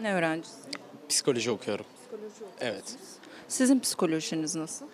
[0.00, 0.70] Ne öğrencisi?
[1.08, 1.86] Psikoloji okuyorum.
[2.60, 2.96] Evet.
[3.48, 4.86] Sizin psikolojiniz nasıl?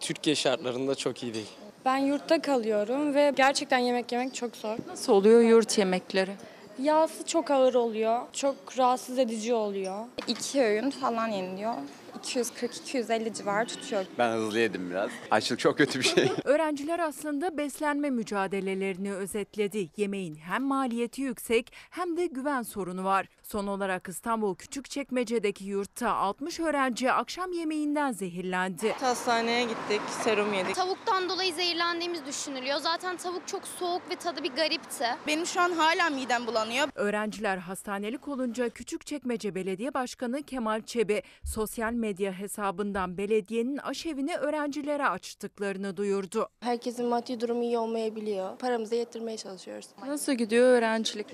[0.00, 1.50] Türkiye şartlarında çok iyi değil.
[1.84, 4.76] Ben yurtta kalıyorum ve gerçekten yemek yemek çok zor.
[4.86, 6.32] Nasıl oluyor yurt yemekleri?
[6.78, 8.20] Yağsı çok ağır oluyor.
[8.32, 10.04] Çok rahatsız edici oluyor.
[10.28, 11.74] İki öğün falan yeniliyor.
[12.22, 14.04] 240-250 civarı tutuyor.
[14.18, 15.10] Ben hızlı yedim biraz.
[15.30, 16.28] Açlık çok kötü bir şey.
[16.44, 19.88] Öğrenciler aslında beslenme mücadelelerini özetledi.
[19.96, 23.26] Yemeğin hem maliyeti yüksek hem de güven sorunu var.
[23.44, 28.92] Son olarak İstanbul Küçükçekmece'deki yurtta 60 öğrenci akşam yemeğinden zehirlendi.
[28.92, 30.74] Hastaneye gittik, serum yedik.
[30.74, 32.78] Tavuktan dolayı zehirlendiğimiz düşünülüyor.
[32.78, 35.04] Zaten tavuk çok soğuk ve tadı bir garipti.
[35.26, 36.88] Benim şu an hala midem bulanıyor.
[36.94, 45.96] Öğrenciler hastanelik olunca Küçükçekmece Belediye Başkanı Kemal Çebi sosyal medya hesabından belediyenin aşevini öğrencilere açtıklarını
[45.96, 46.48] duyurdu.
[46.60, 48.58] Herkesin maddi durumu iyi olmayabiliyor.
[48.58, 49.86] Paramızı yettirmeye çalışıyoruz.
[50.06, 51.26] Nasıl gidiyor öğrencilik?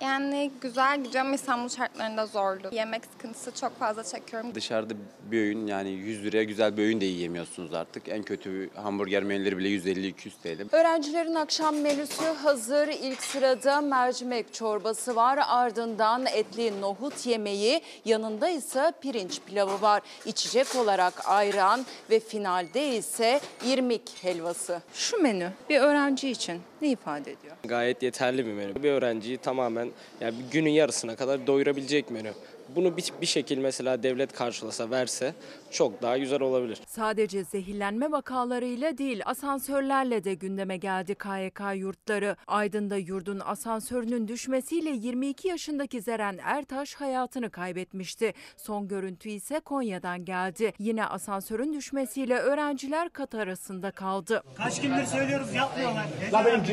[0.00, 2.68] Yani güzel gidiyor ama İstanbul şartlarında zorlu.
[2.72, 4.54] Yemek sıkıntısı çok fazla çekiyorum.
[4.54, 4.94] Dışarıda
[5.30, 8.08] bir öğün yani 100 liraya güzel bir öğün de yiyemiyorsunuz artık.
[8.08, 10.12] En kötü hamburger menüleri bile 150-200
[10.42, 10.76] TL.
[10.76, 12.88] Öğrencilerin akşam menüsü hazır.
[12.88, 15.38] İlk sırada mercimek çorbası var.
[15.48, 17.82] Ardından etli nohut yemeği.
[18.04, 20.02] Yanında ise pirinç pilavı var.
[20.26, 24.82] İçecek olarak ayran ve finalde ise irmik helvası.
[24.94, 27.56] Şu menü bir öğrenci için ne ifade ediyor?
[27.64, 28.82] Gayet yeterli bir menü.
[28.82, 29.90] Bir öğrenciyi tamamen
[30.20, 32.32] yani günün yarısına kadar doyurabilecek menü.
[32.76, 35.34] Bunu bir, bir şekil mesela devlet karşılasa verse
[35.70, 36.78] çok daha güzel olabilir.
[36.86, 42.36] Sadece zehirlenme vakalarıyla değil asansörlerle de gündeme geldi KYK yurtları.
[42.46, 48.34] Aydın'da yurdun asansörünün düşmesiyle 22 yaşındaki Zeren Ertaş hayatını kaybetmişti.
[48.56, 50.72] Son görüntü ise Konya'dan geldi.
[50.78, 54.42] Yine asansörün düşmesiyle öğrenciler kat arasında kaldı.
[54.56, 56.06] Kaç gündür söylüyoruz yapmıyorlar.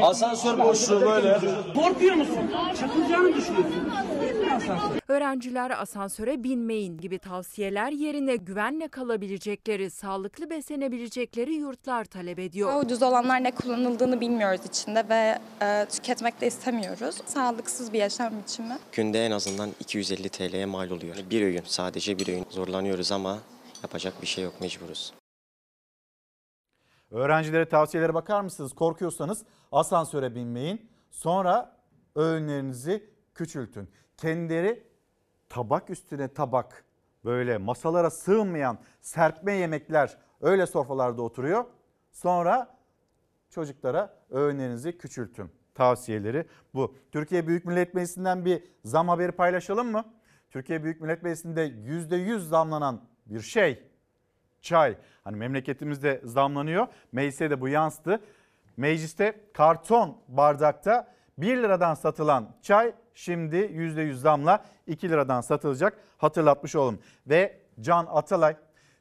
[0.01, 1.39] Asansör boşluğu böyle.
[1.75, 2.51] Korkuyor musun?
[2.79, 3.91] Çakılacağını düşünüyorsun.
[5.07, 12.83] Öğrenciler asansöre binmeyin gibi tavsiyeler yerine güvenle kalabilecekleri, sağlıklı beslenebilecekleri yurtlar talep ediyor.
[12.83, 17.15] Ucuz olanlar ne kullanıldığını bilmiyoruz içinde ve e, tüketmek de istemiyoruz.
[17.25, 18.77] Sağlıksız bir yaşam biçimi.
[18.91, 21.15] Günde en azından 250 TL'ye mal oluyor.
[21.29, 22.45] Bir öğün sadece bir öğün.
[22.49, 23.37] Zorlanıyoruz ama
[23.83, 25.13] yapacak bir şey yok mecburuz.
[27.11, 28.73] Öğrencilere tavsiyelere bakar mısınız?
[28.73, 30.89] Korkuyorsanız asansöre binmeyin.
[31.11, 31.77] Sonra
[32.15, 33.89] öğünlerinizi küçültün.
[34.17, 34.87] Kendileri
[35.49, 36.85] tabak üstüne tabak
[37.25, 41.65] böyle masalara sığmayan serpme yemekler öyle sofralarda oturuyor.
[42.11, 42.77] Sonra
[43.49, 45.51] çocuklara öğünlerinizi küçültün.
[45.75, 46.95] Tavsiyeleri bu.
[47.11, 50.05] Türkiye Büyük Millet Meclisi'nden bir zam haberi paylaşalım mı?
[50.51, 53.83] Türkiye Büyük Millet Meclisi'nde %100 zamlanan bir şey
[54.61, 54.97] çay.
[55.23, 56.87] Hani memleketimizde zamlanıyor.
[57.11, 58.21] Meclise de bu yansıdı.
[58.77, 65.97] Mecliste karton bardakta 1 liradan satılan çay şimdi %100 zamla 2 liradan satılacak.
[66.17, 66.99] Hatırlatmış olalım.
[67.27, 68.55] Ve Can Atalay,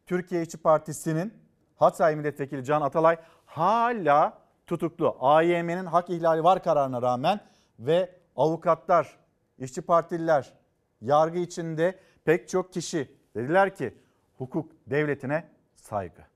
[0.06, 1.34] Türkiye İşçi Partisi'nin
[1.76, 5.16] Hatay Milletvekili Can Atalay hala tutuklu.
[5.20, 7.40] AYM'nin hak ihlali var kararına rağmen
[7.78, 9.16] ve avukatlar,
[9.58, 10.52] işçi partililer,
[11.00, 13.94] yargı içinde pek çok kişi dediler ki
[14.38, 16.35] hukuk devletine saygı.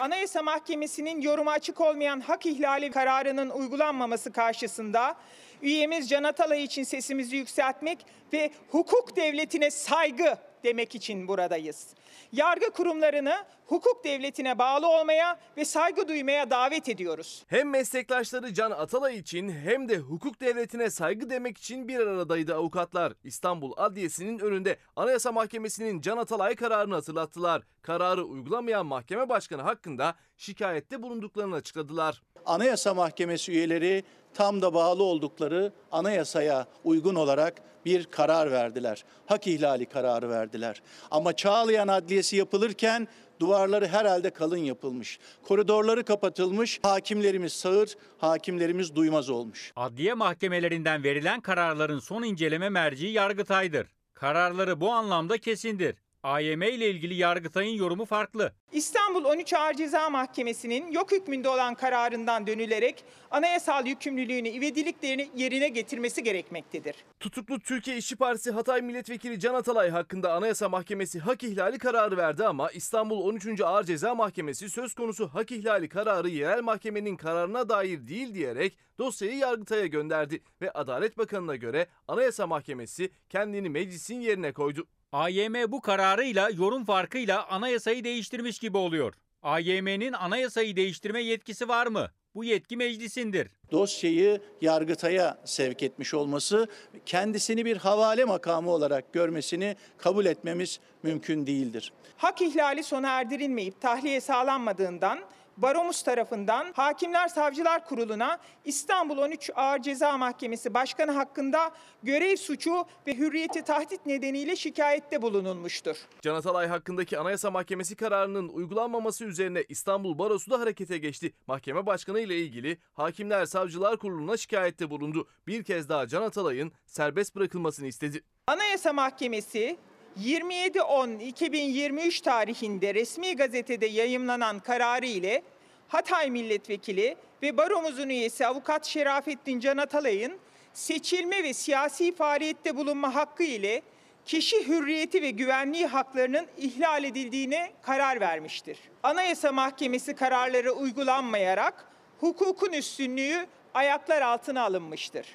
[0.00, 5.16] Anayasa Mahkemesi'nin yoruma açık olmayan hak ihlali kararının uygulanmaması karşısında
[5.62, 11.86] üyemiz Can Atalay için sesimizi yükseltmek ve hukuk devletine saygı demek için buradayız.
[12.32, 17.44] Yargı kurumlarını hukuk devletine bağlı olmaya ve saygı duymaya davet ediyoruz.
[17.46, 23.12] Hem meslektaşları Can Atalay için hem de hukuk devletine saygı demek için bir aradaydı avukatlar.
[23.24, 27.62] İstanbul Adliyesi'nin önünde Anayasa Mahkemesi'nin Can Atalay kararını hatırlattılar.
[27.82, 32.22] Kararı uygulamayan mahkeme başkanı hakkında şikayette bulunduklarını açıkladılar.
[32.46, 39.04] Anayasa Mahkemesi üyeleri tam da bağlı oldukları anayasaya uygun olarak bir karar verdiler.
[39.26, 40.82] Hak ihlali kararı verdiler.
[41.10, 43.08] Ama Çağlayan Adliyesi yapılırken
[43.40, 45.18] duvarları herhalde kalın yapılmış.
[45.42, 46.80] Koridorları kapatılmış.
[46.82, 49.72] Hakimlerimiz sağır, hakimlerimiz duymaz olmuş.
[49.76, 53.86] Adliye mahkemelerinden verilen kararların son inceleme merci Yargıtay'dır.
[54.14, 55.96] Kararları bu anlamda kesindir.
[56.26, 58.52] AYM ile ilgili Yargıtay'ın yorumu farklı.
[58.72, 66.22] İstanbul 13 Ağır Ceza Mahkemesi'nin yok hükmünde olan kararından dönülerek anayasal yükümlülüğünü, ivediliklerini yerine getirmesi
[66.22, 66.94] gerekmektedir.
[67.20, 72.46] Tutuklu Türkiye İşçi Partisi Hatay Milletvekili Can Atalay hakkında Anayasa Mahkemesi hak ihlali kararı verdi
[72.46, 73.60] ama İstanbul 13.
[73.60, 79.36] Ağır Ceza Mahkemesi söz konusu hak ihlali kararı yerel mahkemenin kararına dair değil diyerek dosyayı
[79.36, 84.86] Yargıtay'a gönderdi ve Adalet Bakanı'na göre Anayasa Mahkemesi kendini meclisin yerine koydu.
[85.12, 89.14] AYM bu kararıyla yorum farkıyla anayasayı değiştirmiş gibi oluyor.
[89.42, 92.10] AYM'nin anayasayı değiştirme yetkisi var mı?
[92.34, 93.50] Bu yetki meclisindir.
[93.70, 96.68] dosyayı Yargıtay'a sevk etmiş olması,
[97.06, 101.92] kendisini bir havale makamı olarak görmesini kabul etmemiz mümkün değildir.
[102.16, 105.18] Hak ihlali sona erdirilmeyip tahliye sağlanmadığından
[105.56, 111.70] Baromuz tarafından Hakimler Savcılar Kurulu'na İstanbul 13 Ağır Ceza Mahkemesi Başkanı hakkında
[112.02, 115.96] görev suçu ve hürriyeti tahdit nedeniyle şikayette bulunulmuştur.
[116.22, 121.32] Can Atalay hakkındaki Anayasa Mahkemesi kararının uygulanmaması üzerine İstanbul Barosu da harekete geçti.
[121.46, 125.28] Mahkeme başkanı ile ilgili Hakimler Savcılar Kurulu'na şikayette bulundu.
[125.46, 128.22] Bir kez daha Can Atalay'ın serbest bırakılmasını istedi.
[128.46, 129.76] Anayasa Mahkemesi
[130.20, 135.42] 27.10.2023 tarihinde resmi gazetede yayımlanan kararı ile
[135.88, 140.38] Hatay Milletvekili ve Baromuzun üyesi Avukat Şerafettin Can Atalay'ın
[140.72, 143.82] seçilme ve siyasi faaliyette bulunma hakkı ile
[144.24, 148.78] kişi hürriyeti ve güvenliği haklarının ihlal edildiğine karar vermiştir.
[149.02, 151.88] Anayasa Mahkemesi kararları uygulanmayarak
[152.20, 155.26] hukukun üstünlüğü ayaklar altına alınmıştır.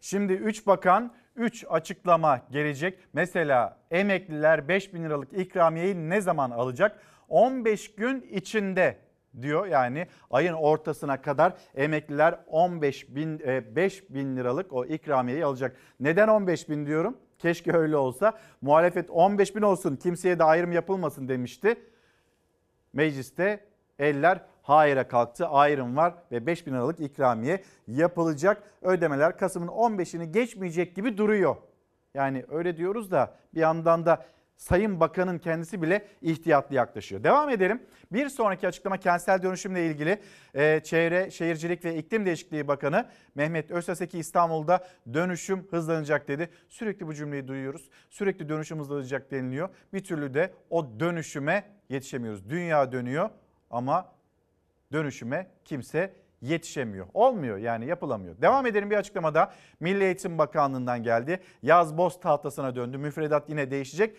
[0.00, 2.98] Şimdi 3 bakan 3 açıklama gelecek.
[3.12, 7.00] Mesela emekliler 5 bin liralık ikramiyeyi ne zaman alacak?
[7.28, 8.96] 15 gün içinde
[9.40, 9.66] diyor.
[9.66, 13.38] Yani ayın ortasına kadar emekliler 15 bin,
[13.76, 15.76] 5 bin liralık o ikramiyeyi alacak.
[16.00, 17.16] Neden 15 bin diyorum?
[17.38, 18.38] Keşke öyle olsa.
[18.60, 21.76] Muhalefet 15 bin olsun kimseye de ayrım yapılmasın demişti.
[22.92, 23.64] Mecliste
[23.98, 25.46] eller hayır'a kalktı.
[25.46, 28.62] Ayrım var ve 5 bin liralık ikramiye yapılacak.
[28.82, 31.56] Ödemeler Kasım'ın 15'ini geçmeyecek gibi duruyor.
[32.14, 34.24] Yani öyle diyoruz da bir yandan da
[34.62, 37.24] Sayın Bakan'ın kendisi bile ihtiyatlı yaklaşıyor.
[37.24, 37.82] Devam edelim.
[38.12, 40.18] Bir sonraki açıklama kentsel dönüşümle ilgili
[40.54, 46.50] ee, Çevre, Şehircilik ve İklim Değişikliği Bakanı Mehmet Özsaseki İstanbul'da dönüşüm hızlanacak dedi.
[46.68, 47.90] Sürekli bu cümleyi duyuyoruz.
[48.10, 49.68] Sürekli dönüşüm hızlanacak deniliyor.
[49.92, 52.50] Bir türlü de o dönüşüme yetişemiyoruz.
[52.50, 53.30] Dünya dönüyor
[53.70, 54.12] ama
[54.92, 57.06] dönüşüme kimse yetişemiyor.
[57.14, 58.42] Olmuyor yani yapılamıyor.
[58.42, 61.40] Devam edelim bir açıklamada Milli Eğitim Bakanlığı'ndan geldi.
[61.62, 62.98] Yaz boz tahtasına döndü.
[62.98, 64.16] Müfredat yine değişecek.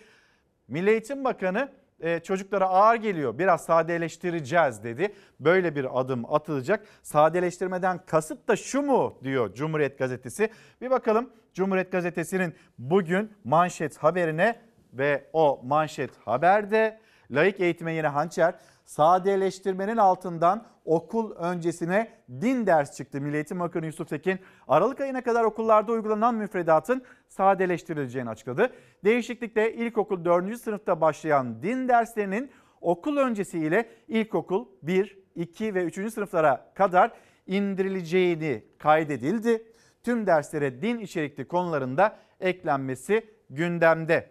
[0.68, 1.68] Milli Eğitim Bakanı
[2.00, 5.14] e, çocuklara ağır geliyor biraz sadeleştireceğiz dedi.
[5.40, 6.86] Böyle bir adım atılacak.
[7.02, 10.50] Sadeleştirmeden kasıt da şu mu diyor Cumhuriyet Gazetesi.
[10.80, 14.60] Bir bakalım Cumhuriyet Gazetesi'nin bugün manşet haberine
[14.92, 18.54] ve o manşet haberde laik eğitime yine hançer
[18.84, 23.20] sadeleştirmenin altından okul öncesine din ders çıktı.
[23.20, 24.38] Milli Eğitim Bakanı Yusuf Tekin
[24.68, 28.72] Aralık ayına kadar okullarda uygulanan müfredatın sadeleştirileceğini açıkladı.
[29.04, 30.56] Değişiklikte ilkokul 4.
[30.60, 32.50] sınıfta başlayan din derslerinin
[32.80, 36.12] okul öncesi ile ilkokul 1, 2 ve 3.
[36.12, 37.12] sınıflara kadar
[37.46, 39.66] indirileceğini kaydedildi.
[40.02, 44.30] Tüm derslere din içerikli konularında eklenmesi gündemde.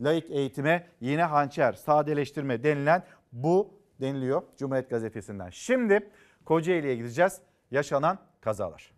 [0.00, 5.50] Laik eğitime yine hançer, sadeleştirme denilen bu deniliyor Cumhuriyet Gazetesi'nden.
[5.50, 6.10] Şimdi
[6.44, 7.40] Kocaeli'ye gideceğiz.
[7.70, 8.92] Yaşanan kazalar.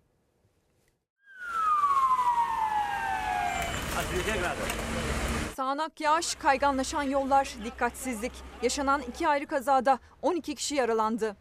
[5.57, 8.33] Sağanak yağış, kayganlaşan yollar, dikkatsizlik.
[8.63, 11.37] Yaşanan iki ayrı kazada 12 kişi yaralandı.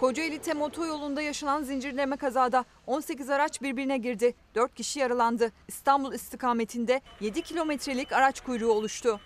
[0.00, 4.34] Kocaeli Tem Otoyolu'nda yaşanan zincirleme kazada 18 araç birbirine girdi.
[4.54, 5.52] 4 kişi yaralandı.
[5.68, 9.20] İstanbul istikametinde 7 kilometrelik araç kuyruğu oluştu.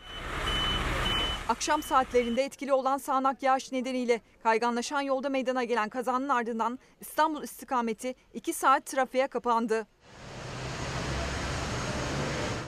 [1.49, 8.15] Akşam saatlerinde etkili olan sağanak yağış nedeniyle kayganlaşan yolda meydana gelen kazanın ardından İstanbul istikameti
[8.35, 9.87] 2 saat trafiğe kapandı.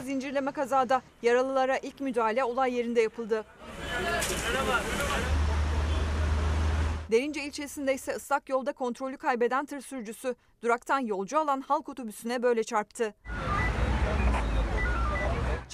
[0.05, 3.45] Zincirleme kazada yaralılara ilk müdahale olay yerinde yapıldı.
[7.11, 12.65] Derince ilçesinde ise ıslak yolda kontrolü kaybeden tır sürücüsü duraktan yolcu alan halk otobüsüne böyle
[12.65, 13.15] çarptı.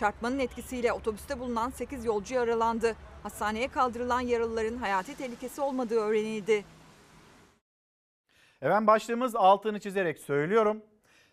[0.02, 2.96] Çarpmanın etkisiyle otobüste bulunan 8 yolcu yaralandı.
[3.22, 6.64] Hastaneye kaldırılan yaralıların hayati tehlikesi olmadığı öğrenildi.
[8.62, 10.82] Efendim başlığımız altını çizerek söylüyorum.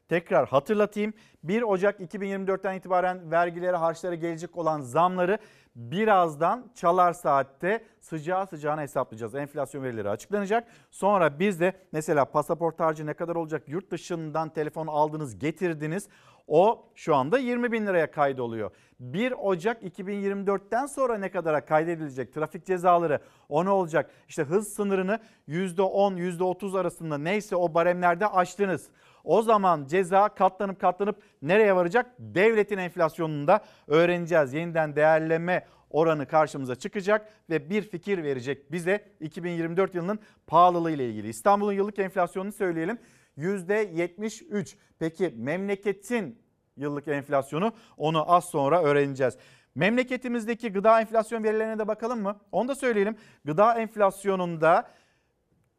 [0.10, 1.14] Tekrar hatırlatayım.
[1.44, 5.38] 1 Ocak 2024'ten itibaren vergilere, harçlara gelecek olan zamları
[5.76, 9.36] birazdan çalar saatte sıcağı sıcağına hesaplayacağız.
[9.36, 10.68] Enflasyon verileri açıklanacak.
[10.92, 13.64] Sonra biz de mesela pasaport harcı ne kadar olacak?
[13.68, 16.08] Yurt dışından telefon aldınız, getirdiniz.
[16.48, 18.72] O şu anda 20 bin liraya kaydoluyor.
[19.00, 23.20] 1 Ocak 2024'ten sonra ne kadara kaydedilecek trafik cezaları
[23.50, 24.12] o ne olacak?
[24.28, 28.90] İşte hız sınırını %10 %30 arasında neyse o baremlerde aştınız.
[29.30, 32.16] O zaman ceza katlanıp katlanıp nereye varacak?
[32.20, 34.54] Devletin enflasyonunda öğreneceğiz.
[34.54, 41.28] Yeniden değerleme oranı karşımıza çıkacak ve bir fikir verecek bize 2024 yılının pahalılığı ile ilgili.
[41.28, 42.98] İstanbul'un yıllık enflasyonunu söyleyelim.
[43.38, 44.76] %73.
[45.00, 46.40] Peki memleketin
[46.78, 49.38] yıllık enflasyonu onu az sonra öğreneceğiz.
[49.76, 52.40] Memleketimizdeki gıda enflasyon verilerine de bakalım mı?
[52.52, 53.16] Onu da söyleyelim.
[53.46, 54.90] Gıda enflasyonunda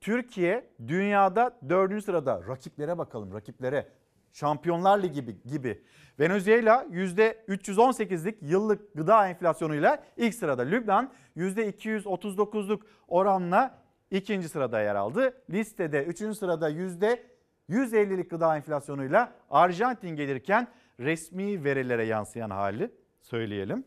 [0.01, 2.43] Türkiye dünyada dördüncü sırada.
[2.48, 3.89] Rakiplere bakalım rakiplere.
[4.32, 5.43] Şampiyonlar Ligi gibi.
[5.44, 5.82] gibi.
[6.18, 10.62] Venezuela %318'lik yıllık gıda enflasyonuyla ilk sırada.
[10.62, 13.78] Lübnan %239'luk oranla
[14.10, 15.35] ikinci sırada yer aldı.
[15.51, 20.68] Listede üçüncü sırada %150'lik gıda enflasyonuyla Arjantin gelirken
[21.01, 22.90] resmi verilere yansıyan hali
[23.20, 23.85] söyleyelim.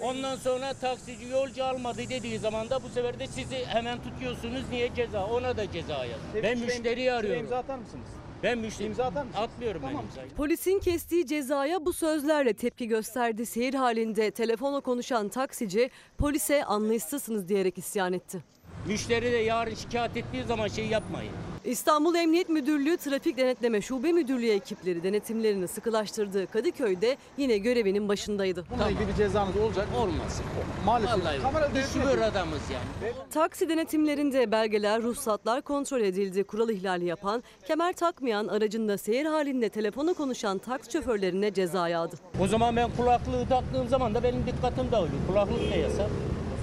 [0.00, 4.70] Ondan sonra taksici yolcu almadı dediği zaman da bu sefer de sizi hemen tutuyorsunuz.
[4.70, 5.26] Niye ceza?
[5.26, 6.20] Ona da ceza yaz.
[6.42, 7.40] Ben müşteriyi arıyorum.
[7.40, 8.08] imza atar mısınız?
[8.44, 9.44] Ben müşteri İmza atar mısınız?
[9.44, 10.28] atmıyorum ben imzayı.
[10.36, 13.46] Polisin kestiği cezaya bu sözlerle tepki gösterdi.
[13.46, 18.53] Seyir halinde telefona konuşan taksici polise anlayışsızsınız diyerek isyan etti.
[18.86, 21.32] Müşteri de yarın şikayet ettiği zaman şey yapmayın.
[21.64, 28.64] İstanbul Emniyet Müdürlüğü Trafik Denetleme Şube Müdürlüğü ekipleri denetimlerini sıkılaştırdığı Kadıköy'de yine görevinin başındaydı.
[28.70, 29.88] Bununla ilgili bir cezanız olacak.
[29.98, 30.44] Olmasın.
[30.86, 31.24] Maalesef.
[31.24, 33.12] Vallahi Kamera şoför adamız yani.
[33.30, 36.44] Taksi denetimlerinde belgeler, ruhsatlar kontrol edildi.
[36.44, 42.16] Kural ihlali yapan, kemer takmayan, aracında seyir halinde telefona konuşan taksi şoförlerine ceza yağdı.
[42.40, 45.26] O zaman ben kulaklığı taktığım zaman da benim dikkatim dağılıyor.
[45.28, 46.10] Kulaklık da yasak.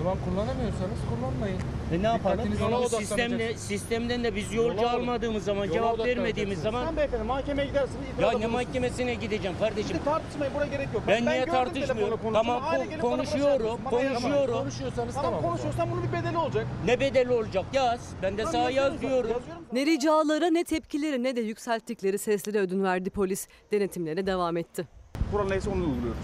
[0.03, 1.57] Zaman kullanamıyorsanız kullanmayın.
[1.93, 2.37] E ne yapalım?
[2.37, 3.07] Dikkatiniz ona Yola odaklanacaksınız.
[3.29, 6.85] sistemle, sistemden de biz yolcu Yola- almadığımız zaman, yola cevap vermediğimiz zaman...
[6.85, 8.05] Sen beyefendi mahkemeye gidersiniz.
[8.21, 9.89] Ya ne mahkemesine gideceğim kardeşim?
[9.89, 11.03] Şimdi tartışmayın buraya gerek yok.
[11.07, 11.97] Ben, niye gördüm tartışmıyorum?
[11.97, 12.33] telefonla konuştuğunu.
[12.33, 13.79] Tamam ko- gelip bana konuşuyorum.
[13.85, 14.53] Bana konuşuyorum.
[14.53, 15.41] Konuşuyorsanız tamam.
[15.41, 16.67] konuşuyorsan bunun bir bedeli olacak.
[16.85, 17.65] Ne bedeli olacak?
[17.73, 17.99] Yaz.
[18.23, 19.29] Ben de Tamam, sana yazıyorum yaz diyorum.
[19.31, 19.63] yazıyorum.
[19.73, 23.47] Ne ricalara ne tepkileri ne de yükselttikleri seslere ödün verdi polis.
[23.71, 24.87] Denetimlere devam etti.
[25.31, 26.21] Kural neyse onu uyguluyoruz.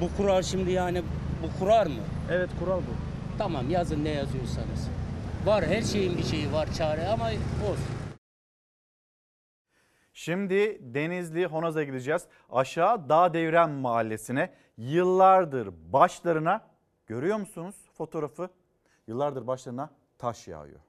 [0.00, 1.02] Bu kural şimdi yani
[1.42, 1.92] bu kurar mı?
[2.30, 3.12] Evet kural bu.
[3.38, 4.88] Tamam yazın ne yazıyorsanız.
[5.44, 7.26] Var her şeyin bir şeyi var çare ama
[7.70, 8.02] olsun.
[10.12, 12.26] Şimdi Denizli Honaz'a gideceğiz.
[12.50, 16.68] Aşağı Dağ Devren Mahallesi'ne yıllardır başlarına
[17.06, 18.48] görüyor musunuz fotoğrafı?
[19.06, 20.80] Yıllardır başlarına taş yağıyor.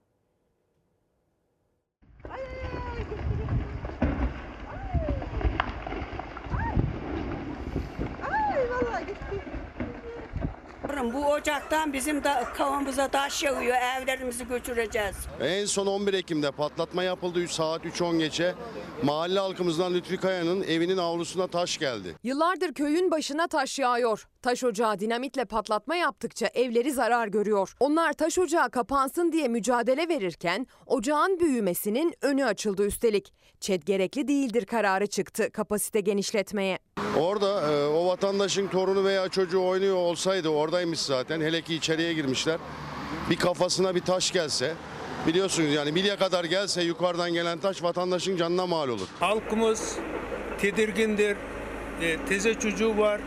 [11.03, 15.15] Bu ocaktan bizim de kavamıza taş yağıyor, evlerimizi götüreceğiz.
[15.41, 18.55] En son 11 Ekim'de patlatma yapıldı 3 saat 3.10 geçe.
[19.03, 22.15] Mahalle halkımızdan Lütfi Kaya'nın evinin avlusuna taş geldi.
[22.23, 24.27] Yıllardır köyün başına taş yağıyor.
[24.41, 27.73] Taş ocağı dinamitle patlatma yaptıkça evleri zarar görüyor.
[27.79, 33.33] Onlar taş ocağı kapansın diye mücadele verirken ocağın büyümesinin önü açıldı üstelik.
[33.59, 36.79] ÇED gerekli değildir kararı çıktı kapasite genişletmeye.
[37.17, 41.41] Orada e, o vatandaşın torunu veya çocuğu oynuyor olsaydı oradaymış zaten.
[41.41, 42.57] Hele ki içeriye girmişler.
[43.29, 44.73] Bir kafasına bir taş gelse
[45.27, 49.07] biliyorsunuz yani milye kadar gelse yukarıdan gelen taş vatandaşın canına mal olur.
[49.19, 49.95] Halkımız
[50.57, 51.37] tedirgindir.
[52.01, 53.21] E, teze çocuğu var.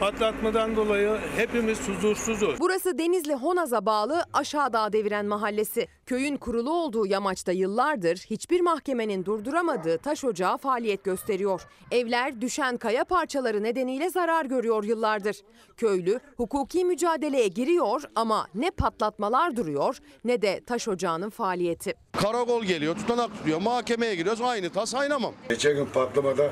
[0.00, 2.60] Patlatmadan dolayı hepimiz huzursuzuz.
[2.60, 5.86] Burası Denizli Honaz'a bağlı Aşağıdağ Deviren Mahallesi.
[6.06, 11.62] Köyün kurulu olduğu yamaçta yıllardır hiçbir mahkemenin durduramadığı taş ocağı faaliyet gösteriyor.
[11.90, 15.36] Evler düşen kaya parçaları nedeniyle zarar görüyor yıllardır.
[15.76, 21.94] Köylü hukuki mücadeleye giriyor ama ne patlatmalar duruyor ne de taş ocağının faaliyeti.
[22.12, 25.32] Karakol geliyor tutanak tutuyor mahkemeye giriyoruz aynı tas aynamam.
[25.48, 26.50] Geçen gün patlamada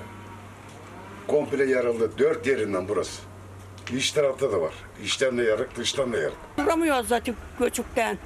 [1.29, 2.11] komple yarıldı.
[2.19, 3.28] Dört yerinden burası.
[3.97, 4.75] İç tarafta da var.
[5.05, 6.37] İçten de yarık, dıştan da yarık.
[6.59, 8.19] Duramıyoruz zaten göçükten.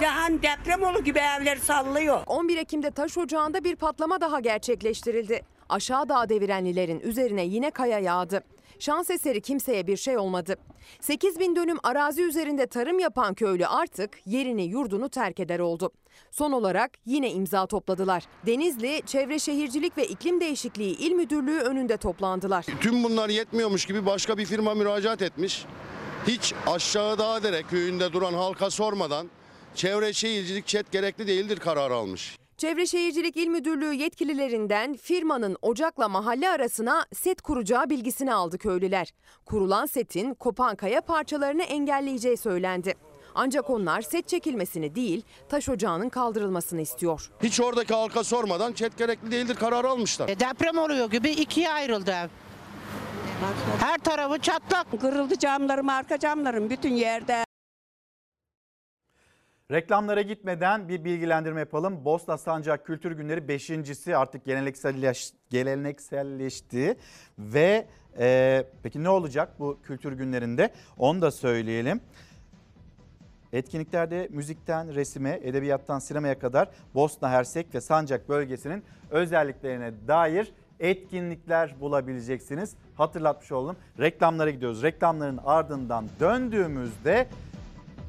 [0.00, 2.20] Zahan deprem olur gibi evler sallıyor.
[2.26, 5.42] 11 Ekim'de taş ocağında bir patlama daha gerçekleştirildi.
[5.68, 8.44] Aşağı dağ devirenlilerin üzerine yine kaya yağdı.
[8.78, 10.56] Şans eseri kimseye bir şey olmadı.
[11.00, 15.90] 8 bin dönüm arazi üzerinde tarım yapan köylü artık yerini yurdunu terk eder oldu.
[16.30, 18.24] Son olarak yine imza topladılar.
[18.46, 22.66] Denizli Çevre Şehircilik ve İklim Değişikliği İl Müdürlüğü önünde toplandılar.
[22.80, 25.64] Tüm bunlar yetmiyormuş gibi başka bir firma müracaat etmiş.
[26.26, 29.30] Hiç aşağı Dağdere köyünde duran halka sormadan
[29.74, 32.38] Çevre Şehircilik ÇED gerekli değildir kararı almış.
[32.64, 39.12] Çevre Şehircilik İl Müdürlüğü yetkililerinden firmanın ocakla mahalle arasına set kuracağı bilgisini aldı köylüler.
[39.46, 42.94] Kurulan setin kopan kaya parçalarını engelleyeceği söylendi.
[43.34, 47.30] Ancak onlar set çekilmesini değil, taş ocağının kaldırılmasını istiyor.
[47.42, 50.28] Hiç oradaki halka sormadan çet gerekli değildir kararı almışlar.
[50.28, 52.28] E, Deprem oluyor gibi ikiye ayrıldı ev.
[53.80, 55.00] Her tarafı çatlak.
[55.00, 57.44] Kırıldı camlarım, arka camlarım bütün yerde.
[59.70, 62.04] Reklamlara gitmeden bir bilgilendirme yapalım.
[62.04, 66.96] Bosna Sancak Kültür Günleri 5.si artık gelenekselleş, gelenekselleşti.
[67.38, 67.86] Ve
[68.18, 70.70] e, peki ne olacak bu kültür günlerinde?
[70.98, 72.00] Onu da söyleyelim.
[73.52, 82.76] Etkinliklerde müzikten resime, edebiyattan sinemaya kadar Bosna Hersek ve Sancak bölgesinin özelliklerine dair etkinlikler bulabileceksiniz.
[82.94, 83.76] Hatırlatmış oldum.
[83.98, 84.82] Reklamlara gidiyoruz.
[84.82, 87.28] Reklamların ardından döndüğümüzde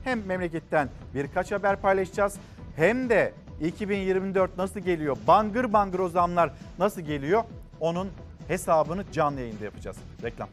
[0.05, 2.35] hem memleketten birkaç haber paylaşacağız
[2.75, 7.43] hem de 2024 nasıl geliyor, bangır bangır o zamlar nasıl geliyor
[7.79, 8.09] onun
[8.47, 9.97] hesabını canlı yayında yapacağız.
[10.23, 10.49] Reklam.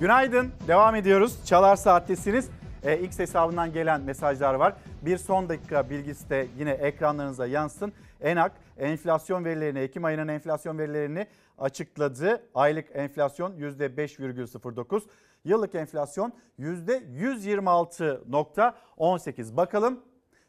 [0.00, 1.46] Günaydın, devam ediyoruz.
[1.46, 2.48] Çalar Saat'tesiniz.
[2.84, 4.74] Ee, X hesabından gelen mesajlar var.
[5.02, 7.92] Bir son dakika bilgisi de yine ekranlarınıza yansın.
[8.20, 11.26] ENAK enflasyon verilerini, Ekim ayının enflasyon verilerini
[11.58, 12.42] açıkladı.
[12.54, 15.02] Aylık enflasyon %5,09.
[15.44, 19.56] Yıllık enflasyon %126.18.
[19.56, 20.04] Bakalım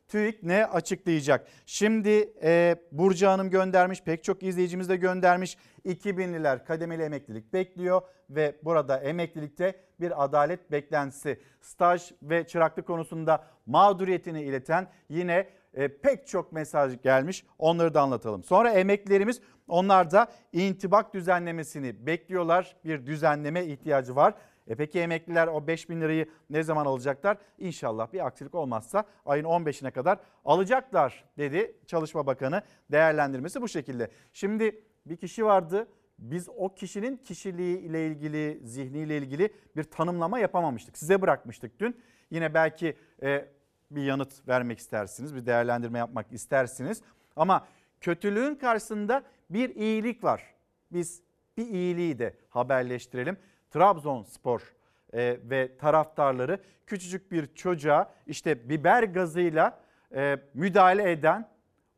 [0.08, 1.48] TÜİK ne açıklayacak?
[1.66, 5.58] Şimdi e, Burcu Hanım göndermiş, pek çok izleyicimiz de göndermiş.
[5.86, 11.42] 2000'liler kademeli emeklilik bekliyor ve burada emeklilikte bir adalet beklentisi.
[11.62, 17.46] Staj ve çıraklık konusunda mağduriyetini ileten yine e, pek çok mesaj gelmiş.
[17.60, 18.44] Onları da anlatalım.
[18.44, 22.76] Sonra emeklilerimiz onlar da intibak düzenlemesini bekliyorlar.
[22.86, 24.34] Bir düzenleme ihtiyacı var.
[24.68, 27.38] E peki emekliler o 5 bin lirayı ne zaman alacaklar?
[27.58, 32.62] İnşallah bir aksilik olmazsa ayın 15'ine kadar alacaklar dedi Çalışma Bakanı.
[32.92, 34.12] Değerlendirmesi bu şekilde.
[34.34, 35.88] Şimdi bir kişi vardı.
[36.20, 40.98] Biz o kişinin kişiliği ile ilgili, zihniyle ilgili bir tanımlama yapamamıştık.
[40.98, 42.02] Size bırakmıştık dün.
[42.32, 43.46] Yine belki e,
[43.92, 47.02] bir yanıt vermek istersiniz, bir değerlendirme yapmak istersiniz.
[47.36, 47.68] Ama
[48.02, 50.54] kötülüğün karşısında bir iyilik var.
[50.92, 51.22] Biz
[51.58, 53.38] bir iyiliği de haberleştirelim.
[53.74, 54.74] Trabzonspor
[55.14, 59.80] e, ve taraftarları küçücük bir çocuğa işte biber gazıyla
[60.16, 61.50] e, müdahale eden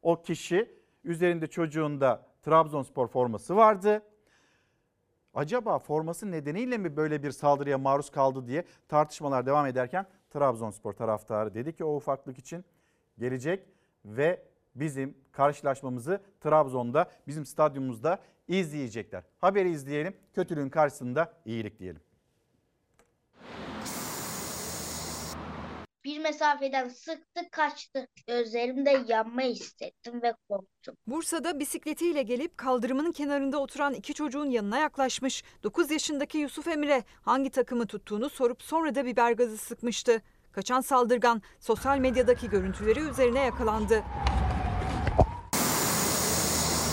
[0.01, 4.01] o kişi üzerinde çocuğunda Trabzonspor forması vardı.
[5.33, 11.53] Acaba forması nedeniyle mi böyle bir saldırıya maruz kaldı diye tartışmalar devam ederken Trabzonspor taraftarı
[11.53, 12.65] dedi ki o ufaklık için
[13.19, 13.67] gelecek
[14.05, 14.43] ve
[14.75, 19.23] bizim karşılaşmamızı Trabzon'da bizim stadyumumuzda izleyecekler.
[19.37, 20.17] Haberi izleyelim.
[20.33, 22.01] Kötülüğün karşısında iyilik diyelim.
[26.05, 28.07] Bir mesafeden sıktı kaçtı.
[28.27, 30.95] Gözlerimde yanma hissettim ve korktum.
[31.07, 35.43] Bursa'da bisikletiyle gelip kaldırımın kenarında oturan iki çocuğun yanına yaklaşmış.
[35.63, 40.21] 9 yaşındaki Yusuf Emre hangi takımı tuttuğunu sorup sonra da biber gazı sıkmıştı.
[40.51, 44.03] Kaçan saldırgan sosyal medyadaki görüntüleri üzerine yakalandı.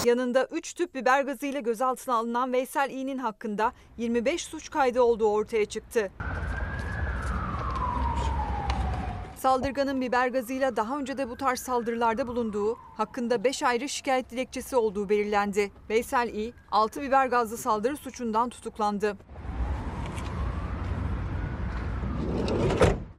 [0.04, 5.64] Yanında 3 tüp biber gazıyla gözaltına alınan Veysel İ'nin hakkında 25 suç kaydı olduğu ortaya
[5.64, 6.12] çıktı.
[9.36, 14.76] Saldırganın biber gazıyla daha önce de bu tarz saldırılarda bulunduğu, hakkında 5 ayrı şikayet dilekçesi
[14.76, 15.72] olduğu belirlendi.
[15.90, 19.16] Veysel İ, 6 biber gazlı saldırı suçundan tutuklandı.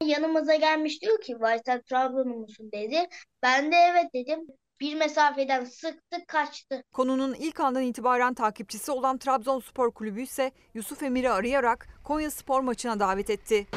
[0.03, 2.97] Yanımıza gelmiş diyor ki Vaysel Trabzonlu musun dedi.
[3.43, 4.47] Ben de evet dedim.
[4.79, 6.83] Bir mesafeden sıktı kaçtı.
[6.93, 12.99] Konunun ilk andan itibaren takipçisi olan Trabzonspor Kulübü ise Yusuf Emir'i arayarak Konya Spor maçına
[12.99, 13.67] davet etti.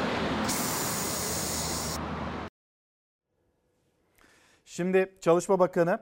[4.65, 5.99] Şimdi Çalışma Bakanı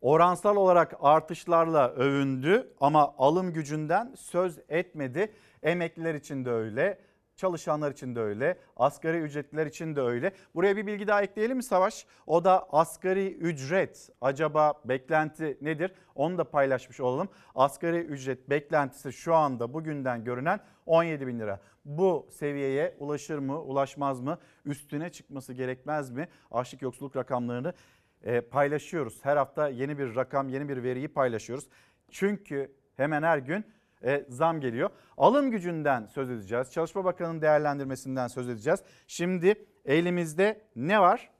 [0.00, 5.32] oransal olarak artışlarla övündü ama alım gücünden söz etmedi.
[5.62, 6.98] Emekliler için de öyle,
[7.36, 10.32] çalışanlar için de öyle, asgari ücretliler için de öyle.
[10.54, 12.06] Buraya bir bilgi daha ekleyelim mi Savaş?
[12.26, 14.10] O da asgari ücret.
[14.20, 15.92] Acaba beklenti nedir?
[16.14, 17.28] Onu da paylaşmış olalım.
[17.54, 21.60] Asgari ücret beklentisi şu anda bugünden görünen 17 bin lira.
[21.84, 24.38] Bu seviyeye ulaşır mı, ulaşmaz mı?
[24.64, 26.28] Üstüne çıkması gerekmez mi?
[26.50, 27.72] Açlık yoksulluk rakamlarını
[28.22, 29.24] e, paylaşıyoruz.
[29.24, 31.68] Her hafta yeni bir rakam, yeni bir veriyi paylaşıyoruz.
[32.10, 33.64] Çünkü hemen her gün
[34.04, 34.90] e, zam geliyor.
[35.16, 36.72] Alım gücünden söz edeceğiz.
[36.72, 38.82] Çalışma Bakanı'nın değerlendirmesinden söz edeceğiz.
[39.06, 41.30] Şimdi elimizde ne var?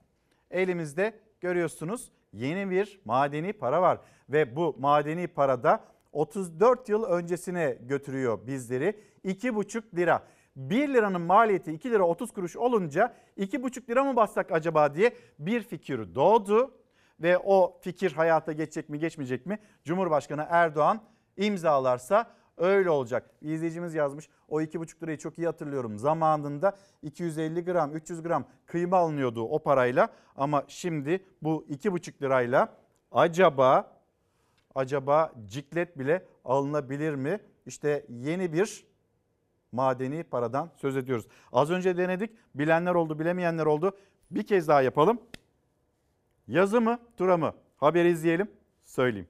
[0.51, 3.99] Elimizde görüyorsunuz yeni bir madeni para var.
[4.29, 8.99] Ve bu madeni parada 34 yıl öncesine götürüyor bizleri.
[9.25, 10.23] 2,5 lira.
[10.55, 15.61] 1 liranın maliyeti 2 lira 30 kuruş olunca 2,5 lira mı bassak acaba diye bir
[15.63, 16.71] fikir doğdu.
[17.19, 19.59] ve o fikir hayata geçecek mi geçmeyecek mi?
[19.83, 21.01] Cumhurbaşkanı Erdoğan
[21.37, 23.31] imzalarsa öyle olacak.
[23.41, 24.29] Bir izleyicimiz yazmış.
[24.49, 25.99] O 2,5 lirayı çok iyi hatırlıyorum.
[25.99, 30.09] Zamanında 250 gram, 300 gram kıyma alınıyordu o parayla.
[30.35, 32.73] Ama şimdi bu 2,5 lirayla
[33.11, 33.91] acaba
[34.75, 37.39] acaba ciklet bile alınabilir mi?
[37.65, 38.85] İşte yeni bir
[39.71, 41.27] madeni paradan söz ediyoruz.
[41.51, 42.31] Az önce denedik.
[42.55, 43.97] Bilenler oldu, bilemeyenler oldu.
[44.31, 45.21] Bir kez daha yapalım.
[46.47, 47.53] Yazı mı, tura mı?
[47.77, 48.51] Haberi izleyelim,
[48.83, 49.27] söyleyeyim.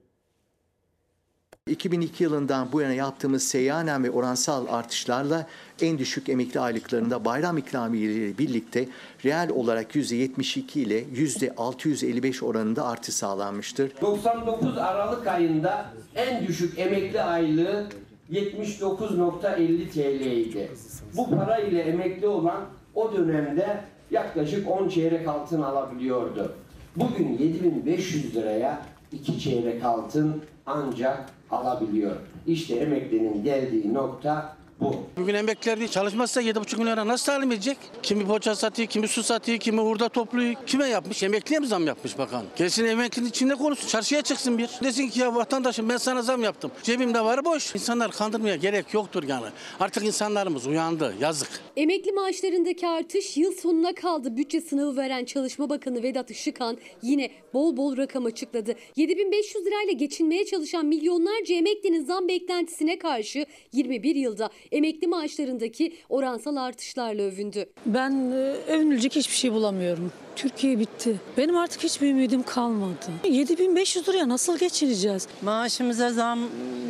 [1.70, 5.48] 2002 yılından bu yana yaptığımız seyyanen ve oransal artışlarla
[5.82, 8.88] en düşük emekli aylıklarında bayram ikramiyeleri birlikte
[9.26, 13.92] reel olarak %72 ile %655 oranında artış sağlanmıştır.
[14.02, 15.86] 99 Aralık ayında
[16.16, 17.88] en düşük emekli aylığı
[18.32, 20.72] 79.50 TL idi.
[21.18, 22.62] Bu para ile emekli olan
[22.96, 23.82] o dönemde
[24.12, 26.56] yaklaşık 10 çeyrek altın alabiliyordu.
[26.96, 28.82] Bugün 7500 liraya
[29.12, 32.16] 2 çeyrek altın ancak alabiliyor.
[32.48, 34.96] İşte emeklinin geldiği nokta bu.
[35.18, 37.78] Bugün emekliler değil çalışmazsa 7,5 milyon lira nasıl talim edecek?
[38.04, 40.56] Kimi poğaça satıyor, kimi su satıyor, kimi hurda topluyor.
[40.68, 41.24] Kime yapmış?
[41.24, 42.44] Emekliye mi zam yapmış bakan?
[42.56, 43.88] Gelsin emeklinin içinde konuşsun.
[43.88, 44.70] Çarşıya çıksın bir.
[44.84, 46.72] Desin ki ya vatandaşım ben sana zam yaptım.
[46.84, 47.76] Cebimde var boş.
[47.76, 49.46] İnsanlar kandırmaya gerek yoktur yani.
[49.80, 51.14] Artık insanlarımız uyandı.
[51.20, 51.50] Yazık.
[51.78, 54.38] Emekli maaşlarındaki artış yıl sonuna kaldı.
[54.38, 58.76] Bütçe sınavı veren Çalışma Bakanı Vedat Işıkhan yine bol bol rakam açıkladı.
[58.96, 67.22] 7500 lirayla geçinmeye çalışan milyonlarca emeklinin zam beklentisine karşı 21 yılda emekli maaşlarındaki oransal artışlarla
[67.22, 67.66] övündü.
[67.86, 68.36] Ben e,
[68.74, 70.12] övünülecek hiçbir şey bulamıyorum.
[70.36, 71.16] Türkiye bitti.
[71.38, 73.12] Benim artık hiçbir ümidim kalmadı.
[73.30, 75.28] 7500 liraya nasıl geçineceğiz?
[75.42, 76.40] Maaşımıza zam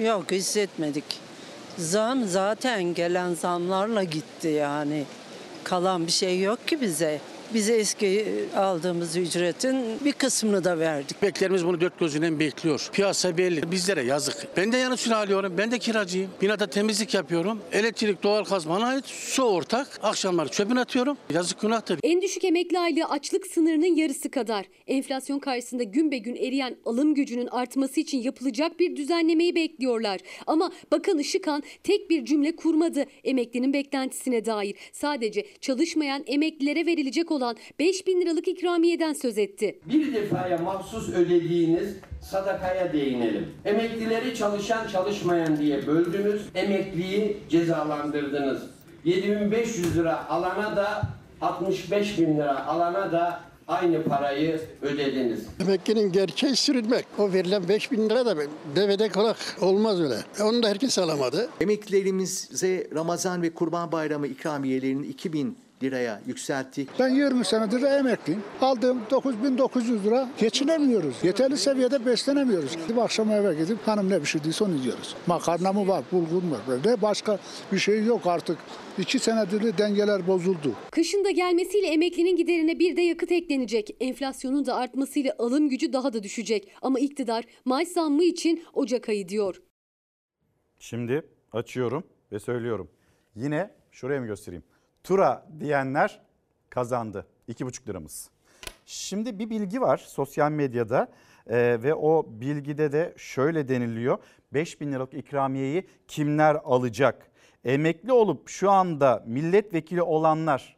[0.03, 1.03] yok hissetmedik.
[1.77, 5.03] Zam zaten gelen zamlarla gitti yani.
[5.64, 7.19] Kalan bir şey yok ki bize.
[7.53, 11.22] Bize eski aldığımız ücretin bir kısmını da verdik.
[11.22, 12.89] Beklerimiz bunu dört gözüyle bekliyor.
[12.93, 13.72] Piyasa belli.
[13.72, 14.47] Bizlere yazık.
[14.57, 15.53] Ben de yanısını alıyorum.
[15.57, 16.30] Ben de kiracıyım.
[16.41, 17.61] Binada temizlik yapıyorum.
[17.72, 19.05] Elektrik, doğalgaz bana ait.
[19.05, 19.99] Su ortak.
[20.03, 21.17] Akşamları çöpün atıyorum.
[21.34, 21.99] Yazık günahtır.
[22.03, 24.65] En düşük emekli aylığı açlık sınırının yarısı kadar.
[24.88, 30.19] Enflasyon karşısında gün be gün eriyen alım gücünün artması için yapılacak bir düzenlemeyi bekliyorlar.
[30.47, 34.76] Ama Bakan Işıkhan tek bir cümle kurmadı emeklinin beklentisine dair.
[34.91, 39.80] Sadece çalışmayan emeklilere verilecek olan 5 bin liralık ikramiyeden söz etti.
[39.86, 43.48] Bir defaya mahsus ödediğiniz sadakaya değinelim.
[43.66, 48.62] Emeklileri çalışan çalışmayan diye böldünüz, emekliyi cezalandırdınız.
[49.06, 51.02] 7500 lira alana da
[51.41, 55.45] 65 bin lira alana da aynı parayı ödediniz.
[55.60, 57.06] Emeklinin gerçeği sürülmek.
[57.18, 58.36] O verilen 5 bin lira da
[58.76, 60.16] devede kolak olmaz öyle.
[60.44, 61.49] Onu da herkes alamadı.
[61.62, 66.89] Emeklilerimize Ramazan ve Kurban Bayramı ikramiyelerinin 2000 liraya yükselttik.
[66.99, 68.43] Ben 20 senedir emekliyim.
[68.61, 71.15] Aldığım 9900 lira geçinemiyoruz.
[71.23, 72.77] Yeterli seviyede beslenemiyoruz.
[72.77, 75.15] Gidip akşam eve gidip hanım ne pişirdiyse onu yiyoruz.
[75.27, 76.80] Makarna mı var, bulgur mu var?
[76.85, 77.39] Ne başka
[77.72, 78.57] bir şey yok artık.
[78.97, 80.76] İki senedir de dengeler bozuldu.
[80.91, 83.95] Kışın da gelmesiyle emeklinin giderine bir de yakıt eklenecek.
[83.99, 86.72] Enflasyonun da artmasıyla alım gücü daha da düşecek.
[86.81, 89.61] Ama iktidar maaş zammı için Ocak ayı diyor.
[90.80, 91.22] Şimdi
[91.53, 92.89] açıyorum ve söylüyorum.
[93.35, 94.64] Yine şuraya mı göstereyim?
[95.06, 96.22] Tura diyenler
[96.69, 97.26] kazandı.
[97.49, 98.30] 2,5 liramız.
[98.86, 101.07] Şimdi bir bilgi var sosyal medyada
[101.48, 104.18] e, ve o bilgide de şöyle deniliyor.
[104.53, 107.32] 5 bin liralık ikramiyeyi kimler alacak?
[107.64, 110.77] Emekli olup şu anda milletvekili olanlar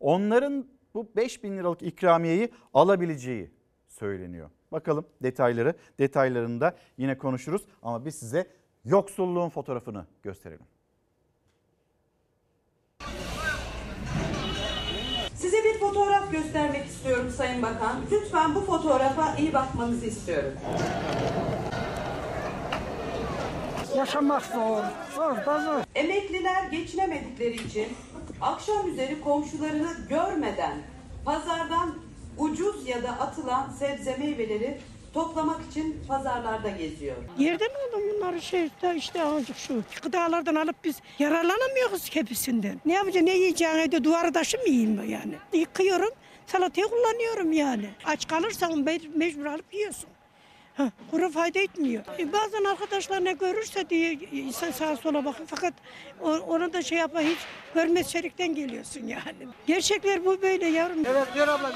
[0.00, 3.50] onların bu 5 bin liralık ikramiyeyi alabileceği
[3.88, 4.50] söyleniyor.
[4.72, 8.46] Bakalım detayları detaylarında yine konuşuruz ama biz size
[8.84, 10.66] yoksulluğun fotoğrafını gösterelim.
[15.82, 18.00] Fotoğraf göstermek istiyorum Sayın Bakan.
[18.12, 20.52] Lütfen bu fotoğrafa iyi bakmanızı istiyorum.
[23.96, 24.84] Yaşamak zor,
[25.14, 25.82] zor da zor.
[25.94, 27.88] Emekliler geçinemedikleri için
[28.40, 30.78] akşam üzeri komşularını görmeden
[31.24, 31.94] pazardan
[32.38, 34.78] ucuz ya da atılan sebze meyveleri
[35.14, 37.16] toplamak için pazarlarda geziyor.
[37.38, 42.80] Yerden aldım bunları şey işte, işte ancak şu gıdalardan alıp biz yararlanamıyoruz hepsinden.
[42.84, 45.34] Ne yapacağım ne yiyeceğim evde duvarı taşı mı yiyeyim yani?
[45.52, 46.10] Yıkıyorum
[46.46, 47.90] salatayı kullanıyorum yani.
[48.04, 50.08] Aç kalırsan me- mecbur alıp yiyorsun.
[50.76, 52.02] Ha, kuru fayda etmiyor.
[52.18, 55.74] E, bazen arkadaşlar ne görürse diye insan sağa sola bakın fakat
[56.20, 57.38] o- onu da şey yapma hiç
[57.74, 59.48] görmez çelikten geliyorsun yani.
[59.66, 61.06] Gerçekler bu böyle yavrum.
[61.06, 61.72] Evet Gör abla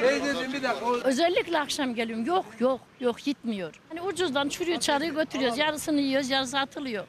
[0.00, 0.86] Teyzeciğim bir dakika.
[1.04, 2.24] Özellikle akşam geliyorum.
[2.26, 3.74] Yok yok yok gitmiyor.
[3.88, 5.58] Hani ucuzdan çürüyor çarığı götürüyoruz.
[5.58, 7.04] Yarısını yiyoruz yarısı atılıyor.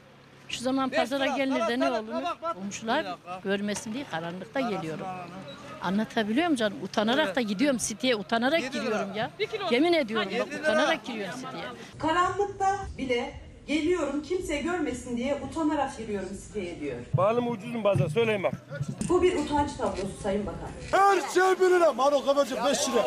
[0.49, 2.23] Şu zaman pazara gelinir de ne olur?
[2.53, 3.05] Komşular
[3.43, 5.05] görmesin diye karanlıkta geliyorum.
[5.81, 6.77] Anlatabiliyor muyum canım?
[6.83, 9.29] Utanarak da gidiyorum siteye, utanarak giriyorum ya.
[9.71, 11.63] Yemin ediyorum bak utanarak giriyorum siteye.
[11.99, 13.33] Karanlıkta bile
[13.67, 16.95] geliyorum kimse görmesin diye utanarak giriyorum siteye diyor.
[17.15, 18.53] Pahalı mı ucuz mu bazen söyleyin bak.
[19.09, 20.69] Bu bir utanç tablosu Sayın Bakan.
[20.91, 21.93] Her şey bir lira.
[21.93, 23.03] Marul kabarcık 5 lira.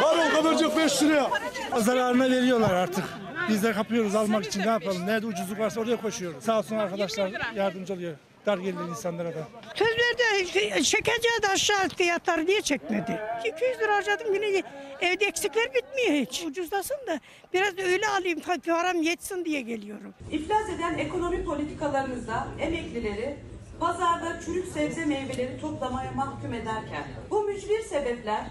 [0.00, 1.30] Marul kabarcık 5 lira.
[1.76, 3.04] Zararına veriyorlar artık.
[3.48, 5.06] Biz de kapıyoruz almak için ne yapalım?
[5.06, 6.44] Nerede ucuzluk varsa oraya koşuyoruz.
[6.44, 8.14] Sağ olsun arkadaşlar yardımcı oluyor.
[8.48, 9.48] Dar gelirli insanlara da.
[9.74, 10.52] Söz verdi
[10.84, 13.20] çekeceği de aşağı fiyatları niye çekmedi?
[13.40, 14.62] 200 lira harcadım yine
[15.00, 16.44] evde eksikler bitmiyor hiç.
[16.44, 17.20] Ucuzlasın da
[17.54, 20.14] biraz da öyle alayım param yetsin diye geliyorum.
[20.32, 23.36] İflas eden ekonomi politikalarınızda emeklileri
[23.80, 28.46] pazarda çürük sebze meyveleri toplamaya mahkum ederken bu mücbir sebepler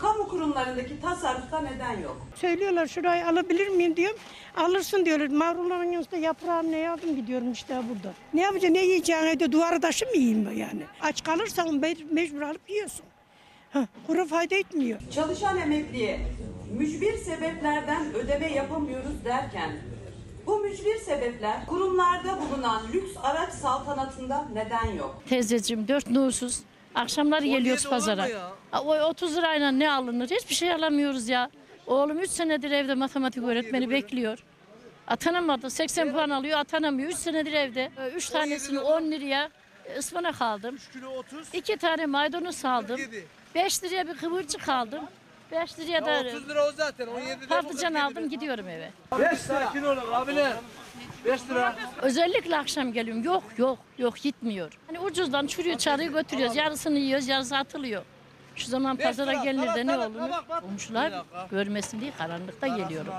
[0.00, 2.16] kamu kurumlarındaki tasarrufta neden yok?
[2.34, 4.18] Söylüyorlar şurayı alabilir miyim diyorum.
[4.56, 5.26] Alırsın diyorlar.
[5.26, 8.14] Marulların yanında yaprağını ne yaptım gidiyorum işte burada.
[8.34, 10.82] Ne yapacağım ne yiyeceğim evde duvarı taşı mı yiyeyim ben yani?
[11.02, 13.04] Aç kalırsan me- mecbur alıp yiyorsun.
[14.06, 14.98] Kuru fayda etmiyor.
[15.14, 16.20] Çalışan emekliye
[16.78, 19.70] mücbir sebeplerden ödeme yapamıyoruz derken
[20.46, 25.22] bu mücbir sebepler kurumlarda bulunan lüks araç saltanatında neden yok?
[25.28, 26.60] Teyzeciğim dört nursuz.
[26.94, 28.26] Akşamları geliyoruz pazara.
[28.70, 30.30] Ha, O 30 lirayla ne alınır?
[30.30, 31.50] Hiçbir şey alamıyoruz ya.
[31.86, 34.38] Oğlum 3 senedir evde matematik öğretmeni bekliyor.
[35.06, 35.70] Atanamadı.
[35.70, 37.08] 80 puan alıyor atanamıyor.
[37.10, 37.90] 3 senedir evde.
[38.16, 39.50] 3 tanesini 10 liraya
[39.98, 40.78] ıspanak aldım.
[41.52, 43.00] 2 tane maydanoz aldım.
[43.54, 45.00] 5 liraya bir kıvırcık aldım.
[45.52, 47.06] 5 liraya da 30 lira o zaten.
[47.06, 47.48] 17 lira.
[47.48, 48.90] patlıcan aldım gidiyorum eve.
[49.18, 50.52] 5 lira kilo olur abiler.
[51.24, 51.76] 5 lira.
[52.02, 53.22] Özellikle akşam geliyorum.
[53.24, 54.72] Yok yok yok gitmiyor.
[54.86, 56.56] Hani ucuzdan çürüyor çarıyı götürüyoruz.
[56.56, 58.02] Yarısını yiyoruz yarısı atılıyor.
[58.56, 60.30] Şu zaman pazara gelinir de ne olur?
[60.60, 61.12] Komşular
[61.50, 63.12] görmesin diye karanlıkta geliyorum.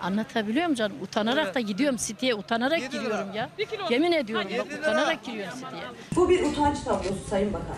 [0.00, 0.96] Anlatabiliyor muyum canım?
[1.02, 3.50] Utanarak da gidiyorum siteye, utanarak giriyorum ya.
[3.90, 5.82] Yemin ediyorum bak utanarak giriyorum siteye.
[6.16, 7.76] Bu bir utanç tablosu Sayın Bakan.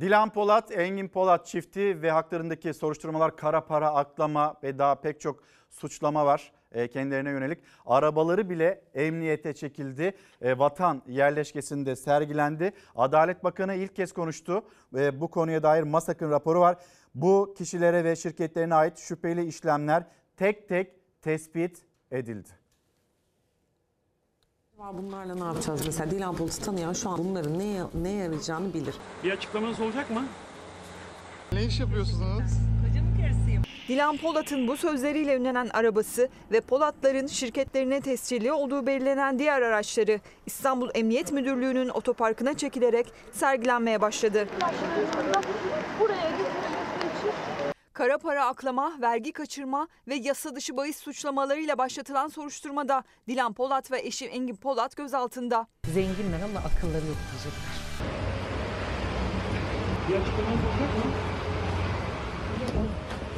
[0.00, 5.42] Dilan Polat, Engin Polat çifti ve haklarındaki soruşturmalar kara para aklama ve daha pek çok
[5.70, 6.52] suçlama var
[6.92, 7.58] kendilerine yönelik.
[7.86, 10.12] Arabaları bile emniyete çekildi.
[10.40, 12.72] E, Vatan yerleşkesinde sergilendi.
[12.96, 14.62] Adalet Bakanı ilk kez konuştu.
[14.92, 16.76] ve Bu konuya dair MASAK'ın raporu var.
[17.14, 20.04] Bu kişilere ve şirketlerine ait şüpheli işlemler
[20.36, 20.92] tek tek
[21.22, 22.48] tespit edildi.
[24.92, 26.10] Bunlarla ne yapacağız mesela?
[26.10, 28.94] Dilan Polat'ı tanıyan şu an bunların ne, ne yarayacağını bilir.
[29.24, 30.24] Bir açıklamanız olacak mı?
[31.52, 32.71] Ne iş yapıyorsunuz?
[33.92, 40.90] Dilan Polat'ın bu sözleriyle ünlenen arabası ve Polatların şirketlerine tescilli olduğu belirlenen diğer araçları İstanbul
[40.94, 44.48] Emniyet Müdürlüğü'nün otoparkına çekilerek sergilenmeye başladı.
[47.92, 54.00] Kara para aklama, vergi kaçırma ve yasa dışı bahis suçlamalarıyla başlatılan soruşturmada Dilan Polat ve
[54.00, 55.66] eşi Engin Polat gözaltında.
[55.86, 57.72] Zenginler ama akılları yok diyecekler.
[60.08, 61.41] Bir açıklamanız olacak mı?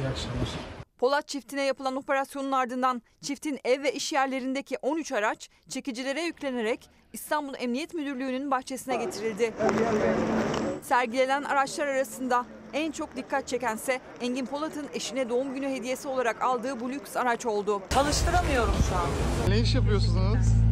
[0.05, 0.47] İyi akşamlar.
[0.97, 7.53] Polat çiftine yapılan operasyonun ardından çiftin ev ve iş yerlerindeki 13 araç çekicilere yüklenerek İstanbul
[7.59, 9.53] Emniyet Müdürlüğü'nün bahçesine getirildi.
[10.81, 16.79] Sergilenen araçlar arasında en çok dikkat çekense Engin Polat'ın eşine doğum günü hediyesi olarak aldığı
[16.79, 17.81] bu lüks araç oldu.
[17.89, 19.09] Çalıştıramıyorum şu an.
[19.49, 20.64] Ne iş yapıyorsunuz?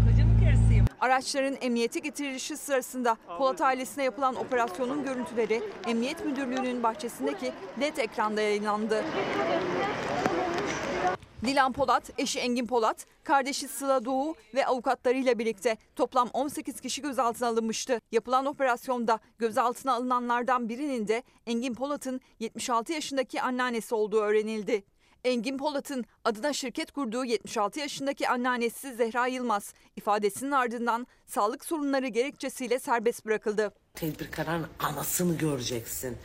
[1.04, 9.04] Araçların emniyete getirilişi sırasında Polat ailesine yapılan operasyonun görüntüleri Emniyet Müdürlüğü'nün bahçesindeki LED ekranda yayınlandı.
[11.46, 17.48] Dilan Polat, eşi Engin Polat, kardeşi Sıla Doğu ve avukatlarıyla birlikte toplam 18 kişi gözaltına
[17.48, 18.02] alınmıştı.
[18.12, 24.84] Yapılan operasyonda gözaltına alınanlardan birinin de Engin Polat'ın 76 yaşındaki anneannesi olduğu öğrenildi.
[25.24, 32.80] Engin Polat'ın adına şirket kurduğu 76 yaşındaki anneannesi Zehra Yılmaz ifadesinin ardından sağlık sorunları gerekçesiyle
[32.80, 33.74] serbest bırakıldı.
[33.94, 36.18] Tedbir kararın anasını göreceksin.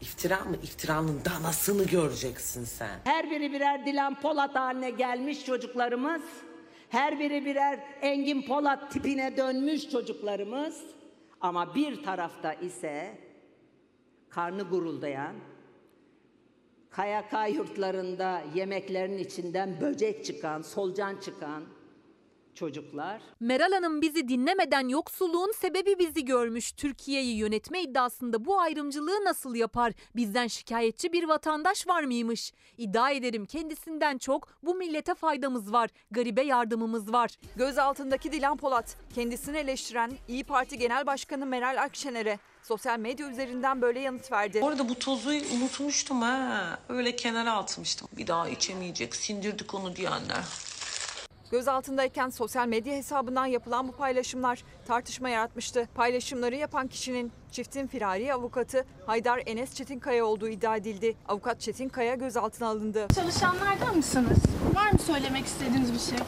[0.00, 0.56] İftira mı?
[0.62, 3.00] İftiranın danasını göreceksin sen.
[3.04, 6.22] Her biri birer Dilan Polat haline gelmiş çocuklarımız.
[6.88, 10.82] Her biri birer Engin Polat tipine dönmüş çocuklarımız.
[11.40, 13.18] Ama bir tarafta ise
[14.30, 15.34] karnı guruldayan,
[16.96, 21.62] KYK yurtlarında yemeklerin içinden böcek çıkan, solucan çıkan
[22.54, 23.22] çocuklar.
[23.40, 26.72] Meral Hanım bizi dinlemeden yoksulluğun sebebi bizi görmüş.
[26.72, 29.92] Türkiye'yi yönetme iddiasında bu ayrımcılığı nasıl yapar?
[30.16, 32.52] Bizden şikayetçi bir vatandaş var mıymış?
[32.78, 35.90] İddia ederim kendisinden çok bu millete faydamız var.
[36.10, 37.30] Garibe yardımımız var.
[37.56, 44.00] Gözaltındaki Dilan Polat kendisini eleştiren İyi Parti Genel Başkanı Meral Akşener'e sosyal medya üzerinden böyle
[44.00, 44.60] yanıt verdi.
[44.62, 46.78] Bu arada bu tozu unutmuştum ha.
[46.88, 48.08] Öyle kenara atmıştım.
[48.16, 50.44] Bir daha içemeyecek, sindirdik onu diyenler.
[51.50, 55.88] Gözaltındayken sosyal medya hesabından yapılan bu paylaşımlar tartışma yaratmıştı.
[55.94, 61.16] Paylaşımları yapan kişinin çiftin firari avukatı Haydar Enes Çetinkaya olduğu iddia edildi.
[61.28, 63.06] Avukat Çetinkaya gözaltına alındı.
[63.14, 64.38] Çalışanlardan mısınız?
[64.74, 66.18] Var mı söylemek istediğiniz bir şey?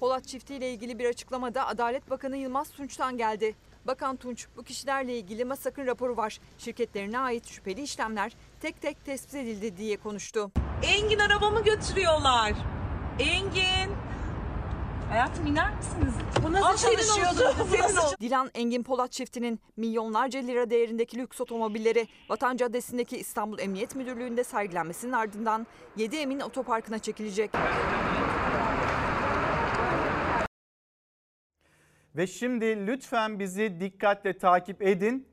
[0.00, 3.54] Polat çiftiyle ilgili bir açıklamada Adalet Bakanı Yılmaz Tunç'tan geldi.
[3.86, 6.38] Bakan Tunç bu kişilerle ilgili masakın raporu var.
[6.58, 10.52] Şirketlerine ait şüpheli işlemler tek tek tespit edildi diye konuştu.
[10.82, 12.52] Engin arabamı götürüyorlar.
[13.18, 13.92] Engin.
[15.10, 16.14] Hayatım iner misiniz?
[16.44, 17.56] Bu nasıl çalışıyordu?
[17.72, 23.96] Bu nasıl Dilan Engin Polat çiftinin milyonlarca lira değerindeki lüks otomobilleri Vatan Caddesi'ndeki İstanbul Emniyet
[23.96, 27.50] Müdürlüğü'nde sergilenmesinin ardından 7 Emin Otoparkı'na çekilecek.
[32.16, 35.32] Ve şimdi lütfen bizi dikkatle takip edin.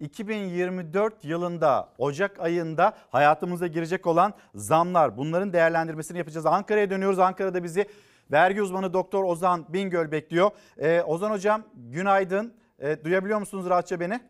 [0.00, 6.46] 2024 yılında Ocak ayında hayatımıza girecek olan zamlar bunların değerlendirmesini yapacağız.
[6.46, 7.18] Ankara'ya dönüyoruz.
[7.18, 7.86] Ankara'da bizi
[8.32, 10.50] vergi uzmanı Doktor Ozan Bingöl bekliyor.
[10.78, 12.54] Ee, Ozan Hocam günaydın.
[12.78, 14.20] Ee, duyabiliyor musunuz rahatça beni?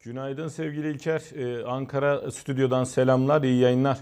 [0.00, 1.22] Günaydın sevgili İlker.
[1.34, 3.98] Ee, Ankara stüdyodan selamlar, iyi yayınlar.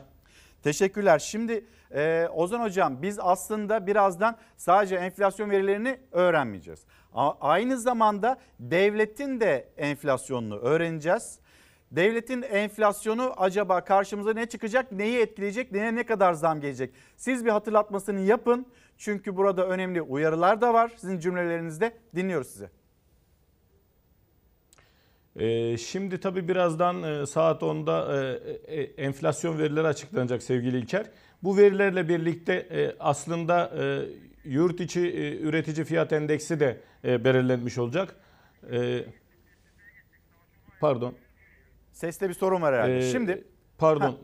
[0.63, 1.19] Teşekkürler.
[1.19, 1.65] Şimdi
[1.95, 6.85] e, Ozan Hocam biz aslında birazdan sadece enflasyon verilerini öğrenmeyeceğiz.
[7.15, 11.39] A- aynı zamanda devletin de enflasyonunu öğreneceğiz.
[11.91, 16.95] Devletin enflasyonu acaba karşımıza ne çıkacak, neyi etkileyecek, neye ne kadar zam gelecek?
[17.17, 18.67] Siz bir hatırlatmasını yapın.
[18.99, 21.93] Çünkü burada önemli uyarılar da var sizin cümlelerinizde.
[22.17, 22.82] Dinliyoruz sizi.
[25.37, 28.23] Ee, şimdi tabii birazdan e, saat 10'da
[28.67, 31.07] e, e, enflasyon verileri açıklanacak sevgili İlker.
[31.43, 32.67] Bu verilerle birlikte
[33.01, 33.73] aslında
[34.45, 35.01] yurt içi
[35.43, 38.17] üretici fiyat endeksi de belirlenmiş olacak.
[40.81, 41.15] Pardon.
[41.93, 42.99] Seste bir sorun var herhalde.
[42.99, 43.45] Ee, şimdi
[43.79, 44.11] pardon.
[44.11, 44.17] Ha,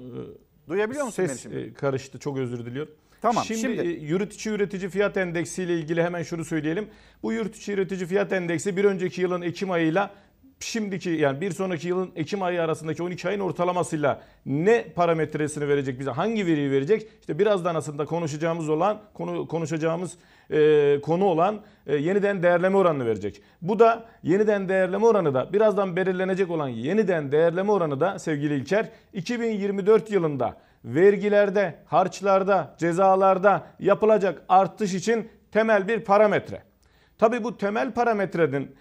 [0.68, 1.74] duyabiliyor musun Ses beni şimdi?
[1.74, 2.18] karıştı.
[2.18, 2.92] Çok özür diliyorum.
[3.22, 6.88] Tamam, Şimdi, şimdi- yurt içi üretici fiyat endeksi ile ilgili hemen şunu söyleyelim.
[7.22, 10.14] Bu yurt içi üretici fiyat endeksi bir önceki yılın Ekim ayıyla
[10.60, 16.10] şimdiki yani bir sonraki yılın Ekim ayı arasındaki 12 ayın ortalamasıyla ne parametresini verecek bize
[16.10, 20.18] hangi veriyi verecek işte birazdan aslında konuşacağımız olan konu konuşacağımız
[20.50, 23.42] e, konu olan e, yeniden değerleme oranını verecek.
[23.62, 28.88] Bu da yeniden değerleme oranı da birazdan belirlenecek olan yeniden değerleme oranı da sevgili İlker
[29.12, 36.62] 2024 yılında vergilerde, harçlarda, cezalarda yapılacak artış için temel bir parametre.
[37.18, 38.76] Tabii bu temel parametrenin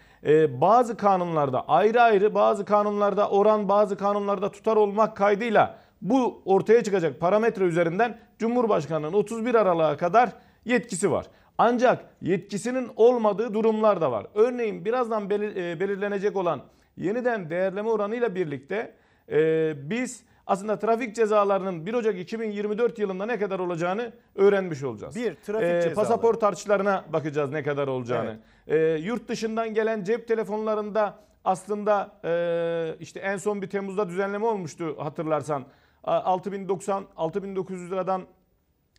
[0.50, 7.20] bazı kanunlarda ayrı ayrı bazı kanunlarda oran bazı kanunlarda tutar olmak kaydıyla bu ortaya çıkacak
[7.20, 10.30] parametre üzerinden Cumhurbaşkanı'nın 31 Aralık'a kadar
[10.66, 11.26] yetkisi var.
[11.58, 14.28] Ancak yetkisinin olmadığı durumlar da var.
[14.36, 16.62] Örneğin birazdan e, belirlenecek olan
[16.98, 18.94] yeniden değerleme oranıyla birlikte
[19.32, 25.16] e, biz aslında trafik cezalarının 1 Ocak 2024 yılında ne kadar olacağını öğrenmiş olacağız.
[25.16, 25.94] Bir, trafik cezaları.
[25.94, 28.40] Pasaport harçlarına bakacağız ne kadar olacağını.
[28.68, 34.96] Ee, yurt dışından gelen cep telefonlarında aslında e, işte en son bir Temmuz'da düzenleme olmuştu
[35.00, 35.66] hatırlarsan.
[36.04, 38.22] A- 6090 6900 liradan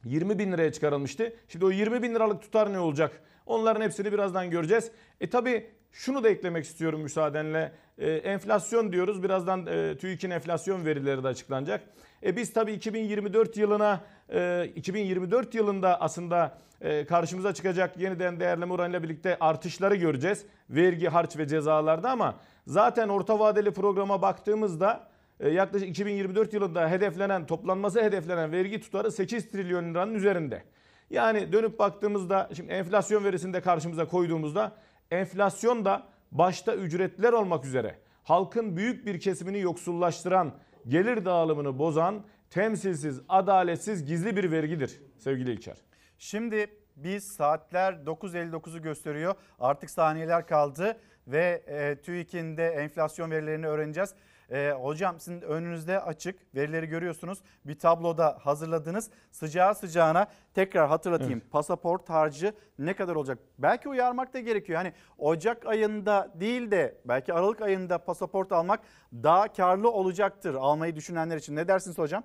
[0.05, 1.33] 20 bin liraya çıkarılmıştı.
[1.49, 3.23] Şimdi o 20 bin liralık tutar ne olacak?
[3.47, 4.91] Onların hepsini birazdan göreceğiz.
[5.21, 7.73] E tabi şunu da eklemek istiyorum müsaadenle.
[7.99, 9.23] E, enflasyon diyoruz.
[9.23, 11.81] Birazdan e, TÜİK'in enflasyon verileri de açıklanacak.
[12.23, 14.01] E biz tabii 2024 yılına
[14.33, 20.45] e, 2024 yılında aslında e, karşımıza çıkacak yeniden değerleme oranıyla birlikte artışları göreceğiz.
[20.71, 22.35] Vergi, harç ve cezalarda ama
[22.67, 25.09] zaten orta vadeli programa baktığımızda
[25.41, 30.63] e, yaklaşık 2024 yılında hedeflenen, toplanması hedeflenen vergi tutarı 8 trilyon liranın üzerinde.
[31.11, 34.73] Yani dönüp baktığımızda şimdi enflasyon verisini de karşımıza koyduğumuzda
[35.11, 40.53] enflasyon da başta ücretler olmak üzere halkın büyük bir kesimini yoksullaştıran,
[40.89, 45.77] gelir dağılımını bozan, temsilsiz, adaletsiz, gizli bir vergidir sevgili İlker.
[46.19, 46.67] Şimdi
[46.97, 49.35] biz saatler 9.59'u gösteriyor.
[49.61, 54.15] Artık saniyeler kaldı ve e, TÜİK'in de enflasyon verilerini öğreneceğiz.
[54.51, 57.39] E, hocam sizin önünüzde açık verileri görüyorsunuz.
[57.65, 59.11] Bir tabloda hazırladınız.
[59.31, 61.41] Sıcağı sıcağına tekrar hatırlatayım.
[61.51, 63.39] Pasaport harcı ne kadar olacak?
[63.59, 64.77] Belki uyarmak da gerekiyor.
[64.79, 68.81] Hani Ocak ayında değil de belki Aralık ayında pasaport almak
[69.13, 71.57] daha karlı olacaktır almayı düşünenler için.
[71.57, 72.23] Ne dersiniz hocam?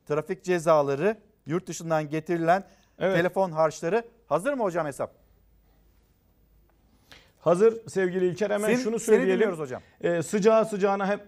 [0.07, 1.17] trafik cezaları,
[1.47, 2.65] yurt dışından getirilen
[2.99, 3.17] Evet.
[3.17, 5.15] telefon harçları hazır mı hocam hesap?
[7.41, 9.35] Hazır sevgili İlker hemen Seni- şunu seni söyleyelim.
[9.35, 9.83] dinliyoruz hocam.
[10.01, 11.21] Ee, sıcağı sıcağına hem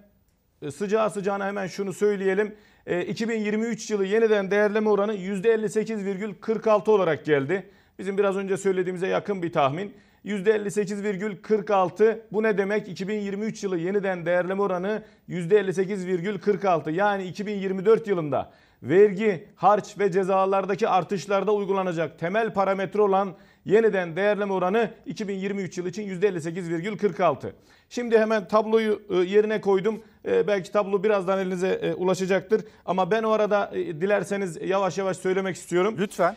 [0.63, 2.57] e, sıcağı sıcağına hemen şunu söyleyelim.
[2.87, 7.71] Ee, 2023 yılı yeniden değerleme oranı %58,46 olarak geldi.
[7.99, 9.95] Bizim biraz önce söylediğimize yakın bir tahmin.
[10.25, 12.89] %58,46 bu ne demek?
[12.89, 18.53] 2023 yılı yeniden değerleme oranı %58,46 yani 2024 yılında
[18.83, 23.35] vergi, harç ve cezalardaki artışlarda uygulanacak temel parametre olan
[23.65, 27.53] yeniden değerleme oranı 2023 yılı için %58,46.
[27.89, 30.03] Şimdi hemen tabloyu e, yerine koydum.
[30.29, 32.65] E, Belki tablo birazdan elinize e, ulaşacaktır.
[32.85, 35.95] Ama ben o arada dilerseniz yavaş yavaş söylemek istiyorum.
[35.99, 36.37] Lütfen.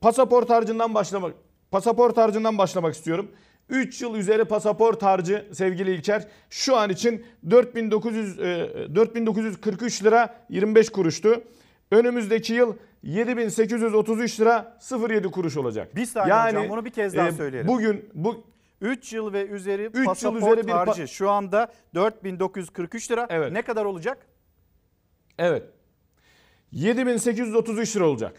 [0.00, 1.34] Pasaport harcından başlamak
[1.70, 3.30] pasaport harcından başlamak istiyorum.
[3.68, 10.88] 3 yıl üzeri pasaport harcı sevgili İlker şu an için 4900 e, 4943 lira 25
[10.88, 11.42] kuruştu.
[11.90, 14.78] Önümüzdeki yıl 7833 lira
[15.10, 15.96] 07 kuruş olacak.
[15.96, 17.68] Bir saniye hocam bunu bir kez daha e, söyleyelim.
[17.68, 18.44] Bugün bu
[18.80, 23.26] 3 yıl ve üzeri yıl pasaport üzeri bir pa- harcı şu anda 4943 lira.
[23.30, 23.52] Evet.
[23.52, 24.26] Ne kadar olacak?
[25.38, 25.62] Evet.
[26.72, 28.36] 7833 lira olacak.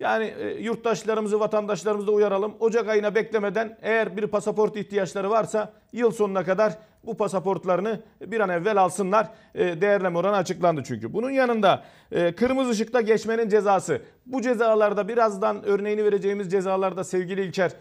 [0.00, 2.54] Yani e, yurttaşlarımızı, vatandaşlarımızı da uyaralım.
[2.60, 8.48] Ocak ayına beklemeden eğer bir pasaport ihtiyaçları varsa yıl sonuna kadar bu pasaportlarını bir an
[8.48, 9.28] evvel alsınlar.
[9.54, 11.12] E, Değerleme oranı açıklandı çünkü.
[11.12, 14.02] Bunun yanında e, kırmızı ışıkta geçmenin cezası.
[14.26, 17.72] Bu cezalarda birazdan örneğini vereceğimiz cezalarda sevgili İlker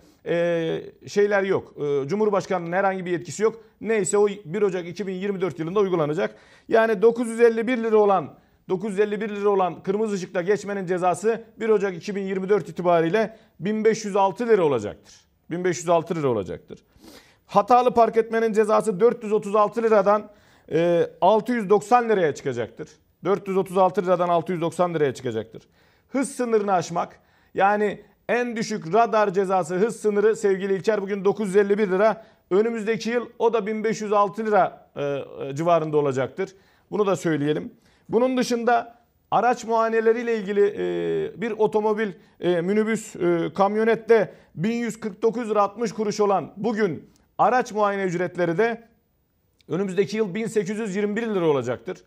[1.07, 1.73] şeyler yok.
[2.07, 3.63] Cumhurbaşkanının herhangi bir yetkisi yok.
[3.81, 6.35] Neyse o 1 Ocak 2024 yılında uygulanacak.
[6.69, 8.33] Yani 951 lira olan
[8.69, 15.13] 951 lira olan kırmızı ışıkta geçmenin cezası 1 Ocak 2024 itibariyle 1506 lira olacaktır.
[15.51, 16.79] 1506 lira olacaktır.
[17.45, 20.29] Hatalı park etmenin cezası 436 liradan
[20.71, 22.89] e, 690 liraya çıkacaktır.
[23.23, 25.63] 436 liradan 690 liraya çıkacaktır.
[26.09, 27.19] Hız sınırını aşmak
[27.53, 32.25] yani en düşük radar cezası hız sınırı sevgili İlker bugün 951 lira.
[32.51, 36.55] Önümüzdeki yıl o da 1506 lira e, e, civarında olacaktır.
[36.91, 37.73] Bunu da söyleyelim.
[38.09, 38.95] Bunun dışında
[39.31, 46.53] araç muayeneleriyle ilgili e, bir otomobil, e, minibüs, e, kamyonette 1149 lira 60 kuruş olan
[46.57, 48.87] bugün araç muayene ücretleri de
[49.67, 51.97] önümüzdeki yıl 1821 lira olacaktır.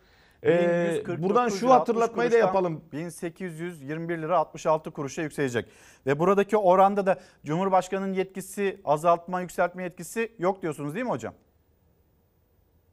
[0.42, 2.80] E, 1149 buradan şu 60 hatırlatmayı da yapalım.
[2.92, 5.66] 1821 lira 66 kuruşa yükselecek.
[6.06, 11.34] Ve buradaki oranda da Cumhurbaşkanı'nın yetkisi azaltma yükseltme yetkisi yok diyorsunuz değil mi hocam?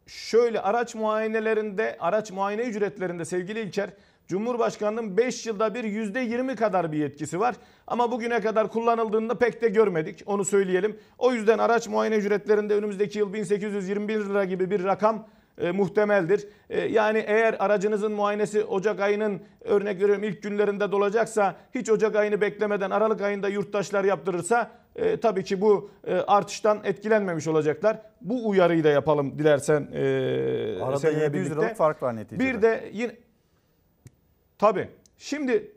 [0.07, 3.89] Şöyle araç muayenelerinde, araç muayene ücretlerinde sevgili İlker,
[4.27, 7.55] Cumhurbaşkanı'nın 5 yılda bir %20 kadar bir yetkisi var.
[7.87, 10.23] Ama bugüne kadar kullanıldığında pek de görmedik.
[10.25, 10.99] Onu söyleyelim.
[11.17, 15.27] O yüzden araç muayene ücretlerinde önümüzdeki yıl 1821 lira gibi bir rakam
[15.57, 16.47] e, muhtemeldir.
[16.69, 22.41] E, yani eğer aracınızın muayenesi Ocak ayının örnek veriyorum ilk günlerinde dolacaksa hiç Ocak ayını
[22.41, 27.97] beklemeden Aralık ayında yurttaşlar yaptırırsa e, tabii ki bu e, artıştan etkilenmemiş olacaklar.
[28.21, 29.87] Bu uyarıyı da yapalım dilersen.
[29.93, 31.61] E, Arada seninle 700 birlikte.
[31.61, 32.43] liralık fark var neticede.
[32.43, 33.11] Bir de yine
[34.57, 34.89] Tabii.
[35.17, 35.71] Şimdi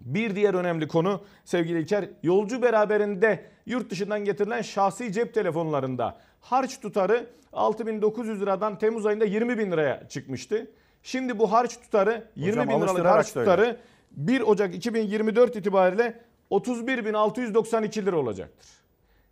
[0.00, 6.80] bir diğer önemli konu sevgili İlker, yolcu beraberinde yurt dışından getirilen şahsi cep telefonlarında harç
[6.80, 10.70] tutarı 6900 liradan Temmuz ayında 20 bin liraya çıkmıştı.
[11.02, 13.76] Şimdi bu harç tutarı 20 bin liralık harç tutarı
[14.10, 16.20] 1 Ocak 2024 itibariyle
[16.50, 18.68] 31.692 lira olacaktır.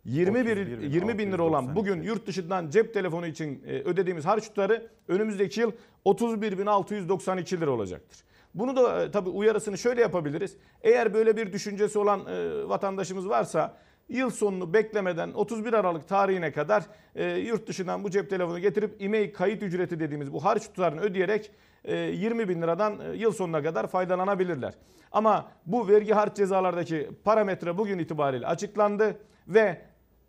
[0.05, 4.87] 21 20 bin lira olan bugün yurt dışından cep telefonu için e, ödediğimiz harç tutarı
[5.07, 5.71] önümüzdeki yıl
[6.05, 8.19] 31.692 lira olacaktır.
[8.55, 10.57] Bunu da e, tabii uyarısını şöyle yapabiliriz.
[10.81, 13.77] Eğer böyle bir düşüncesi olan e, vatandaşımız varsa
[14.09, 16.83] yıl sonunu beklemeden 31 Aralık tarihine kadar
[17.15, 21.45] e, yurt dışından bu cep telefonu getirip e-mail kayıt ücreti dediğimiz bu harç tutarını ödeyerek
[21.45, 21.51] e,
[21.87, 24.73] 20 bin liradan e, yıl sonuna kadar faydalanabilirler.
[25.11, 29.81] Ama bu vergi harç cezalardaki parametre bugün itibariyle açıklandı ve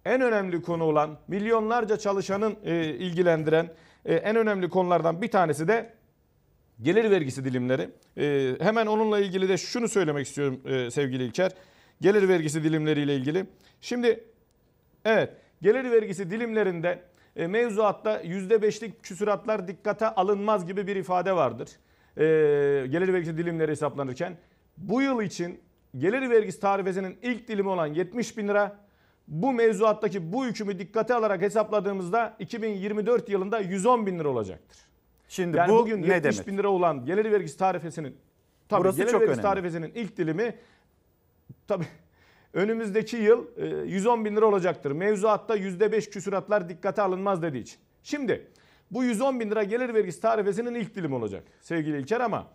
[0.04, 3.70] en önemli konu olan milyonlarca çalışanın e, ilgilendiren
[4.04, 5.92] e, en önemli konulardan bir tanesi de
[6.82, 7.90] gelir vergisi dilimleri.
[8.18, 11.52] E, hemen onunla ilgili de şunu söylemek istiyorum e, sevgili İlker.
[12.00, 13.46] Gelir vergisi dilimleriyle ilgili.
[13.80, 14.24] Şimdi
[15.04, 15.30] evet
[15.62, 17.02] gelir vergisi dilimlerinde
[17.40, 21.68] e, mevzuatta %5'lik küsuratlar dikkate alınmaz gibi bir ifade vardır.
[22.16, 22.22] E,
[22.86, 24.36] gelir vergisi dilimleri hesaplanırken.
[24.76, 25.60] Bu yıl için
[25.98, 28.76] gelir vergisi tarifesinin ilk dilimi olan 70 bin lira
[29.28, 34.78] bu mevzuattaki bu hükmü dikkate alarak hesapladığımızda 2024 yılında 110 bin lira olacaktır.
[35.28, 36.46] Şimdi yani bu bugün ne 70 demek?
[36.48, 38.16] bin lira olan gelir vergisi tarifesinin
[38.68, 39.54] tabii Burası gelir çok vergisi önemli.
[39.54, 40.54] tarifesinin ilk dilimi
[41.68, 41.86] tabii
[42.54, 44.90] önümüzdeki yıl e, 110 bin lira olacaktır.
[44.90, 47.78] Mevzuatta %5 küsuratlar dikkate alınmaz dediği için.
[48.02, 48.46] Şimdi
[48.90, 52.46] bu 110 bin lira gelir vergisi tarifesinin ilk dilimi olacak sevgili İlker ama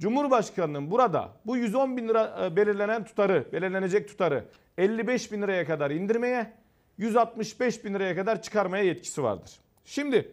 [0.00, 4.44] Cumhurbaşkanının burada bu 110 bin lira e, belirlenen tutarı, belirlenecek tutarı
[4.78, 6.52] 55 bin liraya kadar indirmeye,
[6.98, 9.50] 165 bin liraya kadar çıkarmaya yetkisi vardır.
[9.84, 10.32] Şimdi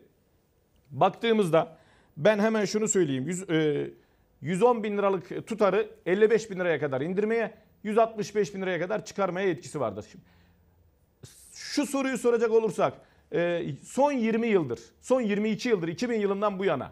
[0.92, 1.78] baktığımızda
[2.18, 3.28] ben hemen şunu söyleyeyim.
[3.28, 3.90] Yüz- e,
[4.42, 7.54] 110 bin liralık tutarı 55 bin liraya kadar indirmeye,
[7.84, 10.06] 165 bin liraya kadar çıkarmaya yetkisi vardır.
[10.12, 10.24] Şimdi
[11.54, 12.94] şu soruyu soracak olursak
[13.34, 16.92] e, son 20 yıldır, son 22 yıldır 2000 yılından bu yana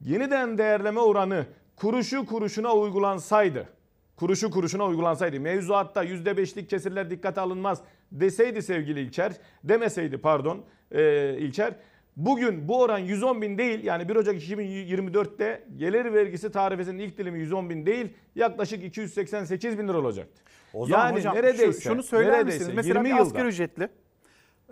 [0.00, 1.46] yeniden değerleme oranı
[1.76, 3.68] kuruşu kuruşuna uygulansaydı,
[4.16, 7.80] kuruşu kuruşuna uygulansaydı, mevzuatta %5'lik kesirler dikkate alınmaz
[8.12, 9.32] deseydi sevgili İlker,
[9.64, 11.74] demeseydi pardon e, İlker,
[12.16, 17.38] bugün bu oran 110 bin değil yani 1 Ocak 2024'te gelir vergisi tarifesinin ilk dilimi
[17.38, 20.42] 110 bin değil yaklaşık 288 bin lira olacaktı.
[20.74, 22.76] O zaman yani hocam neredeyse, şu- şunu söyler neredeyse misiniz?
[22.76, 23.88] Mesela 20 bir yılda asgari ücretli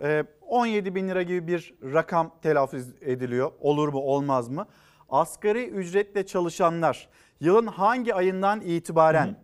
[0.01, 3.51] e, 17 bin lira gibi bir rakam telaffuz ediliyor.
[3.59, 4.67] Olur mu olmaz mı?
[5.09, 7.09] Asgari ücretle çalışanlar
[7.39, 9.35] yılın hangi ayından itibaren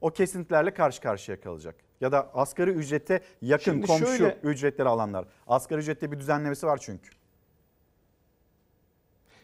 [0.00, 1.74] o kesintilerle karşı karşıya kalacak?
[2.00, 5.24] Ya da asgari ücrete yakın Şimdi komşu şöyle- ücretleri alanlar.
[5.46, 7.10] Asgari ücrette bir düzenlemesi var çünkü.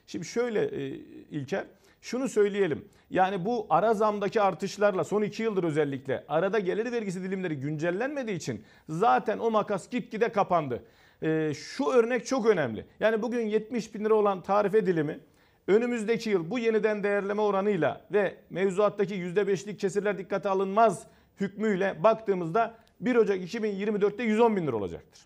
[0.06, 0.86] Şimdi şöyle e,
[1.30, 1.64] İlker,
[2.00, 2.88] şunu söyleyelim.
[3.10, 8.64] Yani bu ara zamdaki artışlarla son iki yıldır özellikle arada gelir vergisi dilimleri güncellenmediği için
[8.88, 10.82] zaten o makas gitgide kapandı.
[11.22, 12.86] E, şu örnek çok önemli.
[13.00, 15.20] Yani bugün 70 bin lira olan tarife dilimi
[15.68, 21.06] önümüzdeki yıl bu yeniden değerleme oranıyla ve mevzuattaki %5'lik kesirler dikkate alınmaz
[21.40, 25.22] hükmüyle baktığımızda 1 Ocak 2024'te 110 bin lira olacaktır.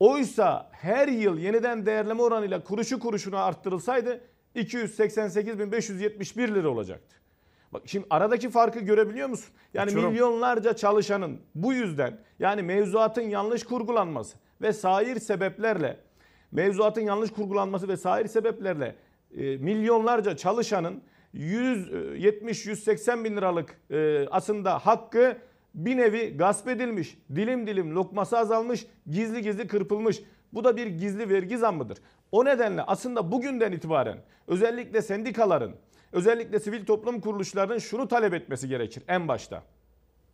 [0.00, 4.20] Oysa her yıl yeniden değerleme oranıyla kuruşu kuruşuna arttırılsaydı
[4.56, 7.16] 288.571 lira olacaktı.
[7.72, 9.54] Bak şimdi aradaki farkı görebiliyor musun?
[9.74, 10.10] Yani Uçurum.
[10.10, 15.96] milyonlarca çalışanın bu yüzden yani mevzuatın yanlış kurgulanması ve sair sebeplerle
[16.52, 18.96] mevzuatın yanlış kurgulanması ve sair sebeplerle
[19.36, 21.02] e, milyonlarca çalışanın
[21.34, 25.36] 170-180 bin liralık e, aslında hakkı
[25.74, 30.22] bir nevi gasp edilmiş, dilim dilim lokması azalmış, gizli gizli kırpılmış.
[30.52, 31.98] Bu da bir gizli vergi zammıdır.
[32.32, 35.74] O nedenle aslında bugünden itibaren özellikle sendikaların,
[36.12, 39.62] özellikle sivil toplum kuruluşlarının şunu talep etmesi gerekir en başta.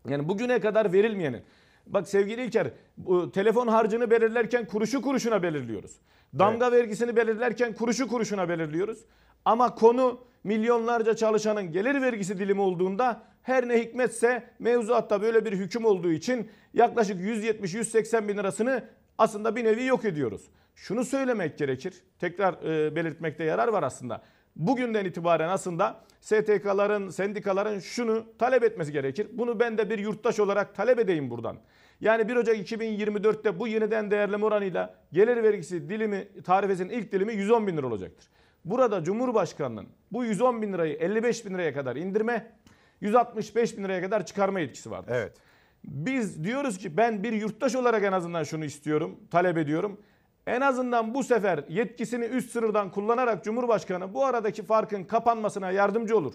[0.08, 1.42] Yani bugüne kadar verilmeyenin.
[1.86, 5.92] Bak sevgili İlker, bu telefon harcını belirlerken kuruşu kuruşuna belirliyoruz.
[6.38, 8.98] Damga vergisini belirlerken kuruşu kuruşuna belirliyoruz.
[9.44, 15.85] Ama konu milyonlarca çalışanın gelir vergisi dilimi olduğunda her ne hikmetse mevzuatta böyle bir hüküm
[15.85, 18.85] olduğu için yaklaşık 170-180 bin lirasını
[19.19, 20.43] aslında bir nevi yok ediyoruz.
[20.74, 21.94] Şunu söylemek gerekir.
[22.19, 24.23] Tekrar e, belirtmekte yarar var aslında.
[24.56, 29.27] Bugünden itibaren aslında STK'ların, sendikaların şunu talep etmesi gerekir.
[29.32, 31.56] Bunu ben de bir yurttaş olarak talep edeyim buradan.
[32.01, 37.66] Yani 1 Ocak 2024'te bu yeniden değerleme oranıyla gelir vergisi dilimi, tarifesinin ilk dilimi 110
[37.66, 38.28] bin lira olacaktır.
[38.70, 42.53] Burada Cumhurbaşkanı'nın bu 110 bin lirayı 55 bin liraya kadar indirme,
[43.01, 45.12] 165 bin liraya kadar çıkarma yetkisi vardır.
[45.15, 45.36] Evet.
[45.85, 50.01] Biz diyoruz ki ben bir yurttaş olarak en azından şunu istiyorum, talep ediyorum.
[50.47, 56.35] En azından bu sefer yetkisini üst sınırdan kullanarak Cumhurbaşkanı bu aradaki farkın kapanmasına yardımcı olur.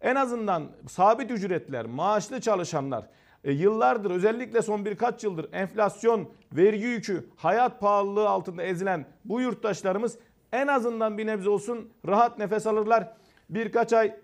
[0.00, 3.08] En azından sabit ücretler, maaşlı çalışanlar
[3.44, 10.18] e, yıllardır özellikle son birkaç yıldır enflasyon, vergi yükü, hayat pahalılığı altında ezilen bu yurttaşlarımız
[10.52, 13.12] en azından bir nebze olsun rahat nefes alırlar.
[13.50, 14.16] Birkaç ay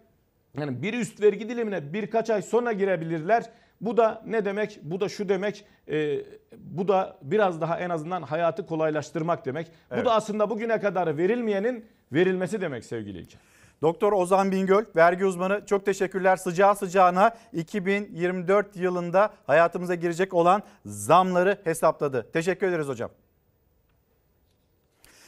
[0.58, 3.50] yani bir üst vergi dilimine birkaç ay sonra girebilirler.
[3.80, 4.78] Bu da ne demek?
[4.82, 5.64] Bu da şu demek.
[5.88, 6.20] e,
[6.58, 9.66] bu da biraz daha en azından hayatı kolaylaştırmak demek.
[9.90, 10.02] Evet.
[10.02, 13.40] Bu da aslında bugüne kadar verilmeyenin verilmesi demek sevgili İlker.
[13.82, 16.36] Doktor Ozan Bingöl, vergi uzmanı çok teşekkürler.
[16.36, 22.30] Sıcağı sıcağına 2024 yılında hayatımıza girecek olan zamları hesapladı.
[22.32, 23.10] Teşekkür ederiz hocam.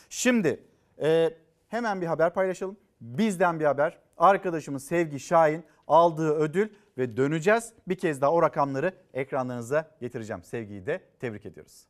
[0.09, 0.61] Şimdi
[1.03, 1.31] e,
[1.69, 2.77] hemen bir haber paylaşalım.
[3.01, 3.99] Bizden bir haber.
[4.17, 6.69] Arkadaşımız Sevgi Şahin aldığı ödül
[6.99, 7.73] ve döneceğiz.
[7.89, 10.45] Bir kez daha o rakamları ekranlarınıza getireceğim.
[10.45, 11.87] Sevgiyi de tebrik ediyoruz.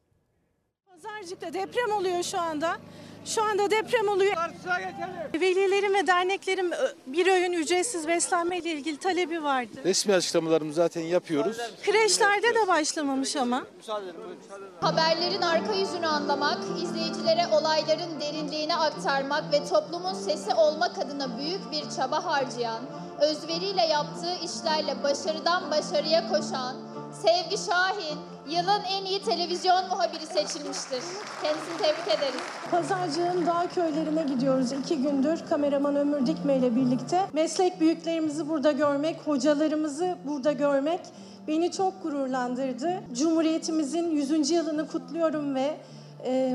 [1.02, 2.76] Pazarcık'ta deprem oluyor şu anda.
[3.24, 4.36] Şu anda deprem oluyor.
[5.34, 9.80] Velilerin ve derneklerin ö, bir öğün ücretsiz beslenme ile ilgili talebi vardı.
[9.84, 11.56] Resmi açıklamalarımızı zaten yapıyoruz.
[11.84, 13.66] Kreşlerde de başlamamış ama.
[14.80, 21.90] Haberlerin arka yüzünü anlamak, izleyicilere olayların derinliğini aktarmak ve toplumun sesi olmak adına büyük bir
[21.96, 22.82] çaba harcayan,
[23.20, 26.76] özveriyle yaptığı işlerle başarıdan başarıya koşan
[27.12, 28.18] Sevgi Şahin
[28.48, 31.02] yılın en iyi televizyon muhabiri seçilmiştir.
[31.42, 32.40] Kendisini tebrik ederiz.
[32.70, 37.26] Pazarcığın dağ köylerine gidiyoruz iki gündür kameraman Ömür Dikme ile birlikte.
[37.32, 41.00] Meslek büyüklerimizi burada görmek, hocalarımızı burada görmek
[41.48, 43.00] beni çok gururlandırdı.
[43.12, 44.50] Cumhuriyetimizin 100.
[44.50, 45.76] yılını kutluyorum ve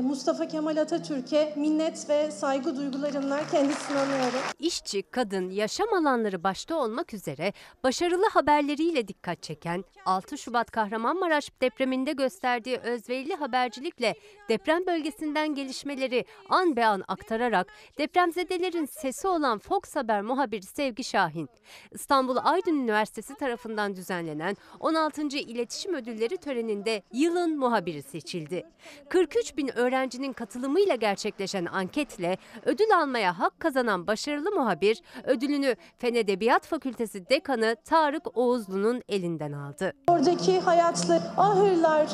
[0.02, 4.40] Mustafa Kemal Atatürk'e minnet ve saygı duygularımla kendisini anıyorum.
[4.58, 7.52] İşçi, kadın, yaşam alanları başta olmak üzere
[7.84, 14.14] başarılı haberleriyle dikkat çeken 6 Şubat Kahramanmaraş depreminde gösterdiği özverili habercilikle
[14.48, 17.66] deprem bölgesinden gelişmeleri an be an aktararak
[17.98, 21.48] depremzedelerin sesi olan Fox Haber muhabiri Sevgi Şahin,
[21.90, 25.22] İstanbul Aydın Üniversitesi tarafından düzenlenen 16.
[25.22, 28.66] İletişim Ödülleri töreninde yılın muhabiri seçildi.
[29.08, 36.66] 43 bin öğrencinin katılımıyla gerçekleşen anketle ödül almaya hak kazanan başarılı muhabir ödülünü Fen Edebiyat
[36.66, 39.92] Fakültesi Dekanı Tarık Oğuzlu'nun elinden aldı.
[40.08, 42.08] Oradaki hayatlı ahırlar,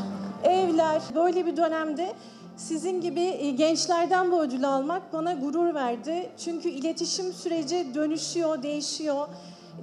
[0.44, 2.12] evler böyle bir dönemde
[2.56, 6.30] sizin gibi e, gençlerden bu ödülü almak bana gurur verdi.
[6.44, 9.28] Çünkü iletişim süreci dönüşüyor, değişiyor.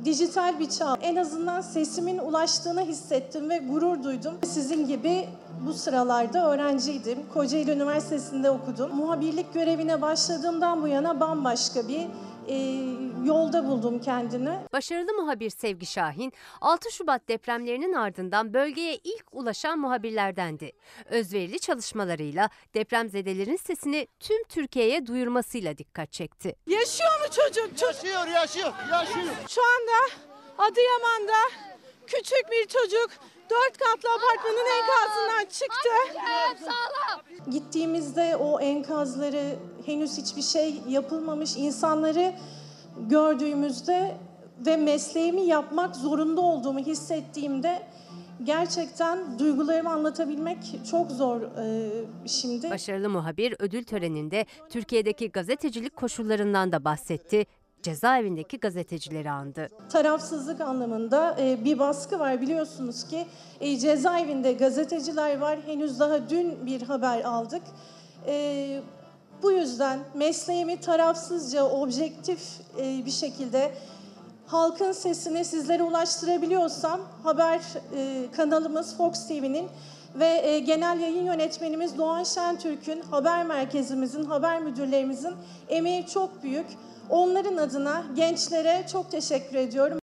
[0.05, 0.97] Dijital bir çağ.
[1.01, 4.33] En azından sesimin ulaştığını hissettim ve gurur duydum.
[4.45, 5.25] Sizin gibi
[5.65, 7.19] bu sıralarda öğrenciydim.
[7.33, 8.95] Kocaeli Üniversitesi'nde okudum.
[8.95, 12.07] Muhabirlik görevine başladığımdan bu yana bambaşka bir
[12.47, 12.55] e,
[13.25, 14.59] yolda buldum kendimi.
[14.73, 20.71] Başarılı muhabir Sevgi Şahin, 6 Şubat depremlerinin ardından bölgeye ilk ulaşan muhabirlerdendi.
[21.05, 26.55] Özverili çalışmalarıyla depremzedelerin sesini tüm Türkiye'ye duyurmasıyla dikkat çekti.
[26.67, 27.81] Yaşıyor mu çocuk?
[27.81, 29.33] Yaşıyor, yaşıyor, yaşıyor.
[29.47, 30.13] Şu anda
[30.57, 31.33] Adıyaman'da
[32.07, 33.09] küçük bir çocuk
[33.49, 35.89] dört katlı apartmanın enkazından çıktı.
[37.51, 39.55] Gittiğimizde o enkazları
[39.85, 42.33] henüz hiçbir şey yapılmamış insanları
[42.97, 44.17] gördüğümüzde
[44.65, 47.87] ve mesleğimi yapmak zorunda olduğumu hissettiğimde
[48.43, 50.57] gerçekten duygularımı anlatabilmek
[50.91, 52.69] çok zor e, şimdi.
[52.69, 57.45] Başarılı muhabir ödül töreninde Türkiye'deki gazetecilik koşullarından da bahsetti.
[57.83, 59.67] Cezaevindeki gazetecileri andı.
[59.89, 63.25] tarafsızlık anlamında e, bir baskı var biliyorsunuz ki
[63.59, 67.61] e, cezaevinde gazeteciler var henüz daha dün bir haber aldık
[68.27, 68.81] E,
[69.43, 72.39] bu yüzden mesleğimi tarafsızca objektif
[72.77, 73.71] bir şekilde
[74.47, 77.61] halkın sesini sizlere ulaştırabiliyorsam haber
[78.35, 79.67] kanalımız Fox TV'nin
[80.15, 85.33] ve genel yayın yönetmenimiz Doğan Şentürk'ün haber merkezimizin haber müdürlerimizin
[85.69, 86.67] emeği çok büyük.
[87.09, 89.99] Onların adına gençlere çok teşekkür ediyorum.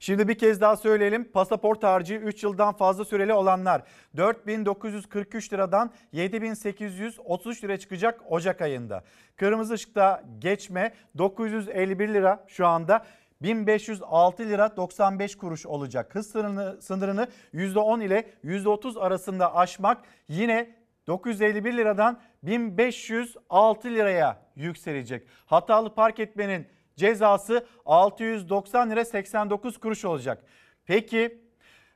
[0.00, 1.32] Şimdi bir kez daha söyleyelim.
[1.32, 3.82] Pasaport harcı 3 yıldan fazla süreli olanlar
[4.16, 9.04] 4943 liradan 7833 lira çıkacak Ocak ayında.
[9.36, 13.04] Kırmızı ışıkta geçme 951 lira şu anda
[13.42, 16.14] 1506 lira 95 kuruş olacak.
[16.14, 19.98] Hız sınırını, sınırını %10 ile %30 arasında aşmak
[20.28, 20.74] yine
[21.06, 25.28] 951 liradan 1506 liraya yükselecek.
[25.46, 26.66] Hatalı park etmenin
[26.96, 30.44] cezası 690 lira 89 kuruş olacak.
[30.84, 31.40] Peki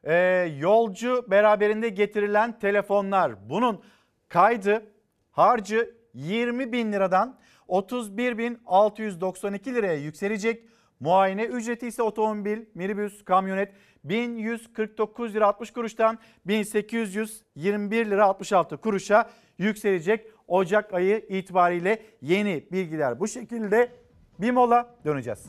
[0.04, 0.14] e,
[0.58, 3.82] yolcu beraberinde getirilen telefonlar bunun
[4.28, 4.82] kaydı
[5.30, 10.64] harcı 20 bin liradan 31 bin 692 liraya yükselecek.
[11.00, 13.72] Muayene ücreti ise otomobil, minibüs, kamyonet
[14.04, 20.26] 1149 lira 60 kuruştan 1821 lira 66 kuruşa yükselecek.
[20.50, 23.92] Ocak ayı itibariyle yeni bilgiler bu şekilde.
[24.38, 25.46] Bir mola döneceğiz.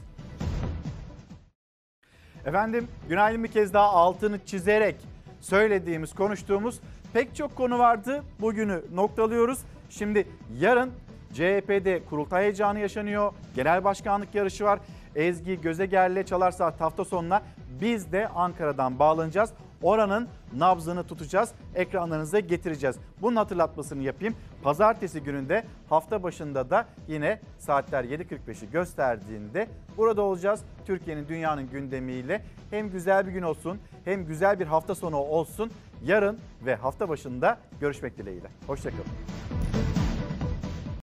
[2.45, 4.95] Efendim günaydın bir kez daha altını çizerek
[5.39, 6.79] söylediğimiz, konuştuğumuz
[7.13, 8.23] pek çok konu vardı.
[8.39, 9.59] Bugünü noktalıyoruz.
[9.89, 10.27] Şimdi
[10.59, 10.91] yarın
[11.33, 13.33] CHP'de kurultay heyecanı yaşanıyor.
[13.55, 14.79] Genel başkanlık yarışı var.
[15.15, 17.41] Ezgi Gözeger'le Çalar Saat hafta sonuna
[17.81, 19.53] biz de Ankara'dan bağlanacağız.
[19.81, 20.27] Oranın
[20.57, 21.51] nabzını tutacağız.
[21.75, 22.95] Ekranlarınıza getireceğiz.
[23.21, 24.35] Bunun hatırlatmasını yapayım.
[24.63, 29.67] Pazartesi gününde hafta başında da yine saatler 7.45'i gösterdiğinde
[29.97, 30.61] burada olacağız.
[30.85, 35.71] Türkiye'nin dünyanın gündemiyle hem güzel bir gün olsun hem güzel bir hafta sonu olsun.
[36.03, 38.47] Yarın ve hafta başında görüşmek dileğiyle.
[38.67, 39.90] Hoşçakalın.